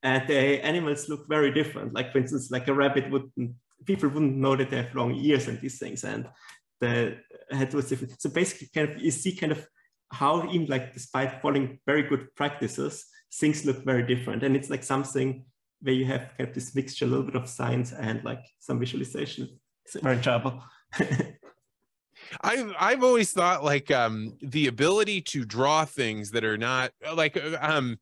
and 0.04 0.28
the 0.28 0.64
animals 0.66 1.10
look 1.10 1.28
very 1.28 1.52
different. 1.52 1.94
Like 1.94 2.12
for 2.12 2.20
instance, 2.20 2.52
like 2.52 2.68
a 2.68 2.74
rabbit 2.74 3.10
wouldn't, 3.12 3.56
people 3.86 4.10
wouldn't 4.10 4.38
know 4.38 4.56
that 4.56 4.70
they 4.70 4.78
have 4.78 4.96
long 4.96 5.16
ears 5.16 5.48
and 5.48 5.60
these 5.60 5.80
things, 5.80 6.04
and 6.04 6.28
the 6.82 7.18
head 7.52 7.74
was 7.74 7.90
different. 7.90 8.22
So 8.22 8.30
basically, 8.30 8.70
kind 8.74 8.90
of 8.90 9.02
you 9.02 9.12
see 9.12 9.36
kind 9.36 9.52
of 9.52 9.68
how 10.12 10.50
even 10.52 10.68
like 10.68 10.94
despite 10.94 11.42
following 11.42 11.80
very 11.86 12.04
good 12.04 12.34
practices, 12.36 13.06
things 13.34 13.66
look 13.66 13.84
very 13.84 14.04
different. 14.04 14.44
And 14.44 14.56
it's 14.56 14.70
like 14.70 14.84
something 14.84 15.46
where 15.82 15.94
you 15.94 16.06
have 16.06 16.32
kind 16.38 16.50
of 16.50 16.56
this 16.56 16.76
mixture, 16.76 17.06
a 17.06 17.08
little 17.08 17.26
bit 17.26 17.36
of 17.36 17.50
science 17.50 17.92
and 17.92 18.24
like 18.24 18.44
some 18.60 18.80
visualization. 18.80 19.60
It's 19.86 20.00
very 20.00 20.16
enjoyable. 20.16 20.64
I've 22.42 22.74
I've 22.80 23.04
always 23.04 23.32
thought 23.32 23.64
like 23.64 23.92
um 23.92 24.38
the 24.42 24.68
ability 24.68 25.22
to 25.22 25.46
draw 25.46 25.86
things 25.86 26.32
that 26.32 26.44
are 26.44 26.58
not 26.58 26.92
like 27.16 27.38
um 27.62 27.98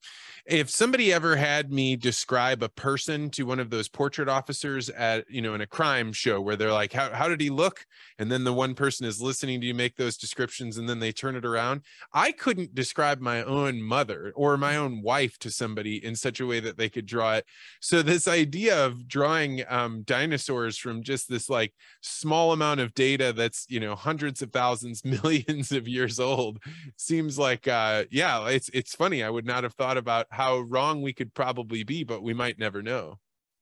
if 0.45 0.69
somebody 0.69 1.13
ever 1.13 1.35
had 1.35 1.71
me 1.71 1.95
describe 1.95 2.63
a 2.63 2.69
person 2.69 3.29
to 3.29 3.43
one 3.43 3.59
of 3.59 3.69
those 3.69 3.87
portrait 3.87 4.27
officers 4.27 4.89
at 4.89 5.25
you 5.29 5.41
know 5.41 5.53
in 5.53 5.61
a 5.61 5.67
crime 5.67 6.11
show 6.11 6.41
where 6.41 6.55
they're 6.55 6.71
like 6.71 6.93
how, 6.93 7.11
how 7.11 7.27
did 7.27 7.41
he 7.41 7.49
look? 7.49 7.85
And 8.19 8.31
then 8.31 8.43
the 8.43 8.53
one 8.53 8.75
person 8.75 9.05
is 9.05 9.21
listening 9.21 9.61
to 9.61 9.67
you 9.67 9.73
make 9.73 9.95
those 9.95 10.17
descriptions 10.17 10.77
and 10.77 10.87
then 10.87 10.99
they 10.99 11.11
turn 11.11 11.35
it 11.35 11.45
around. 11.45 11.81
I 12.13 12.31
couldn't 12.31 12.75
describe 12.75 13.19
my 13.19 13.43
own 13.43 13.81
mother 13.81 14.33
or 14.35 14.57
my 14.57 14.75
own 14.75 15.01
wife 15.01 15.37
to 15.39 15.51
somebody 15.51 16.03
in 16.03 16.15
such 16.15 16.39
a 16.39 16.45
way 16.45 16.59
that 16.59 16.77
they 16.77 16.89
could 16.89 17.05
draw 17.05 17.35
it. 17.35 17.45
So 17.79 18.01
this 18.01 18.27
idea 18.27 18.85
of 18.85 19.07
drawing 19.07 19.63
um, 19.67 20.03
dinosaurs 20.03 20.77
from 20.77 21.03
just 21.03 21.29
this 21.29 21.49
like 21.49 21.73
small 22.01 22.51
amount 22.51 22.79
of 22.79 22.93
data 22.93 23.33
that's 23.33 23.65
you 23.69 23.79
know 23.79 23.95
hundreds 24.13 24.43
of 24.43 24.51
thousands 24.51 25.03
millions 25.15 25.71
of 25.71 25.87
years 25.87 26.19
old 26.19 26.59
seems 26.97 27.39
like 27.39 27.67
uh 27.67 28.03
yeah 28.11 28.47
it's 28.47 28.69
it's 28.79 28.93
funny 28.93 29.23
i 29.23 29.29
would 29.29 29.45
not 29.45 29.63
have 29.63 29.73
thought 29.73 29.97
about 29.97 30.27
how 30.29 30.59
wrong 30.59 31.01
we 31.01 31.13
could 31.13 31.33
probably 31.33 31.83
be, 31.83 32.03
but 32.03 32.21
we 32.21 32.33
might 32.33 32.59
never 32.59 32.81
know. 32.81 33.19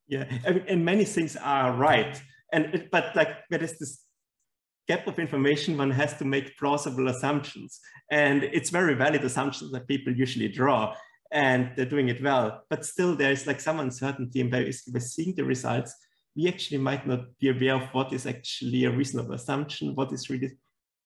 Yeah, 0.07 0.25
and 0.67 0.83
many 0.83 1.05
things 1.05 1.37
are 1.37 1.71
right, 1.73 2.21
and 2.51 2.89
but 2.91 3.15
like 3.15 3.31
there 3.49 3.63
is 3.63 3.77
this 3.79 4.03
gap 4.87 5.07
of 5.07 5.19
information, 5.19 5.77
one 5.77 5.91
has 5.91 6.17
to 6.17 6.25
make 6.25 6.57
plausible 6.57 7.07
assumptions, 7.07 7.79
and 8.09 8.43
it's 8.43 8.69
very 8.69 8.95
valid 8.95 9.23
assumptions 9.23 9.71
that 9.71 9.87
people 9.87 10.13
usually 10.13 10.49
draw, 10.49 10.93
and 11.31 11.71
they're 11.75 11.93
doing 11.95 12.09
it 12.09 12.21
well. 12.21 12.63
But 12.69 12.85
still, 12.85 13.15
there's 13.15 13.47
like 13.47 13.61
some 13.61 13.79
uncertainty, 13.79 14.41
and 14.41 14.51
by 14.51 14.99
seeing 14.99 15.33
the 15.35 15.45
results, 15.45 15.95
we 16.35 16.47
actually 16.47 16.77
might 16.77 17.05
not 17.05 17.37
be 17.39 17.49
aware 17.49 17.75
of 17.75 17.89
what 17.91 18.13
is 18.13 18.25
actually 18.25 18.85
a 18.85 18.91
reasonable 18.91 19.33
assumption, 19.33 19.95
what 19.95 20.11
is 20.11 20.29
really 20.29 20.51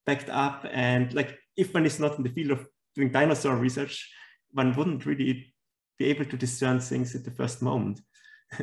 backed 0.06 0.30
up, 0.30 0.66
and 0.72 1.14
like 1.14 1.38
if 1.58 1.74
one 1.74 1.86
is 1.86 2.00
not 2.00 2.18
in 2.18 2.24
the 2.24 2.30
field 2.30 2.52
of 2.52 2.68
doing 2.96 3.12
dinosaur 3.12 3.56
research, 3.56 4.12
one 4.52 4.76
wouldn't 4.76 5.06
really 5.06 5.54
be 5.98 6.06
able 6.06 6.26
to 6.26 6.38
discern 6.38 6.80
things 6.80 7.16
at 7.16 7.24
the 7.24 7.32
first 7.32 7.62
moment. 7.62 8.02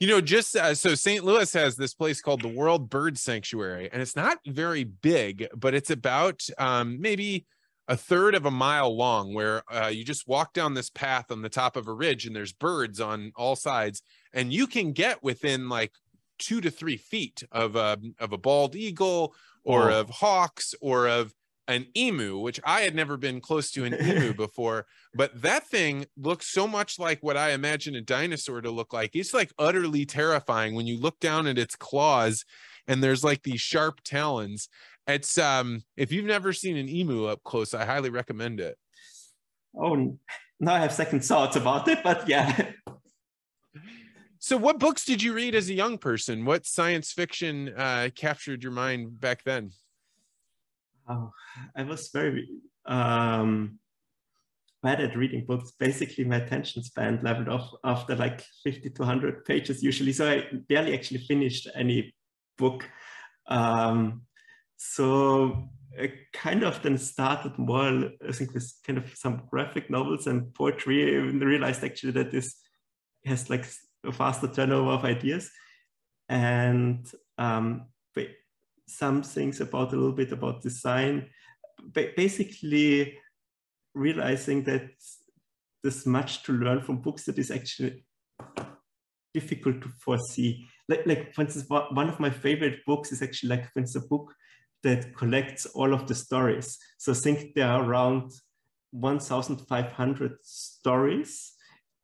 you 0.00 0.06
know, 0.06 0.20
just 0.20 0.56
uh, 0.56 0.74
so 0.74 0.94
St. 0.94 1.24
Louis 1.24 1.52
has 1.54 1.76
this 1.76 1.94
place 1.94 2.20
called 2.20 2.42
the 2.42 2.48
World 2.48 2.88
Bird 2.88 3.18
Sanctuary, 3.18 3.88
and 3.92 4.00
it's 4.00 4.16
not 4.16 4.38
very 4.46 4.84
big, 4.84 5.48
but 5.56 5.74
it's 5.74 5.90
about 5.90 6.42
um, 6.58 7.00
maybe 7.00 7.46
a 7.88 7.96
third 7.96 8.34
of 8.34 8.46
a 8.46 8.50
mile 8.50 8.96
long 8.96 9.34
where 9.34 9.62
uh, 9.72 9.88
you 9.88 10.04
just 10.04 10.26
walk 10.26 10.52
down 10.52 10.74
this 10.74 10.90
path 10.90 11.30
on 11.30 11.42
the 11.42 11.48
top 11.48 11.76
of 11.76 11.86
a 11.86 11.92
ridge 11.92 12.24
and 12.26 12.34
there's 12.34 12.52
birds 12.52 13.00
on 13.00 13.30
all 13.36 13.56
sides 13.56 14.02
and 14.34 14.52
you 14.52 14.66
can 14.66 14.92
get 14.92 15.22
within 15.22 15.68
like 15.68 15.92
two 16.38 16.60
to 16.60 16.70
three 16.70 16.96
feet 16.96 17.42
of 17.52 17.76
a 17.76 17.98
of 18.18 18.32
a 18.32 18.38
bald 18.38 18.76
eagle 18.76 19.34
or 19.64 19.90
oh. 19.90 20.00
of 20.00 20.10
hawks 20.10 20.74
or 20.82 21.08
of 21.08 21.32
an 21.66 21.86
emu, 21.96 22.38
which 22.38 22.60
I 22.64 22.82
had 22.82 22.94
never 22.94 23.16
been 23.16 23.40
close 23.40 23.70
to 23.70 23.84
an 23.84 23.94
emu 24.00 24.34
before, 24.34 24.86
but 25.14 25.40
that 25.40 25.66
thing 25.66 26.04
looks 26.16 26.52
so 26.52 26.66
much 26.66 26.98
like 26.98 27.22
what 27.22 27.38
I 27.38 27.52
imagine 27.52 27.94
a 27.94 28.02
dinosaur 28.02 28.60
to 28.60 28.70
look 28.70 28.92
like. 28.92 29.12
It's 29.14 29.32
like 29.32 29.50
utterly 29.58 30.04
terrifying 30.04 30.74
when 30.74 30.86
you 30.86 31.00
look 31.00 31.18
down 31.20 31.46
at 31.46 31.56
its 31.56 31.76
claws 31.76 32.44
and 32.86 33.02
there's 33.02 33.24
like 33.24 33.42
these 33.42 33.62
sharp 33.62 34.00
talons. 34.04 34.68
It's 35.06 35.38
um 35.38 35.84
if 35.96 36.12
you've 36.12 36.26
never 36.26 36.52
seen 36.52 36.76
an 36.76 36.88
emu 36.88 37.26
up 37.26 37.42
close, 37.44 37.72
I 37.72 37.84
highly 37.84 38.10
recommend 38.10 38.60
it. 38.60 38.76
Oh, 39.76 40.18
now 40.60 40.74
I 40.74 40.78
have 40.78 40.92
second 40.92 41.24
thoughts 41.24 41.56
about 41.56 41.88
it, 41.88 42.02
but 42.02 42.28
yeah. 42.28 42.72
So, 44.44 44.58
what 44.58 44.78
books 44.78 45.06
did 45.06 45.22
you 45.22 45.32
read 45.32 45.54
as 45.54 45.70
a 45.70 45.72
young 45.72 45.96
person? 45.96 46.44
What 46.44 46.66
science 46.66 47.12
fiction 47.12 47.72
uh, 47.74 48.10
captured 48.14 48.62
your 48.62 48.72
mind 48.72 49.18
back 49.18 49.42
then? 49.42 49.70
Oh, 51.08 51.30
I 51.74 51.82
was 51.84 52.10
very 52.12 52.46
um, 52.84 53.78
bad 54.82 55.00
at 55.00 55.16
reading 55.16 55.46
books. 55.46 55.72
Basically, 55.78 56.24
my 56.24 56.36
attention 56.36 56.82
span 56.82 57.20
leveled 57.22 57.48
off 57.48 57.70
after 57.84 58.14
like 58.16 58.44
50 58.64 58.90
to 58.90 59.00
100 59.00 59.46
pages 59.46 59.82
usually. 59.82 60.12
So 60.12 60.30
I 60.30 60.44
barely 60.68 60.92
actually 60.92 61.24
finished 61.26 61.66
any 61.74 62.14
book. 62.58 62.86
Um, 63.48 64.24
so 64.76 65.70
I 65.98 66.12
kind 66.34 66.64
of 66.64 66.82
then 66.82 66.98
started 66.98 67.58
more, 67.58 68.10
I 68.28 68.32
think, 68.32 68.52
with 68.52 68.70
kind 68.86 68.98
of 68.98 69.10
some 69.16 69.44
graphic 69.50 69.88
novels 69.88 70.26
and 70.26 70.52
poetry 70.52 71.16
and 71.16 71.40
realized 71.40 71.82
actually 71.82 72.12
that 72.12 72.30
this 72.30 72.56
has 73.24 73.48
like 73.48 73.64
a 74.04 74.12
faster 74.12 74.48
turnover 74.48 74.90
of 74.90 75.04
ideas. 75.04 75.50
And 76.28 77.06
um, 77.38 77.86
some 78.86 79.22
things 79.22 79.60
about 79.60 79.92
a 79.92 79.96
little 79.96 80.12
bit 80.12 80.32
about 80.32 80.62
design, 80.62 81.30
basically 81.92 83.18
realizing 83.94 84.64
that 84.64 84.90
there's 85.82 86.06
much 86.06 86.42
to 86.44 86.52
learn 86.52 86.80
from 86.80 87.00
books 87.02 87.24
that 87.24 87.38
is 87.38 87.50
actually 87.50 88.04
difficult 89.32 89.82
to 89.82 89.88
foresee. 90.00 90.66
Like, 90.88 91.06
like 91.06 91.34
for 91.34 91.42
instance, 91.42 91.66
one 91.68 92.08
of 92.08 92.20
my 92.20 92.30
favorite 92.30 92.84
books 92.86 93.12
is 93.12 93.22
actually 93.22 93.50
like, 93.50 93.72
for 93.72 93.80
instance, 93.80 94.04
a 94.04 94.08
book 94.08 94.34
that 94.82 95.14
collects 95.16 95.66
all 95.66 95.94
of 95.94 96.06
the 96.06 96.14
stories. 96.14 96.78
So 96.98 97.12
I 97.12 97.14
think 97.14 97.54
there 97.54 97.68
are 97.68 97.82
around 97.82 98.30
1,500 98.92 100.36
stories 100.42 101.52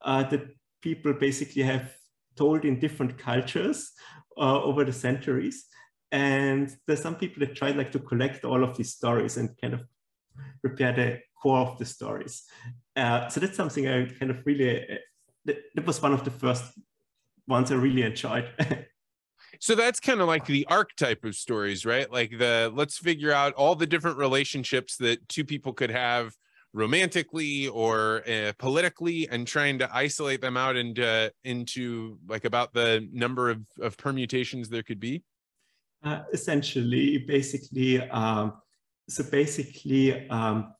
uh, 0.03 0.23
that 0.23 0.45
people 0.81 1.13
basically 1.13 1.63
have 1.63 1.93
told 2.35 2.65
in 2.65 2.79
different 2.79 3.17
cultures 3.17 3.91
uh, 4.37 4.61
over 4.61 4.83
the 4.83 4.93
centuries. 4.93 5.65
And 6.11 6.75
there's 6.87 7.01
some 7.01 7.15
people 7.15 7.39
that 7.45 7.55
try 7.55 7.71
like 7.71 7.91
to 7.93 7.99
collect 7.99 8.43
all 8.43 8.63
of 8.63 8.75
these 8.75 8.93
stories 8.93 9.37
and 9.37 9.49
kind 9.59 9.73
of 9.73 9.81
prepare 10.61 10.93
the 10.93 11.19
core 11.41 11.59
of 11.59 11.77
the 11.77 11.85
stories. 11.85 12.43
Uh, 12.95 13.27
so 13.29 13.39
that's 13.39 13.55
something 13.55 13.87
I 13.87 14.05
kind 14.05 14.31
of 14.31 14.45
really, 14.45 14.81
uh, 14.81 14.95
that, 15.45 15.57
that 15.75 15.85
was 15.85 16.01
one 16.01 16.13
of 16.13 16.23
the 16.23 16.31
first 16.31 16.63
ones 17.47 17.71
I 17.71 17.75
really 17.75 18.03
enjoyed. 18.03 18.49
so 19.59 19.75
that's 19.75 19.99
kind 19.99 20.21
of 20.21 20.27
like 20.27 20.45
the 20.45 20.65
archetype 20.69 21.25
of 21.25 21.35
stories 21.35 21.85
right 21.85 22.11
like 22.11 22.37
the 22.37 22.71
let's 22.73 22.97
figure 22.97 23.31
out 23.31 23.53
all 23.53 23.75
the 23.75 23.87
different 23.87 24.17
relationships 24.17 24.95
that 24.97 25.27
two 25.27 25.43
people 25.43 25.73
could 25.73 25.91
have 25.91 26.33
romantically 26.73 27.67
or 27.67 28.23
uh, 28.29 28.53
politically 28.57 29.27
and 29.29 29.45
trying 29.45 29.77
to 29.79 29.89
isolate 29.93 30.41
them 30.41 30.55
out 30.55 30.75
into 30.75 31.31
into 31.43 32.17
like 32.27 32.45
about 32.45 32.73
the 32.73 33.07
number 33.11 33.49
of, 33.49 33.61
of 33.81 33.97
permutations 33.97 34.69
there 34.69 34.83
could 34.83 34.99
be? 34.99 35.23
Uh, 36.03 36.23
essentially, 36.33 37.19
basically, 37.19 38.01
um, 38.09 38.53
so 39.07 39.23
basically, 39.29 40.27
um, 40.29 40.73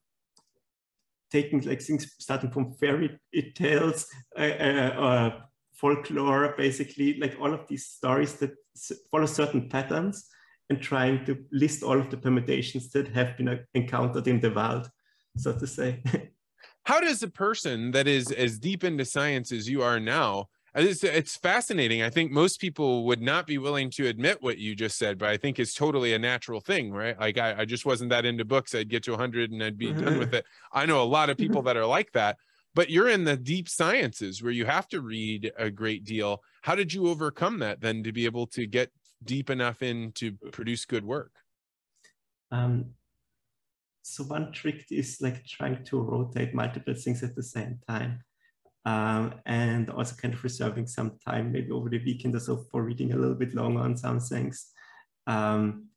taking 1.32 1.62
like 1.62 1.82
things 1.82 2.12
starting 2.18 2.50
from 2.50 2.74
fairy 2.74 3.20
tales, 3.56 4.08
uh, 4.38 4.42
uh, 4.42 5.40
folklore, 5.74 6.56
basically, 6.58 7.20
like 7.20 7.36
all 7.40 7.54
of 7.54 7.68
these 7.68 7.86
stories 7.86 8.34
that 8.36 8.52
follow 9.12 9.28
certain 9.28 9.70
patterns, 9.70 10.28
and 10.72 10.82
trying 10.82 11.24
to 11.26 11.38
list 11.52 11.84
all 11.84 12.00
of 12.00 12.10
the 12.10 12.18
permutations 12.18 12.90
that 12.92 13.08
have 13.10 13.38
been 13.38 13.50
uh, 13.50 13.58
encountered 13.74 14.28
in 14.28 14.40
the 14.40 14.52
world, 14.52 14.90
so 15.38 15.54
to 15.54 15.68
say. 15.68 16.02
How 16.86 17.00
does 17.00 17.22
a 17.22 17.30
person 17.30 17.92
that 17.92 18.08
is 18.08 18.32
as 18.32 18.58
deep 18.58 18.84
into 18.84 19.06
science 19.06 19.52
as 19.52 19.70
you 19.70 19.84
are 19.84 20.00
now? 20.00 20.50
It's, 20.74 21.04
it's 21.04 21.36
fascinating. 21.36 22.02
I 22.02 22.10
think 22.10 22.32
most 22.32 22.60
people 22.62 23.06
would 23.06 23.22
not 23.22 23.46
be 23.46 23.58
willing 23.58 23.90
to 23.92 24.08
admit 24.08 24.42
what 24.42 24.58
you 24.58 24.74
just 24.74 24.98
said, 24.98 25.18
but 25.18 25.30
I 25.30 25.38
think 25.38 25.60
it's 25.60 25.74
totally 25.74 26.14
a 26.14 26.20
natural 26.20 26.62
thing, 26.62 26.92
right? 26.92 27.20
Like 27.20 27.38
I, 27.38 27.62
I 27.62 27.66
just 27.66 27.86
wasn't 27.86 28.10
that 28.12 28.26
into 28.26 28.46
books. 28.46 28.74
I'd 28.74 28.90
get 28.90 29.04
to 29.04 29.12
100 29.12 29.52
and 29.52 29.62
I'd 29.62 29.78
be 29.78 29.92
done 29.92 30.18
with 30.18 30.34
it. 30.34 30.46
I 30.72 30.86
know 30.86 31.02
a 31.02 31.04
lot 31.04 31.30
of 31.30 31.38
people 31.38 31.62
that 31.64 31.76
are 31.76 31.86
like 31.86 32.14
that, 32.14 32.38
but 32.74 32.90
you're 32.90 33.10
in 33.10 33.26
the 33.26 33.36
deep 33.36 33.68
sciences 33.68 34.42
where 34.42 34.54
you 34.54 34.66
have 34.66 34.88
to 34.90 35.02
read 35.02 35.52
a 35.58 35.70
great 35.70 36.06
deal. 36.06 36.42
How 36.62 36.76
did 36.76 36.94
you 36.94 37.10
overcome 37.10 37.60
that 37.60 37.82
then 37.82 38.04
to 38.04 38.14
be 38.14 38.26
able 38.26 38.48
to 38.48 38.66
get 38.66 38.92
deep 39.24 39.50
enough 39.50 39.82
in 39.82 40.14
to 40.14 40.32
produce 40.52 40.86
good 40.86 41.04
work? 41.04 41.34
Um, 42.50 42.86
so 44.02 44.24
one 44.24 44.52
trick 44.52 44.86
is 44.92 45.20
like 45.22 45.46
trying 45.46 45.84
to 45.86 46.02
rotate 46.02 46.54
multiple 46.54 46.96
things 46.96 47.24
at 47.24 47.36
the 47.36 47.44
same 47.44 47.80
time 47.88 48.24
um, 48.86 49.36
and 49.46 49.90
also 49.90 50.16
kind 50.16 50.34
of 50.34 50.44
reserving 50.44 50.88
some 50.88 51.18
time, 51.24 51.52
maybe 51.52 51.72
over 51.72 51.90
the 51.90 52.04
weekend 52.04 52.36
or 52.36 52.40
so, 52.40 52.66
for 52.72 52.84
reading 52.84 53.14
a 53.14 53.16
little 53.16 53.36
bit 53.36 53.54
longer 53.54 53.82
on 53.82 53.96
some 53.96 54.20
things. 54.20 54.72
Um, 55.28 55.88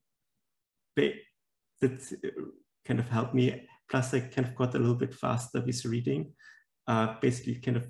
that 0.97 1.15
kind 2.85 3.01
of 3.01 3.09
helped 3.09 3.35
me. 3.35 3.67
Plus, 3.91 4.15
I 4.15 4.21
kind 4.21 4.49
of 4.49 4.55
got 4.55 4.75
a 4.75 4.79
little 4.79 4.95
bit 4.95 5.15
faster 5.15 5.61
with 5.61 5.85
reading, 5.85 6.33
uh, 6.87 7.15
basically, 7.21 7.57
kind 7.57 7.77
of 7.79 7.87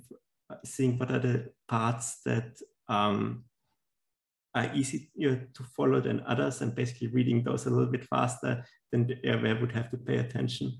seeing 0.64 0.98
what 0.98 1.10
are 1.10 1.18
the 1.18 1.50
parts 1.68 2.20
that 2.24 2.58
um, 2.88 3.44
are 4.54 4.70
easy 4.74 5.10
you 5.14 5.30
know, 5.30 5.40
to 5.54 5.64
follow 5.76 6.00
than 6.00 6.22
others, 6.26 6.60
and 6.60 6.74
basically 6.74 7.08
reading 7.08 7.42
those 7.42 7.66
a 7.66 7.70
little 7.70 7.90
bit 7.90 8.04
faster 8.04 8.64
than 8.92 9.10
where 9.22 9.56
I 9.56 9.60
would 9.60 9.72
have 9.72 9.90
to 9.90 9.96
pay 9.96 10.18
attention. 10.18 10.78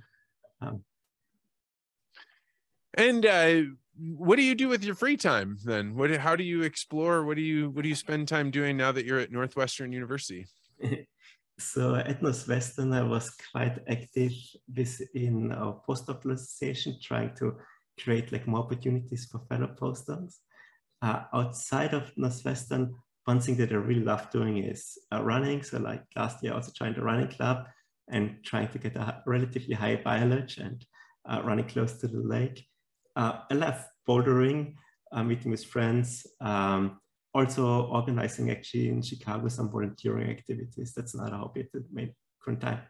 Um, 0.60 0.84
And 2.96 3.26
uh, 3.26 3.62
what 3.96 4.36
do 4.36 4.42
you 4.42 4.54
do 4.54 4.68
with 4.68 4.84
your 4.84 4.94
free 4.94 5.16
time 5.16 5.58
then? 5.64 5.94
What 5.94 6.10
how 6.16 6.36
do 6.36 6.44
you 6.44 6.62
explore? 6.62 7.24
What 7.24 7.36
do 7.36 7.42
you 7.42 7.70
what 7.70 7.82
do 7.82 7.88
you 7.88 7.94
spend 7.94 8.28
time 8.28 8.50
doing 8.50 8.76
now 8.76 8.92
that 8.92 9.04
you're 9.04 9.18
at 9.18 9.32
Northwestern 9.32 9.92
University? 9.92 10.46
so 11.58 11.94
at 11.94 12.22
Northwestern, 12.22 12.92
I 12.92 13.02
was 13.02 13.30
quite 13.52 13.78
active 13.88 14.32
within 14.74 15.52
our 15.52 15.80
postdoc 15.86 16.24
organization, 16.24 16.98
trying 17.02 17.34
to 17.36 17.56
create 18.02 18.32
like 18.32 18.46
more 18.46 18.60
opportunities 18.60 19.26
for 19.30 19.40
fellow 19.48 19.74
postdocs. 19.80 20.36
Uh, 21.02 21.24
outside 21.34 21.92
of 21.94 22.10
Northwestern, 22.16 22.94
one 23.24 23.40
thing 23.40 23.56
that 23.56 23.72
I 23.72 23.76
really 23.76 24.04
love 24.04 24.30
doing 24.30 24.58
is 24.58 24.98
uh, 25.12 25.22
running. 25.22 25.62
So 25.62 25.78
like 25.78 26.02
last 26.16 26.42
year, 26.42 26.52
I 26.52 26.56
also 26.56 26.72
joined 26.72 26.98
a 26.98 27.02
running 27.02 27.28
club 27.28 27.66
and 28.10 28.36
trying 28.44 28.68
to 28.68 28.78
get 28.78 28.96
a 28.96 29.22
relatively 29.26 29.74
high 29.74 30.00
mileage 30.04 30.58
and 30.58 30.84
uh, 31.28 31.40
running 31.42 31.66
close 31.66 31.94
to 32.00 32.08
the 32.08 32.20
lake. 32.20 32.66
Uh, 33.16 33.40
I 33.50 33.54
love 33.54 33.82
bouldering, 34.06 34.74
uh, 35.12 35.22
meeting 35.22 35.50
with 35.50 35.64
friends, 35.64 36.26
um, 36.40 37.00
also 37.32 37.86
organizing 37.86 38.50
actually 38.50 38.88
in 38.88 39.00
Chicago 39.00 39.48
some 39.48 39.70
volunteering 39.70 40.30
activities. 40.30 40.92
That's 40.94 41.14
another 41.14 41.36
hobby 41.36 41.68
that 41.72 41.92
main 41.92 42.14
current 42.42 42.60
time. 42.60 42.80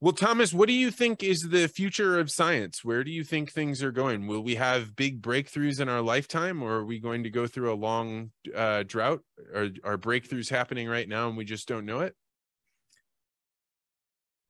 Well, 0.00 0.12
Thomas, 0.12 0.54
what 0.54 0.68
do 0.68 0.74
you 0.74 0.92
think 0.92 1.24
is 1.24 1.48
the 1.48 1.66
future 1.66 2.20
of 2.20 2.30
science? 2.30 2.84
Where 2.84 3.02
do 3.02 3.10
you 3.10 3.24
think 3.24 3.50
things 3.50 3.82
are 3.82 3.90
going? 3.90 4.28
Will 4.28 4.42
we 4.42 4.54
have 4.54 4.94
big 4.94 5.20
breakthroughs 5.20 5.80
in 5.80 5.88
our 5.88 6.02
lifetime, 6.02 6.62
or 6.62 6.74
are 6.74 6.84
we 6.84 7.00
going 7.00 7.24
to 7.24 7.30
go 7.30 7.48
through 7.48 7.72
a 7.72 7.74
long 7.74 8.30
uh, 8.54 8.84
drought? 8.86 9.22
Are, 9.52 9.68
are 9.82 9.98
breakthroughs 9.98 10.50
happening 10.50 10.88
right 10.88 11.08
now 11.08 11.26
and 11.26 11.36
we 11.36 11.44
just 11.44 11.66
don't 11.66 11.84
know 11.84 11.98
it? 12.00 12.14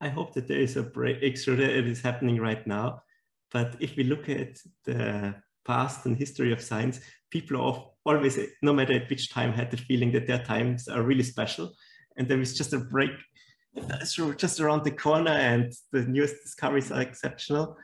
I 0.02 0.10
hope 0.10 0.34
that 0.34 0.48
there 0.48 0.60
is 0.60 0.76
a 0.76 0.82
breakthrough 0.82 1.56
that 1.56 1.70
is 1.70 2.02
happening 2.02 2.38
right 2.38 2.64
now. 2.66 3.02
But 3.50 3.74
if 3.80 3.96
we 3.96 4.04
look 4.04 4.28
at 4.28 4.58
the 4.84 5.34
past 5.64 6.04
and 6.04 6.14
history 6.14 6.52
of 6.52 6.60
science, 6.60 7.00
people 7.30 7.72
have 7.72 7.84
always, 8.04 8.38
no 8.60 8.74
matter 8.74 8.92
at 8.92 9.08
which 9.08 9.30
time, 9.30 9.54
had 9.54 9.70
the 9.70 9.78
feeling 9.78 10.12
that 10.12 10.26
their 10.26 10.44
times 10.44 10.88
are 10.88 11.02
really 11.02 11.22
special. 11.22 11.72
And 12.18 12.28
there 12.28 12.40
is 12.40 12.56
just 12.56 12.74
a 12.74 12.78
break 12.78 13.12
just 14.36 14.60
around 14.60 14.84
the 14.84 14.90
corner 14.90 15.30
and 15.30 15.72
the 15.92 16.02
newest 16.02 16.36
discoveries 16.42 16.90
are 16.90 17.00
exceptional. 17.00 17.76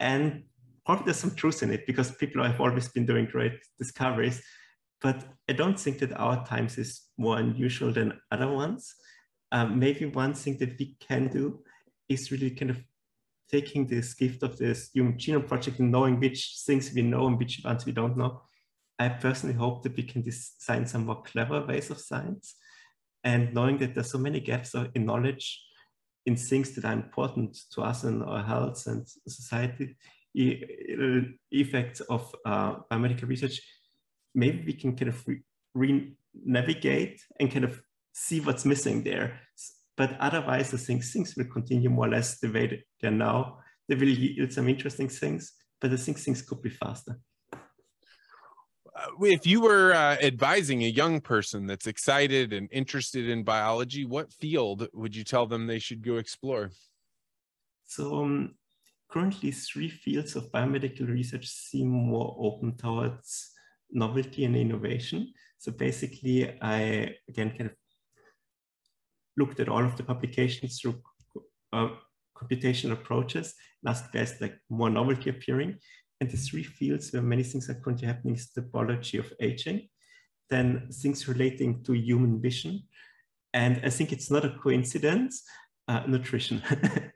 And 0.00 0.44
probably 0.84 1.06
there's 1.06 1.18
some 1.18 1.34
truth 1.34 1.62
in 1.62 1.70
it 1.70 1.86
because 1.86 2.10
people 2.12 2.42
have 2.42 2.60
always 2.60 2.88
been 2.88 3.06
doing 3.06 3.26
great 3.26 3.58
discoveries. 3.78 4.42
But 5.00 5.24
I 5.48 5.52
don't 5.52 5.78
think 5.78 5.98
that 5.98 6.12
our 6.12 6.44
times 6.46 6.78
is 6.78 7.02
more 7.18 7.38
unusual 7.38 7.92
than 7.92 8.20
other 8.30 8.48
ones. 8.48 8.94
Um, 9.50 9.78
maybe 9.78 10.06
one 10.06 10.34
thing 10.34 10.58
that 10.58 10.78
we 10.78 10.96
can 11.00 11.28
do 11.28 11.62
is 12.08 12.30
really 12.30 12.50
kind 12.50 12.70
of 12.70 12.82
taking 13.50 13.86
this 13.86 14.14
gift 14.14 14.42
of 14.42 14.56
this 14.56 14.90
Human 14.94 15.14
Genome 15.14 15.46
Project 15.46 15.78
and 15.78 15.90
knowing 15.90 16.18
which 16.18 16.60
things 16.64 16.92
we 16.94 17.02
know 17.02 17.26
and 17.26 17.38
which 17.38 17.60
ones 17.64 17.84
we 17.84 17.92
don't 17.92 18.16
know. 18.16 18.42
I 18.98 19.08
personally 19.08 19.54
hope 19.54 19.82
that 19.82 19.96
we 19.96 20.04
can 20.04 20.22
design 20.22 20.86
some 20.86 21.06
more 21.06 21.22
clever 21.22 21.66
ways 21.66 21.90
of 21.90 21.98
science 21.98 22.54
and 23.24 23.52
knowing 23.54 23.78
that 23.78 23.94
there's 23.94 24.10
so 24.10 24.18
many 24.18 24.40
gaps 24.40 24.74
in 24.94 25.06
knowledge 25.06 25.62
in 26.26 26.36
things 26.36 26.72
that 26.72 26.84
are 26.84 26.92
important 26.92 27.56
to 27.72 27.82
us 27.82 28.04
and 28.04 28.22
our 28.22 28.42
health 28.42 28.86
and 28.86 29.06
society 29.26 29.96
effects 31.50 32.00
of 32.00 32.34
uh, 32.46 32.76
biomedical 32.90 33.28
research, 33.28 33.60
maybe 34.34 34.62
we 34.64 34.72
can 34.72 34.96
kind 34.96 35.10
of 35.10 35.24
re-navigate 35.74 37.20
and 37.38 37.50
kind 37.50 37.64
of 37.64 37.80
see 38.12 38.40
what's 38.40 38.64
missing 38.64 39.02
there. 39.02 39.40
But 39.96 40.16
otherwise, 40.20 40.72
I 40.72 40.78
think 40.78 41.04
things 41.04 41.36
will 41.36 41.44
continue 41.44 41.90
more 41.90 42.06
or 42.06 42.10
less 42.10 42.38
the 42.40 42.50
way 42.50 42.84
they're 43.00 43.10
now. 43.10 43.58
They 43.88 43.94
will 43.94 44.08
yield 44.08 44.52
some 44.52 44.68
interesting 44.68 45.08
things, 45.08 45.52
but 45.80 45.92
I 45.92 45.96
think 45.96 46.18
things 46.18 46.40
could 46.42 46.62
be 46.62 46.70
faster. 46.70 47.18
If 49.20 49.46
you 49.46 49.60
were 49.60 49.92
uh, 49.92 50.16
advising 50.22 50.84
a 50.84 50.88
young 50.88 51.20
person 51.20 51.66
that's 51.66 51.86
excited 51.86 52.52
and 52.52 52.68
interested 52.72 53.28
in 53.28 53.42
biology, 53.42 54.04
what 54.04 54.32
field 54.32 54.88
would 54.92 55.14
you 55.14 55.24
tell 55.24 55.46
them 55.46 55.66
they 55.66 55.78
should 55.78 56.02
go 56.02 56.16
explore? 56.16 56.70
So 57.84 58.22
um, 58.22 58.54
currently 59.10 59.50
three 59.50 59.88
fields 59.88 60.36
of 60.36 60.50
biomedical 60.52 61.08
research 61.08 61.46
seem 61.46 61.88
more 61.88 62.36
open 62.38 62.76
towards 62.76 63.50
novelty 63.90 64.44
and 64.44 64.56
innovation. 64.56 65.32
So 65.58 65.72
basically 65.72 66.58
I, 66.60 67.14
again, 67.28 67.50
kind 67.50 67.70
of 67.70 67.76
looked 69.36 69.60
at 69.60 69.68
all 69.68 69.84
of 69.84 69.96
the 69.96 70.02
publications 70.02 70.80
through 70.80 71.00
uh, 71.72 71.88
computational 72.36 72.92
approaches 72.92 73.54
asked 73.86 74.12
best 74.12 74.40
like 74.40 74.58
more 74.70 74.90
novelty 74.90 75.30
appearing. 75.30 75.76
And 76.22 76.30
the 76.30 76.36
three 76.36 76.62
fields 76.62 77.12
where 77.12 77.20
many 77.20 77.42
things 77.42 77.68
are 77.68 77.74
currently 77.74 78.06
happening 78.06 78.36
is 78.36 78.48
the 78.54 78.62
biology 78.62 79.18
of 79.18 79.32
aging, 79.40 79.88
then 80.48 80.86
things 80.92 81.26
relating 81.26 81.82
to 81.82 81.94
human 81.94 82.40
vision, 82.40 82.84
and 83.52 83.80
I 83.82 83.90
think 83.90 84.12
it's 84.12 84.30
not 84.30 84.44
a 84.44 84.50
coincidence, 84.50 85.42
uh, 85.88 86.04
nutrition. 86.06 86.62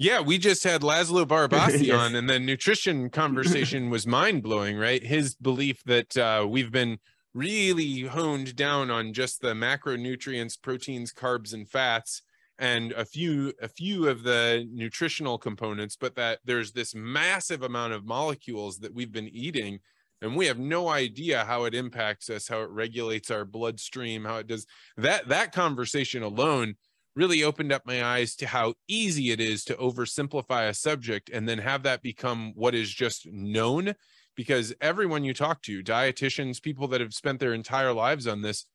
Yeah, 0.00 0.20
we 0.20 0.38
just 0.38 0.62
had 0.62 0.82
Laszlo 0.82 1.26
Barabasi 1.26 1.86
yes. 1.86 1.96
on, 1.96 2.14
and 2.14 2.30
the 2.30 2.38
nutrition 2.38 3.10
conversation 3.10 3.90
was 3.90 4.06
mind 4.06 4.44
blowing, 4.44 4.76
right? 4.76 5.02
His 5.02 5.34
belief 5.34 5.82
that 5.86 6.16
uh, 6.16 6.46
we've 6.48 6.70
been 6.70 6.98
really 7.34 8.02
honed 8.02 8.54
down 8.54 8.92
on 8.92 9.12
just 9.12 9.40
the 9.40 9.54
macronutrients, 9.54 10.60
proteins, 10.60 11.12
carbs, 11.12 11.52
and 11.52 11.68
fats, 11.68 12.22
and 12.58 12.92
a 12.92 13.04
few 13.04 13.52
a 13.62 13.68
few 13.68 14.08
of 14.08 14.22
the 14.22 14.66
nutritional 14.72 15.38
components 15.38 15.96
but 15.98 16.14
that 16.16 16.40
there's 16.44 16.72
this 16.72 16.94
massive 16.94 17.62
amount 17.62 17.92
of 17.92 18.04
molecules 18.04 18.78
that 18.78 18.94
we've 18.94 19.12
been 19.12 19.28
eating 19.28 19.78
and 20.20 20.34
we 20.34 20.46
have 20.46 20.58
no 20.58 20.88
idea 20.88 21.44
how 21.44 21.64
it 21.64 21.74
impacts 21.74 22.28
us 22.28 22.48
how 22.48 22.60
it 22.62 22.70
regulates 22.70 23.30
our 23.30 23.44
bloodstream 23.44 24.24
how 24.24 24.36
it 24.36 24.46
does 24.46 24.66
that 24.96 25.28
that 25.28 25.52
conversation 25.52 26.22
alone 26.22 26.74
really 27.14 27.42
opened 27.42 27.72
up 27.72 27.82
my 27.84 28.04
eyes 28.04 28.36
to 28.36 28.46
how 28.46 28.74
easy 28.86 29.30
it 29.30 29.40
is 29.40 29.64
to 29.64 29.74
oversimplify 29.74 30.68
a 30.68 30.74
subject 30.74 31.30
and 31.30 31.48
then 31.48 31.58
have 31.58 31.82
that 31.82 32.02
become 32.02 32.52
what 32.54 32.74
is 32.74 32.90
just 32.90 33.26
known 33.30 33.94
because 34.36 34.72
everyone 34.80 35.24
you 35.24 35.34
talk 35.34 35.62
to 35.62 35.82
dietitians 35.82 36.62
people 36.62 36.88
that 36.88 37.00
have 37.00 37.14
spent 37.14 37.40
their 37.40 37.54
entire 37.54 37.92
lives 37.92 38.26
on 38.26 38.42
this 38.42 38.66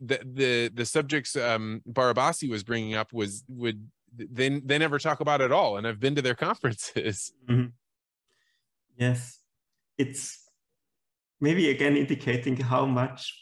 the 0.00 0.18
the 0.24 0.70
the 0.74 0.84
subjects 0.84 1.36
um 1.36 1.82
Barabasi 1.88 2.48
was 2.48 2.62
bringing 2.64 2.94
up 2.94 3.12
was 3.12 3.44
would 3.48 3.86
they 4.16 4.48
they 4.48 4.78
never 4.78 4.98
talk 4.98 5.20
about 5.20 5.40
at 5.40 5.52
all 5.52 5.76
and 5.76 5.86
I've 5.86 6.00
been 6.00 6.14
to 6.16 6.22
their 6.22 6.34
conferences. 6.48 7.32
Mm-hmm. 7.48 7.70
Yes. 8.96 9.38
It's 9.98 10.42
maybe 11.40 11.70
again 11.70 11.96
indicating 11.96 12.56
how 12.56 12.86
much 12.86 13.34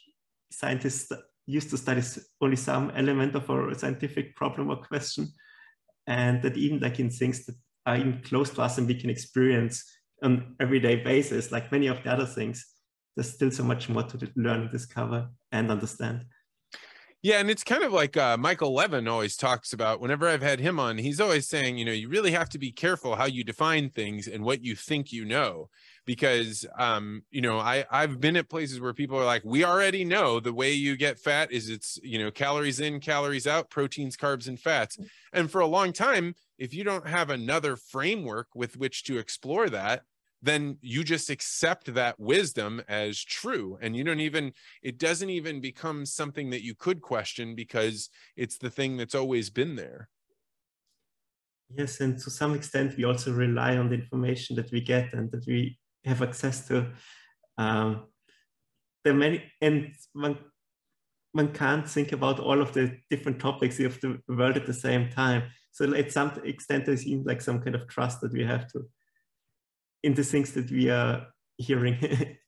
scientists 0.51 1.13
used 1.47 1.71
to 1.71 1.79
study 1.79 2.03
only 2.41 2.57
some 2.57 2.91
element 2.95 3.35
of 3.35 3.49
a 3.49 3.75
scientific 3.75 4.37
problem 4.37 4.71
or 4.71 4.77
question 4.77 5.29
and 6.07 6.43
that 6.43 6.57
even 6.57 6.79
like 6.81 7.01
in 7.01 7.11
things 7.11 7.47
that 7.47 7.55
are 7.87 7.97
even 7.97 8.21
close 8.23 8.51
to 8.51 8.63
us 8.63 8.79
and 8.79 8.87
we 8.87 8.95
can 8.95 9.11
experience 9.11 9.85
on 10.23 10.55
everyday 10.61 10.97
basis 10.97 11.51
like 11.51 11.73
many 11.73 11.87
of 11.87 12.03
the 12.03 12.11
other 12.11 12.27
things 12.27 12.67
there's 13.15 13.33
still 13.33 13.51
so 13.51 13.63
much 13.65 13.89
more 13.89 14.03
to 14.03 14.31
learn 14.37 14.71
discover 14.71 15.29
and 15.53 15.71
understand 15.71 16.25
yeah, 17.21 17.41
and 17.41 17.51
it's 17.51 17.65
kind 17.65 17.83
of 17.83 17.93
like 17.93 18.17
uh, 18.17 18.37
Michael 18.37 18.73
Levin 18.73 19.09
always 19.09 19.37
talks 19.37 19.73
about. 19.73 20.01
Whenever 20.01 20.29
I've 20.29 20.43
had 20.43 20.61
him 20.61 20.79
on, 20.79 20.99
he's 20.99 21.21
always 21.21 21.49
saying, 21.49 21.77
you 21.77 21.85
know, 21.85 21.93
you 21.93 22.09
really 22.09 22.31
have 22.31 22.49
to 22.51 22.59
be 22.59 22.71
careful 22.71 23.17
how 23.17 23.25
you 23.25 23.43
define 23.43 23.91
things 23.91 24.29
and 24.29 24.45
what 24.45 24.63
you 24.63 24.77
think 24.77 25.13
you 25.13 25.25
know, 25.25 25.69
because, 26.07 26.65
um, 26.79 27.23
you 27.31 27.41
know, 27.41 27.59
I 27.59 27.85
I've 27.91 28.21
been 28.21 28.37
at 28.37 28.49
places 28.49 28.81
where 28.81 28.95
people 28.95 29.19
are 29.19 29.25
like, 29.25 29.43
we 29.45 29.65
already 29.65 30.05
know 30.05 30.39
the 30.39 30.53
way 30.53 30.73
you 30.73 30.97
get 30.97 31.19
fat 31.19 31.51
is 31.51 31.69
it's 31.69 31.99
you 32.05 32.21
know 32.21 32.31
calories 32.31 32.79
in, 32.79 33.01
calories 33.01 33.49
out, 33.49 33.69
proteins, 33.69 34.17
carbs, 34.17 34.47
and 34.47 34.61
fats, 34.61 34.97
mm. 34.97 35.09
and 35.33 35.51
for 35.51 35.61
a 35.61 35.67
long 35.67 35.93
time, 35.93 36.37
if 36.57 36.73
you 36.73 36.85
don't 36.85 37.09
have 37.09 37.31
another 37.31 37.75
framework 37.75 38.47
with 38.55 38.77
which 38.77 39.03
to 39.05 39.19
explore 39.19 39.69
that, 39.71 40.03
then 40.43 40.79
you 40.81 41.03
just 41.03 41.31
accept 41.31 41.93
that 41.95 42.19
wisdom 42.19 42.81
as 42.89 43.23
true 43.23 43.79
and 43.81 43.97
you 43.97 44.05
don't 44.05 44.21
even 44.21 44.53
it 44.83 44.99
doesn't 44.99 45.31
even 45.31 45.61
become 45.61 46.07
something 46.07 46.51
that 46.51 46.63
you 46.63 46.75
could 46.75 47.01
question 47.01 47.55
because 47.55 48.09
it's 48.37 48.59
the 48.59 48.71
thing 48.71 48.97
that's 48.97 49.15
always 49.15 49.51
been 49.51 49.77
there. 49.77 50.09
Yes 51.77 52.01
and 52.01 52.19
to 52.21 52.31
some 52.31 52.55
extent 52.55 52.97
we 52.97 53.05
also 53.05 53.33
rely 53.33 53.77
on 53.77 53.89
the 53.89 53.97
information 53.97 54.57
that 54.57 54.71
we 54.71 54.81
get 54.81 55.13
and 55.13 55.31
that 55.33 55.47
we 55.47 55.79
have 56.05 56.23
access 56.23 56.67
to. 56.69 56.87
Um, 57.59 58.05
there 59.05 59.13
are 59.13 59.17
many 59.17 59.43
and 59.61 59.93
one 60.13 60.39
one 61.33 61.53
can't 61.53 61.89
think 61.89 62.13
about 62.13 62.41
all 62.41 62.61
of 62.61 62.73
the 62.73 62.97
different 63.11 63.39
topics 63.39 63.79
of 63.81 64.01
the 64.01 64.19
world 64.29 64.57
at 64.57 64.67
the 64.67 64.73
same 64.73 65.11
time. 65.11 65.43
So 65.73 65.93
at 65.95 66.11
some 66.11 66.33
extent 66.45 66.87
there's 66.87 67.07
like 67.07 67.43
some 67.43 67.61
kind 67.61 67.77
of 67.77 67.87
trust 67.87 68.21
that 68.23 68.33
we 68.33 68.45
have 68.45 68.67
to 68.69 68.89
in 70.03 70.15
the 70.15 70.25
things 70.25 70.53
that 70.53 70.71
we 70.71 70.91
are 70.91 71.27
hearing. 71.57 71.99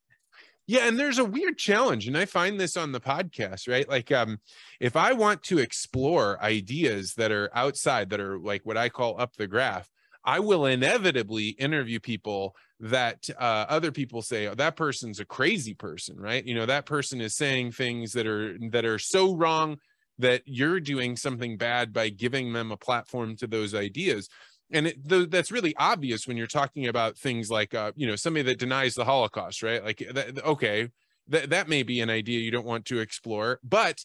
yeah, 0.67 0.87
and 0.87 0.99
there's 0.99 1.19
a 1.19 1.25
weird 1.25 1.59
challenge, 1.59 2.07
and 2.07 2.17
I 2.17 2.25
find 2.25 2.59
this 2.59 2.77
on 2.77 2.93
the 2.93 3.01
podcast, 3.01 3.69
right? 3.69 3.89
Like, 3.89 4.13
um, 4.13 4.39
if 4.81 4.97
I 4.97 5.13
want 5.13 5.43
to 5.45 5.59
explore 5.59 6.41
ideas 6.43 7.15
that 7.15 7.33
are 7.33 7.51
outside, 7.55 8.11
that 8.11 8.21
are 8.21 8.39
like 8.39 8.65
what 8.65 8.77
I 8.77 8.89
call 8.89 9.21
up 9.21 9.37
the 9.37 9.47
graph, 9.47 9.91
I 10.25 10.41
will 10.41 10.67
inevitably 10.67 11.49
interview 11.51 11.99
people 11.99 12.55
that 12.81 13.29
uh, 13.39 13.67
other 13.69 13.93
people 13.93 14.23
say 14.23 14.47
oh, 14.47 14.55
that 14.55 14.77
person's 14.77 15.21
a 15.21 15.25
crazy 15.25 15.75
person, 15.75 16.19
right? 16.19 16.45
You 16.45 16.55
know, 16.55 16.67
that 16.67 16.87
person 16.87 17.21
is 17.21 17.37
saying 17.37 17.73
things 17.73 18.13
that 18.13 18.27
are 18.27 18.57
that 18.71 18.85
are 18.85 18.99
so 18.99 19.35
wrong 19.35 19.79
that 20.19 20.43
you're 20.45 20.81
doing 20.81 21.17
something 21.17 21.57
bad 21.57 21.93
by 21.93 22.11
giving 22.11 22.53
them 22.53 22.71
a 22.71 22.77
platform 22.77 23.37
to 23.37 23.47
those 23.47 23.75
ideas 23.75 24.29
and 24.73 24.87
it, 24.87 25.09
th- 25.09 25.31
that's 25.31 25.51
really 25.51 25.75
obvious 25.77 26.27
when 26.27 26.37
you're 26.37 26.47
talking 26.47 26.87
about 26.87 27.16
things 27.16 27.51
like 27.51 27.75
uh, 27.75 27.93
you 27.97 28.07
know 28.07 28.16
somebody 28.16 28.43
that 28.45 28.59
denies 28.59 28.95
the 28.95 29.05
holocaust 29.05 29.62
right? 29.62 29.85
Like 29.85 29.99
th- 29.99 30.39
okay 30.39 30.91
that 31.29 31.51
that 31.51 31.68
may 31.68 31.83
be 31.83 32.01
an 32.01 32.11
idea 32.11 32.41
you 32.41 32.51
don't 32.51 32.66
want 32.66 32.85
to 32.87 32.99
explore 32.99 33.61
but 33.62 34.05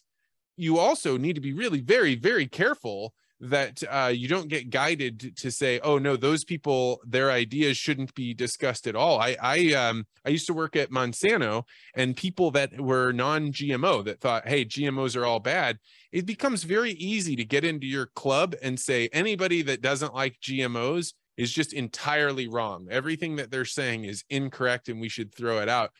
you 0.56 0.78
also 0.78 1.16
need 1.16 1.34
to 1.34 1.40
be 1.40 1.52
really 1.52 1.80
very 1.80 2.14
very 2.14 2.46
careful 2.46 3.14
that 3.40 3.82
uh, 3.90 4.10
you 4.12 4.28
don't 4.28 4.48
get 4.48 4.70
guided 4.70 5.36
to 5.36 5.50
say, 5.50 5.78
"Oh 5.80 5.98
no, 5.98 6.16
those 6.16 6.44
people, 6.44 7.00
their 7.06 7.30
ideas 7.30 7.76
shouldn't 7.76 8.14
be 8.14 8.32
discussed 8.32 8.86
at 8.86 8.96
all." 8.96 9.20
I 9.20 9.36
I 9.40 9.72
um 9.74 10.06
I 10.24 10.30
used 10.30 10.46
to 10.46 10.54
work 10.54 10.76
at 10.76 10.90
Monsanto, 10.90 11.64
and 11.94 12.16
people 12.16 12.50
that 12.52 12.80
were 12.80 13.12
non-GMO 13.12 14.04
that 14.04 14.20
thought, 14.20 14.48
"Hey, 14.48 14.64
GMOs 14.64 15.16
are 15.16 15.26
all 15.26 15.40
bad." 15.40 15.78
It 16.12 16.24
becomes 16.24 16.62
very 16.62 16.92
easy 16.92 17.36
to 17.36 17.44
get 17.44 17.64
into 17.64 17.86
your 17.86 18.06
club 18.06 18.54
and 18.62 18.80
say 18.80 19.08
anybody 19.12 19.62
that 19.62 19.82
doesn't 19.82 20.14
like 20.14 20.40
GMOs 20.40 21.12
is 21.36 21.52
just 21.52 21.74
entirely 21.74 22.48
wrong. 22.48 22.88
Everything 22.90 23.36
that 23.36 23.50
they're 23.50 23.66
saying 23.66 24.04
is 24.04 24.24
incorrect, 24.30 24.88
and 24.88 25.00
we 25.00 25.10
should 25.10 25.34
throw 25.34 25.58
it 25.58 25.68
out. 25.68 25.90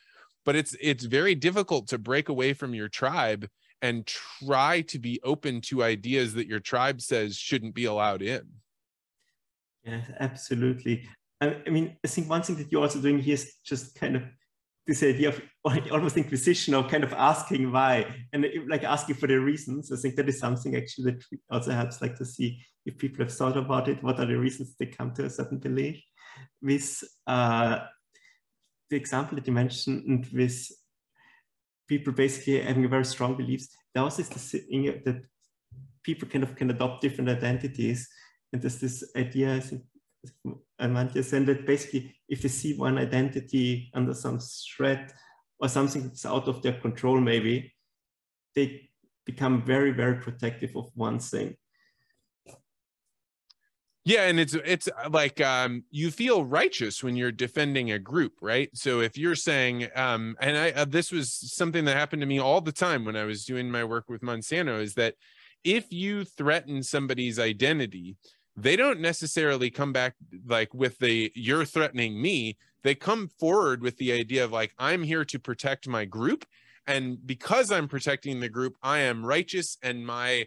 But 0.47 0.57
it's 0.57 0.75
it's 0.81 1.05
very 1.05 1.35
difficult 1.35 1.89
to 1.89 1.99
break 1.99 2.29
away 2.29 2.55
from 2.55 2.75
your 2.75 2.89
tribe 2.89 3.47
and 3.83 4.07
try 4.07 4.81
to 4.83 4.99
be 4.99 5.21
open 5.23 5.61
to 5.61 5.83
ideas 5.83 6.35
that 6.35 6.47
your 6.47 6.61
tribe 6.61 7.01
says 7.01 7.37
shouldn't 7.37 7.75
be 7.75 7.85
allowed 7.85 8.23
in. 8.23 8.43
Yeah, 9.85 10.03
absolutely. 10.19 11.09
I, 11.41 11.63
I 11.67 11.71
mean, 11.71 11.97
I 12.05 12.09
think 12.09 12.29
one 12.29 12.43
thing 12.43 12.57
that 12.57 12.73
you're 12.73 12.83
also 12.83 13.01
doing 13.01 13.19
here 13.19 13.35
is 13.35 13.55
just 13.65 13.95
kind 13.95 14.17
of 14.17 14.23
this 14.87 15.03
idea 15.03 15.29
of 15.29 15.41
almost 15.93 16.17
inquisition 16.17 16.75
of 16.75 16.89
kind 16.89 17.05
of 17.05 17.13
asking 17.13 17.71
why 17.73 18.07
and 18.33 18.47
like 18.69 18.85
asking 18.85 19.17
for 19.17 19.27
the 19.27 19.39
reasons. 19.39 19.93
I 19.93 19.97
think 19.97 20.17
that 20.17 20.29
is 20.29 20.39
something 20.39 20.77
actually 20.77 21.13
that 21.13 21.25
also 21.51 21.73
helps 21.73 22.01
like 22.01 22.17
to 22.17 22.25
see 22.25 22.61
if 22.85 22.97
people 22.99 23.25
have 23.25 23.35
thought 23.35 23.57
about 23.57 23.89
it, 23.89 24.03
what 24.03 24.19
are 24.21 24.27
the 24.27 24.39
reasons 24.39 24.75
they 24.79 24.87
come 24.87 25.13
to 25.15 25.25
a 25.25 25.31
certain 25.31 25.59
belief. 25.59 26.01
With 26.63 27.03
uh, 27.27 27.81
the 28.91 28.97
example 28.97 29.37
that 29.37 29.47
you 29.47 29.53
mentioned 29.53 30.29
with 30.33 30.69
people 31.89 32.13
basically 32.13 32.61
having 32.61 32.89
very 32.89 33.05
strong 33.05 33.37
beliefs. 33.37 33.69
There 33.95 34.03
also 34.03 34.23
is 34.23 34.29
this 34.29 34.51
thing 34.51 34.85
that 35.05 35.23
people 36.03 36.29
kind 36.29 36.45
of 36.45 36.55
can 36.57 36.71
adopt 36.71 37.03
different 37.03 37.31
identities. 37.31 38.09
And 38.53 38.63
there's 38.63 38.79
this 38.79 39.13
idea, 39.17 39.57
I 39.57 39.61
think, 39.61 39.83
Amartya 40.81 41.25
Sen 41.25 41.45
that 41.47 41.67
basically 41.67 42.15
if 42.29 42.43
they 42.43 42.49
see 42.49 42.75
one 42.75 42.99
identity 42.99 43.91
under 43.95 44.15
some 44.15 44.41
threat 44.41 45.13
or 45.59 45.69
something 45.69 46.03
that's 46.03 46.27
out 46.27 46.49
of 46.49 46.63
their 46.63 46.75
control, 46.81 47.21
maybe, 47.21 47.73
they 48.55 48.91
become 49.25 49.65
very, 49.65 49.91
very 49.91 50.17
protective 50.21 50.77
of 50.77 50.91
one 50.95 51.19
thing. 51.19 51.57
Yeah, 54.07 54.29
and 54.29 54.39
it's 54.39 54.55
it's 54.55 54.87
uh, 54.87 55.11
like 55.11 55.41
um, 55.41 55.83
you 55.91 56.13
feel 56.13 56.45
righteous 56.45 57.03
when 57.03 57.17
you're 57.17 57.33
defending 57.33 57.91
a 57.91 57.99
group, 57.99 58.35
right? 58.41 58.71
So 58.73 59.01
if 59.01 59.19
you're 59.19 59.35
saying, 59.35 59.89
um, 59.97 60.37
and 60.41 60.57
I 60.57 60.71
uh, 60.71 60.85
this 60.85 61.11
was 61.11 61.33
something 61.33 61.85
that 61.87 61.97
happened 61.97 62.23
to 62.23 62.27
me 62.27 62.39
all 62.39 62.61
the 62.61 62.71
time 62.71 63.05
when 63.05 63.17
I 63.17 63.25
was 63.25 63.45
doing 63.45 63.69
my 63.69 63.83
work 63.83 64.05
with 64.09 64.23
Monsanto, 64.23 64.81
is 64.81 64.95
that 64.95 65.17
if 65.65 65.93
you 65.93 66.23
threaten 66.25 66.85
somebody's 66.85 67.41
identity, 67.41 68.15
they 68.57 68.77
don't 68.77 69.01
necessarily 69.01 69.71
come 69.71 69.93
back 69.93 70.15
like 70.47 70.73
with 70.73 71.01
the 71.01 71.33
"you're 71.35 71.65
threatening 71.65 72.23
me." 72.23 72.59
They 72.85 72.95
come 72.95 73.27
forward 73.41 73.83
with 73.83 73.97
the 73.99 74.13
idea 74.13 74.45
of 74.45 74.53
like, 74.53 74.73
"I'm 74.79 75.03
here 75.03 75.25
to 75.25 75.39
protect 75.41 75.89
my 75.89 76.05
group." 76.05 76.45
And 76.87 77.19
because 77.27 77.73
I'm 77.73 77.89
protecting 77.89 78.39
the 78.39 78.49
group, 78.49 78.77
I 78.85 79.01
am 79.01 79.27
righteous 79.27 79.77
and 79.83 80.07
my 80.07 80.47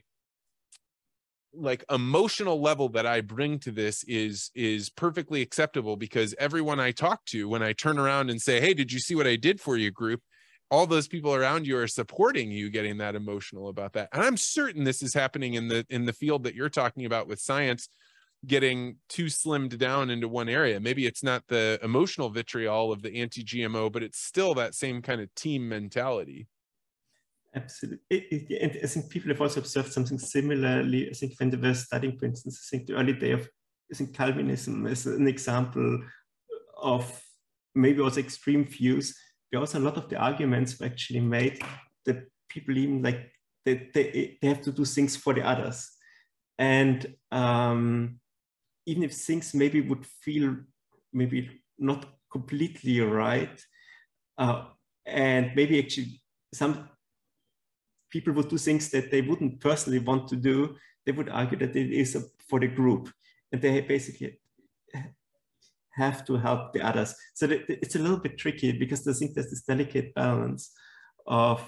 like 1.53 1.83
emotional 1.89 2.61
level 2.61 2.89
that 2.89 3.05
I 3.05 3.21
bring 3.21 3.59
to 3.59 3.71
this 3.71 4.03
is 4.07 4.51
is 4.55 4.89
perfectly 4.89 5.41
acceptable 5.41 5.97
because 5.97 6.35
everyone 6.39 6.79
I 6.79 6.91
talk 6.91 7.25
to 7.25 7.49
when 7.49 7.63
I 7.63 7.73
turn 7.73 7.97
around 7.97 8.29
and 8.29 8.41
say, 8.41 8.59
"Hey, 8.61 8.73
did 8.73 8.91
you 8.91 8.99
see 8.99 9.15
what 9.15 9.27
I 9.27 9.35
did 9.35 9.59
for 9.59 9.77
you, 9.77 9.91
group?" 9.91 10.21
all 10.71 10.85
those 10.85 11.07
people 11.07 11.33
around 11.33 11.65
you 11.65 11.77
are 11.77 11.87
supporting 11.87 12.51
you 12.51 12.69
getting 12.69 12.97
that 12.97 13.15
emotional 13.15 13.69
about 13.69 13.93
that. 13.93 14.09
And 14.13 14.21
I'm 14.21 14.37
certain 14.37 14.83
this 14.83 15.01
is 15.01 15.13
happening 15.13 15.55
in 15.55 15.67
the 15.67 15.85
in 15.89 16.05
the 16.05 16.13
field 16.13 16.43
that 16.43 16.55
you're 16.55 16.69
talking 16.69 17.05
about 17.05 17.27
with 17.27 17.39
science 17.39 17.89
getting 18.45 18.97
too 19.09 19.25
slimmed 19.25 19.77
down 19.77 20.09
into 20.09 20.27
one 20.27 20.47
area. 20.47 20.79
Maybe 20.79 21.05
it's 21.05 21.23
not 21.23 21.43
the 21.47 21.77
emotional 21.83 22.29
vitriol 22.29 22.91
of 22.91 23.01
the 23.01 23.19
anti-GMO, 23.19 23.91
but 23.91 24.03
it's 24.03 24.23
still 24.23 24.53
that 24.53 24.75
same 24.75 25.01
kind 25.01 25.19
of 25.19 25.33
team 25.35 25.67
mentality. 25.67 26.47
Absolutely. 27.55 28.59
And 28.61 28.77
I 28.83 28.85
think 28.87 29.09
people 29.09 29.29
have 29.29 29.41
also 29.41 29.59
observed 29.59 29.91
something 29.91 30.19
similarly. 30.19 31.09
I 31.09 31.13
think 31.13 31.33
when 31.39 31.49
they 31.49 31.57
were 31.57 31.73
studying, 31.73 32.17
for 32.17 32.25
instance, 32.25 32.67
I 32.67 32.77
think 32.77 32.87
the 32.87 32.93
early 32.95 33.13
day 33.13 33.31
of 33.31 33.49
I 33.91 33.95
think 33.95 34.13
Calvinism 34.15 34.85
is 34.85 35.07
an 35.07 35.27
example 35.27 36.03
of 36.79 37.21
maybe 37.73 38.01
also 38.01 38.19
extreme 38.19 38.65
views. 38.65 39.17
There 39.51 39.59
also 39.59 39.79
a 39.79 39.81
lot 39.81 39.97
of 39.97 40.09
the 40.09 40.17
arguments 40.17 40.79
were 40.79 40.85
actually 40.85 41.21
made 41.21 41.59
that 42.05 42.25
people 42.49 42.77
even 42.77 43.01
like 43.01 43.31
they, 43.65 43.89
they, 43.93 44.37
they 44.41 44.47
have 44.47 44.61
to 44.61 44.71
do 44.71 44.85
things 44.85 45.15
for 45.15 45.33
the 45.33 45.41
others. 45.41 45.89
And 46.59 47.15
um, 47.31 48.19
even 48.85 49.03
if 49.03 49.13
things 49.13 49.55
maybe 49.55 49.81
would 49.81 50.05
feel 50.05 50.55
maybe 51.11 51.49
not 51.79 52.05
completely 52.31 52.99
right, 53.01 53.59
uh, 54.37 54.65
and 55.05 55.51
maybe 55.55 55.79
actually 55.79 56.21
some 56.53 56.89
people 58.09 58.33
would 58.33 58.49
do 58.49 58.57
things 58.57 58.89
that 58.89 59.11
they 59.11 59.21
wouldn't 59.21 59.59
personally 59.59 59.99
want 59.99 60.27
to 60.29 60.35
do, 60.35 60.75
they 61.05 61.11
would 61.11 61.29
argue 61.29 61.57
that 61.57 61.75
it 61.75 61.91
is 61.91 62.17
for 62.47 62.59
the 62.59 62.67
group. 62.67 63.09
And 63.51 63.61
they 63.61 63.81
basically 63.81 64.39
have 65.99 66.25
to 66.25 66.37
help 66.37 66.73
the 66.73 66.81
others. 66.81 67.15
So 67.33 67.47
it's 67.49 67.95
a 67.95 67.99
little 67.99 68.19
bit 68.19 68.37
tricky 68.37 68.71
because 68.71 69.07
I 69.07 69.13
think 69.13 69.33
there's 69.33 69.49
this 69.49 69.63
delicate 69.63 70.13
balance 70.13 70.71
of 71.27 71.67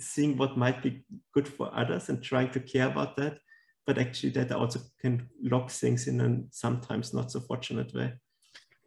seeing 0.00 0.36
what 0.36 0.56
might 0.56 0.82
be 0.82 1.04
good 1.34 1.48
for 1.48 1.70
others 1.74 2.08
and 2.08 2.22
trying 2.22 2.50
to 2.52 2.60
care 2.60 2.88
about 2.88 3.16
that, 3.16 3.38
but 3.86 3.98
actually 3.98 4.30
that 4.30 4.52
also 4.52 4.80
can 5.00 5.28
lock 5.42 5.70
things 5.70 6.06
in 6.06 6.20
a 6.20 6.42
sometimes 6.50 7.12
not 7.12 7.30
so 7.30 7.40
fortunate 7.40 7.92
way. 7.94 8.12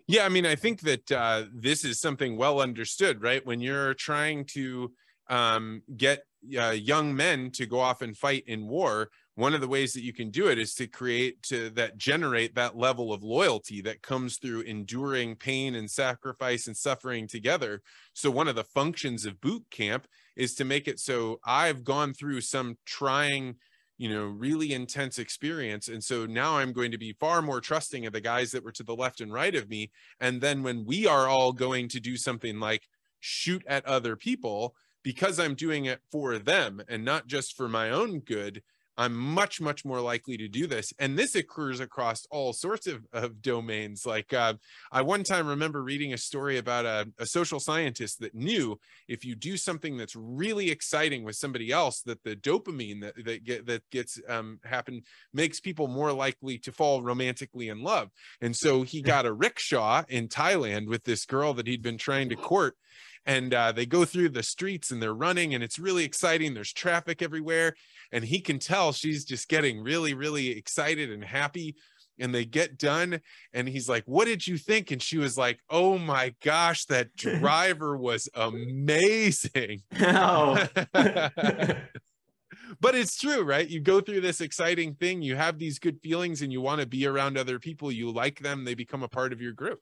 Yeah, 0.08 0.26
I 0.26 0.30
mean, 0.30 0.46
I 0.46 0.56
think 0.56 0.82
that 0.82 1.12
uh, 1.12 1.46
this 1.54 1.86
is 1.86 2.00
something 2.00 2.36
well 2.38 2.60
understood, 2.60 3.22
right? 3.22 3.46
When 3.46 3.62
you're 3.62 3.94
trying 3.94 4.46
to 4.46 4.92
um, 5.32 5.82
get 5.98 6.24
uh, 6.60 6.70
young 6.70 7.16
men 7.16 7.50
to 7.52 7.66
go 7.66 7.80
off 7.80 8.04
and 8.04 8.16
fight 8.16 8.44
in 8.46 8.68
war 8.68 9.10
one 9.36 9.54
of 9.54 9.62
the 9.62 9.68
ways 9.68 9.94
that 9.94 10.04
you 10.04 10.14
can 10.14 10.30
do 10.30 10.50
it 10.50 10.60
is 10.60 10.74
to 10.76 10.88
create 10.88 11.42
to 11.44 11.70
that 11.72 11.98
generate 11.98 12.54
that 12.56 12.78
level 12.78 13.14
of 13.14 13.24
loyalty 13.24 13.82
that 13.82 14.02
comes 14.02 14.38
through 14.38 14.62
enduring 14.62 15.36
pain 15.36 15.76
and 15.76 15.90
sacrifice 15.90 16.68
and 16.68 16.76
suffering 16.76 17.28
together. 17.28 17.82
So 18.14 18.30
one 18.30 18.50
of 18.50 18.56
the 18.56 18.66
functions 18.66 19.26
of 19.26 19.40
boot 19.40 19.64
camp 19.72 20.06
is 20.36 20.54
to 20.56 20.66
make 20.66 20.88
it 20.88 21.00
so 21.00 21.40
i've 21.46 21.84
gone 21.84 22.14
through 22.14 22.40
some 22.40 22.78
trying 22.86 23.56
you 23.98 24.10
know 24.10 24.26
really 24.26 24.74
intense 24.74 25.18
experience. 25.18 25.88
And 25.88 26.04
so 26.04 26.26
now 26.26 26.58
i'm 26.58 26.74
going 26.74 26.92
to 26.92 26.98
be 26.98 27.16
far 27.20 27.42
more 27.42 27.62
trusting 27.62 28.06
of 28.06 28.14
the 28.14 28.22
guys 28.22 28.52
that 28.52 28.64
were 28.64 28.72
to 28.74 28.84
the 28.84 28.96
left 28.96 29.22
and 29.22 29.32
right 29.32 29.56
of 29.56 29.70
me. 29.70 29.92
And 30.20 30.42
then 30.42 30.62
when 30.62 30.86
we 30.86 31.08
are 31.08 31.28
all 31.28 31.54
going 31.54 31.88
to 31.90 32.00
do 32.02 32.18
something 32.18 32.60
like 32.60 32.84
shoot 33.22 33.64
at 33.66 33.86
other 33.86 34.16
people 34.16 34.76
because 35.04 35.40
I'm 35.40 35.56
doing 35.56 35.86
it 35.86 36.02
for 36.12 36.38
them 36.38 36.82
and 36.88 37.04
not 37.04 37.28
just 37.28 37.56
for 37.56 37.68
my 37.68 37.90
own 37.90 38.20
good, 38.20 38.62
I'm 38.98 39.16
much, 39.16 39.62
much 39.62 39.86
more 39.86 40.02
likely 40.02 40.38
to 40.38 40.48
do 40.48 40.68
this. 40.68 40.94
And 41.00 41.18
this 41.18 41.34
occurs 41.36 41.80
across 41.80 42.26
all 42.30 42.54
sorts 42.54 42.88
of, 42.88 43.06
of 43.14 43.42
domains. 43.42 44.06
Like 44.06 44.34
uh, 44.34 44.56
I 44.92 45.02
one 45.02 45.24
time 45.24 45.48
remember 45.48 45.82
reading 45.82 46.14
a 46.14 46.18
story 46.18 46.58
about 46.58 46.86
a, 46.86 47.08
a, 47.18 47.26
social 47.26 47.60
scientist 47.60 48.20
that 48.20 48.36
knew 48.36 48.80
if 49.08 49.24
you 49.24 49.36
do 49.36 49.56
something 49.56 49.98
that's 49.98 50.16
really 50.16 50.70
exciting 50.70 51.24
with 51.24 51.36
somebody 51.36 51.72
else, 51.72 52.02
that 52.02 52.24
the 52.24 52.36
dopamine 52.36 53.02
that, 53.02 53.26
that, 53.26 53.44
get, 53.44 53.66
that 53.66 53.90
gets 53.90 54.20
um, 54.28 54.60
happen 54.64 55.02
makes 55.34 55.60
people 55.60 55.88
more 55.88 56.12
likely 56.12 56.58
to 56.60 56.72
fall 56.72 57.02
romantically 57.02 57.70
in 57.70 57.82
love. 57.82 58.10
And 58.42 58.56
so 58.56 58.84
he 58.84 59.02
got 59.02 59.26
a 59.26 59.34
rickshaw 59.34 60.04
in 60.10 60.28
Thailand 60.28 60.88
with 60.88 61.06
this 61.06 61.26
girl 61.26 61.54
that 61.54 61.68
he'd 61.68 61.82
been 61.82 61.98
trying 61.98 62.30
to 62.30 62.36
court 62.36 62.76
and 63.26 63.54
uh, 63.54 63.72
they 63.72 63.86
go 63.86 64.06
through 64.06 64.30
the 64.30 64.44
streets 64.44 64.92
and 64.92 65.02
they're 65.02 65.14
running 65.14 65.54
and 65.54 65.64
it's 65.64 65.80
really 65.80 66.04
exciting 66.04 66.54
there's 66.54 66.74
traffic 66.74 67.22
everywhere 67.22 67.74
and 68.12 68.24
he 68.24 68.40
can 68.40 68.60
tell 68.60 68.92
she's 68.92 69.26
just 69.26 69.48
getting 69.48 69.82
really 69.82 70.14
really 70.14 70.50
excited 70.50 71.12
and 71.12 71.24
happy 71.24 71.76
and 72.20 72.34
they 72.36 72.46
get 72.46 72.78
done 72.78 73.20
and 73.54 73.68
he's 73.68 73.88
like 73.88 74.04
what 74.06 74.26
did 74.26 74.46
you 74.46 74.58
think 74.58 74.92
and 74.92 75.02
she 75.02 75.18
was 75.18 75.38
like 75.38 75.60
oh 75.70 75.98
my 75.98 76.34
gosh 76.44 76.86
that 76.86 77.16
driver 77.16 77.98
was 77.98 78.28
amazing 78.36 79.82
oh. 80.00 80.68
but 82.82 82.96
it's 82.96 83.18
true, 83.18 83.44
right? 83.44 83.68
You 83.68 83.80
go 83.80 84.02
through 84.02 84.22
this 84.22 84.42
exciting 84.42 84.96
thing, 84.96 85.22
you 85.22 85.36
have 85.36 85.60
these 85.60 85.80
good 85.80 86.00
feelings, 86.02 86.42
and 86.42 86.52
you 86.52 86.62
want 86.62 86.82
to 86.82 86.88
be 86.88 87.06
around 87.06 87.38
other 87.38 87.60
people. 87.60 87.92
You 87.92 88.12
like 88.12 88.40
them, 88.40 88.66
they 88.66 88.74
become 88.74 89.04
a 89.04 89.08
part 89.08 89.34
of 89.34 89.42
your 89.42 89.54
group. 89.54 89.80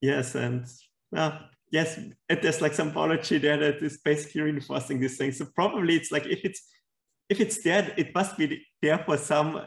Yes, 0.00 0.34
and 0.34 0.66
well, 1.10 1.38
yes, 1.70 1.98
there's 2.28 2.60
like 2.60 2.74
some 2.74 2.92
biology 2.92 3.38
there 3.38 3.56
that 3.56 3.82
is 3.82 3.98
basically 3.98 4.42
reinforcing 4.42 5.00
these 5.00 5.16
things. 5.16 5.38
So 5.38 5.46
probably 5.54 5.96
it's 5.96 6.12
like 6.12 6.26
if 6.26 6.44
it's 6.44 6.62
if 7.28 7.40
it's 7.40 7.62
there, 7.62 7.92
it 7.96 8.14
must 8.14 8.36
be 8.38 8.64
there 8.80 8.98
for 8.98 9.16
some 9.18 9.66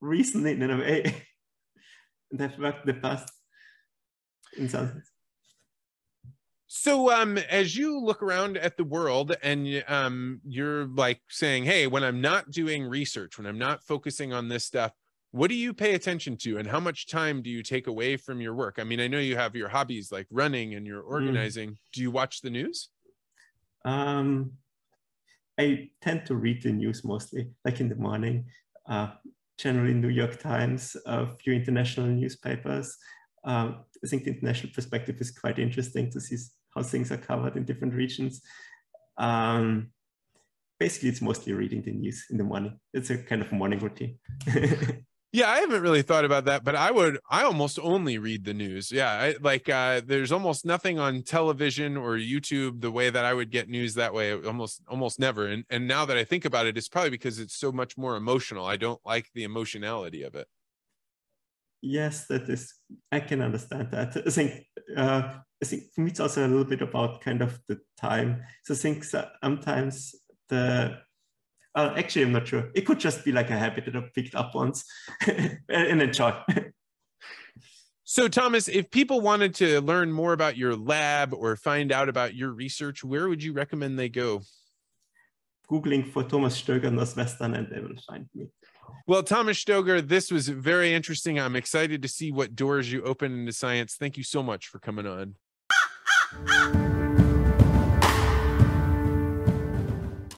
reason 0.00 0.46
in 0.46 0.70
a 0.70 0.76
way. 0.76 1.22
have 2.38 2.58
worked 2.58 2.86
the 2.86 2.94
past 2.94 3.32
in 4.58 4.68
some 4.68 4.88
sense. 4.88 5.10
So 6.66 7.10
um 7.10 7.38
as 7.38 7.76
you 7.76 8.00
look 8.00 8.22
around 8.22 8.58
at 8.58 8.76
the 8.76 8.84
world 8.84 9.36
and 9.42 9.84
um 9.88 10.40
you're 10.44 10.86
like 10.86 11.20
saying, 11.28 11.64
hey, 11.64 11.86
when 11.86 12.02
I'm 12.04 12.20
not 12.20 12.50
doing 12.50 12.84
research, 12.84 13.38
when 13.38 13.46
I'm 13.46 13.58
not 13.58 13.84
focusing 13.84 14.32
on 14.32 14.48
this 14.48 14.64
stuff, 14.64 14.92
what 15.36 15.50
do 15.50 15.54
you 15.54 15.74
pay 15.74 15.94
attention 15.94 16.36
to 16.38 16.56
and 16.56 16.66
how 16.66 16.80
much 16.80 17.06
time 17.06 17.42
do 17.42 17.50
you 17.50 17.62
take 17.62 17.86
away 17.86 18.16
from 18.16 18.40
your 18.40 18.54
work? 18.54 18.76
I 18.78 18.84
mean, 18.84 19.00
I 19.00 19.08
know 19.08 19.18
you 19.18 19.36
have 19.36 19.54
your 19.54 19.68
hobbies 19.68 20.10
like 20.10 20.26
running 20.30 20.74
and 20.74 20.86
you're 20.86 21.02
mm. 21.02 21.10
organizing. 21.10 21.70
Mm. 21.70 21.76
Do 21.92 22.00
you 22.00 22.10
watch 22.10 22.40
the 22.40 22.50
news? 22.50 22.88
Um 23.84 24.52
I 25.58 25.90
tend 26.02 26.26
to 26.26 26.34
read 26.34 26.62
the 26.62 26.72
news 26.72 27.04
mostly, 27.04 27.50
like 27.64 27.80
in 27.80 27.88
the 27.88 27.96
morning. 27.96 28.44
Uh, 28.86 29.08
generally, 29.58 29.94
New 29.94 30.08
York 30.08 30.38
Times, 30.38 30.96
a 31.06 31.34
few 31.36 31.54
international 31.54 32.06
newspapers. 32.06 32.94
Um, 33.44 33.84
I 34.04 34.06
think 34.06 34.24
the 34.24 34.32
international 34.32 34.74
perspective 34.74 35.16
is 35.18 35.30
quite 35.30 35.58
interesting 35.58 36.10
to 36.10 36.20
see 36.20 36.36
how 36.74 36.82
things 36.82 37.10
are 37.10 37.16
covered 37.16 37.56
in 37.56 37.64
different 37.64 37.94
regions. 37.94 38.42
Um, 39.16 39.92
basically, 40.78 41.08
it's 41.08 41.22
mostly 41.22 41.54
reading 41.54 41.80
the 41.80 41.92
news 41.92 42.26
in 42.30 42.36
the 42.36 42.44
morning. 42.44 42.78
It's 42.92 43.08
a 43.08 43.16
kind 43.16 43.40
of 43.40 43.50
morning 43.50 43.78
routine. 43.78 44.18
yeah, 45.32 45.50
I 45.50 45.58
haven't 45.58 45.82
really 45.82 46.02
thought 46.02 46.24
about 46.24 46.44
that, 46.46 46.64
but 46.64 46.74
I 46.74 46.90
would, 46.90 47.18
I 47.30 47.42
almost 47.42 47.78
only 47.80 48.18
read 48.18 48.44
the 48.44 48.54
news. 48.54 48.90
Yeah, 48.90 49.10
I, 49.10 49.34
like 49.40 49.68
uh, 49.68 50.00
there's 50.04 50.32
almost 50.32 50.64
nothing 50.64 50.98
on 50.98 51.22
television 51.22 51.96
or 51.96 52.16
YouTube 52.16 52.80
the 52.80 52.90
way 52.90 53.10
that 53.10 53.24
I 53.24 53.34
would 53.34 53.50
get 53.50 53.68
news 53.68 53.94
that 53.94 54.14
way. 54.14 54.32
Almost, 54.32 54.82
almost 54.88 55.18
never. 55.18 55.46
And 55.46 55.64
and 55.68 55.86
now 55.86 56.04
that 56.06 56.16
I 56.16 56.24
think 56.24 56.44
about 56.44 56.66
it, 56.66 56.78
it's 56.78 56.88
probably 56.88 57.10
because 57.10 57.38
it's 57.38 57.56
so 57.56 57.72
much 57.72 57.98
more 57.98 58.16
emotional. 58.16 58.64
I 58.64 58.76
don't 58.76 59.00
like 59.04 59.30
the 59.34 59.44
emotionality 59.44 60.22
of 60.22 60.34
it 60.34 60.48
yes, 61.86 62.26
that 62.26 62.48
is, 62.48 62.74
I 63.12 63.20
can 63.20 63.40
understand 63.40 63.90
that. 63.92 64.16
I 64.16 64.30
think, 64.30 64.66
uh, 64.96 65.34
I 65.62 65.64
think 65.64 65.84
for 65.94 66.02
me, 66.02 66.10
it's 66.10 66.20
also 66.20 66.46
a 66.46 66.48
little 66.48 66.64
bit 66.64 66.82
about 66.82 67.20
kind 67.20 67.42
of 67.42 67.58
the 67.68 67.80
time. 67.96 68.42
So 68.64 68.74
I 68.74 68.76
think 68.76 69.04
sometimes 69.04 70.14
the, 70.48 70.98
uh, 71.76 71.92
actually, 71.96 72.24
I'm 72.24 72.32
not 72.32 72.48
sure. 72.48 72.70
It 72.74 72.82
could 72.82 72.98
just 72.98 73.24
be 73.24 73.32
like 73.32 73.50
a 73.50 73.58
habit 73.58 73.84
that 73.84 73.94
I 73.94 74.00
picked 74.14 74.34
up 74.34 74.54
once 74.54 74.84
and 75.68 76.02
enjoy. 76.02 76.32
So, 78.08 78.28
Thomas, 78.28 78.68
if 78.68 78.90
people 78.90 79.20
wanted 79.20 79.54
to 79.56 79.80
learn 79.80 80.10
more 80.10 80.32
about 80.32 80.56
your 80.56 80.74
lab 80.74 81.34
or 81.34 81.54
find 81.56 81.92
out 81.92 82.08
about 82.08 82.34
your 82.34 82.50
research, 82.50 83.04
where 83.04 83.28
would 83.28 83.42
you 83.42 83.52
recommend 83.52 83.98
they 83.98 84.08
go? 84.08 84.42
Googling 85.70 86.10
for 86.12 86.22
Thomas 86.22 86.60
Stoeger 86.60 86.92
Northwestern 86.92 87.54
and 87.54 87.68
they 87.68 87.80
will 87.80 88.00
find 88.08 88.26
me. 88.34 88.46
Well, 89.06 89.22
Thomas 89.22 89.62
Stoeger, 89.62 90.06
this 90.06 90.30
was 90.30 90.48
very 90.48 90.94
interesting. 90.94 91.38
I'm 91.38 91.56
excited 91.56 92.00
to 92.02 92.08
see 92.08 92.32
what 92.32 92.54
doors 92.56 92.90
you 92.90 93.02
open 93.02 93.38
into 93.38 93.52
science. 93.52 93.96
Thank 93.96 94.16
you 94.16 94.24
so 94.24 94.42
much 94.42 94.68
for 94.68 94.78
coming 94.78 95.06
on. 95.06 95.34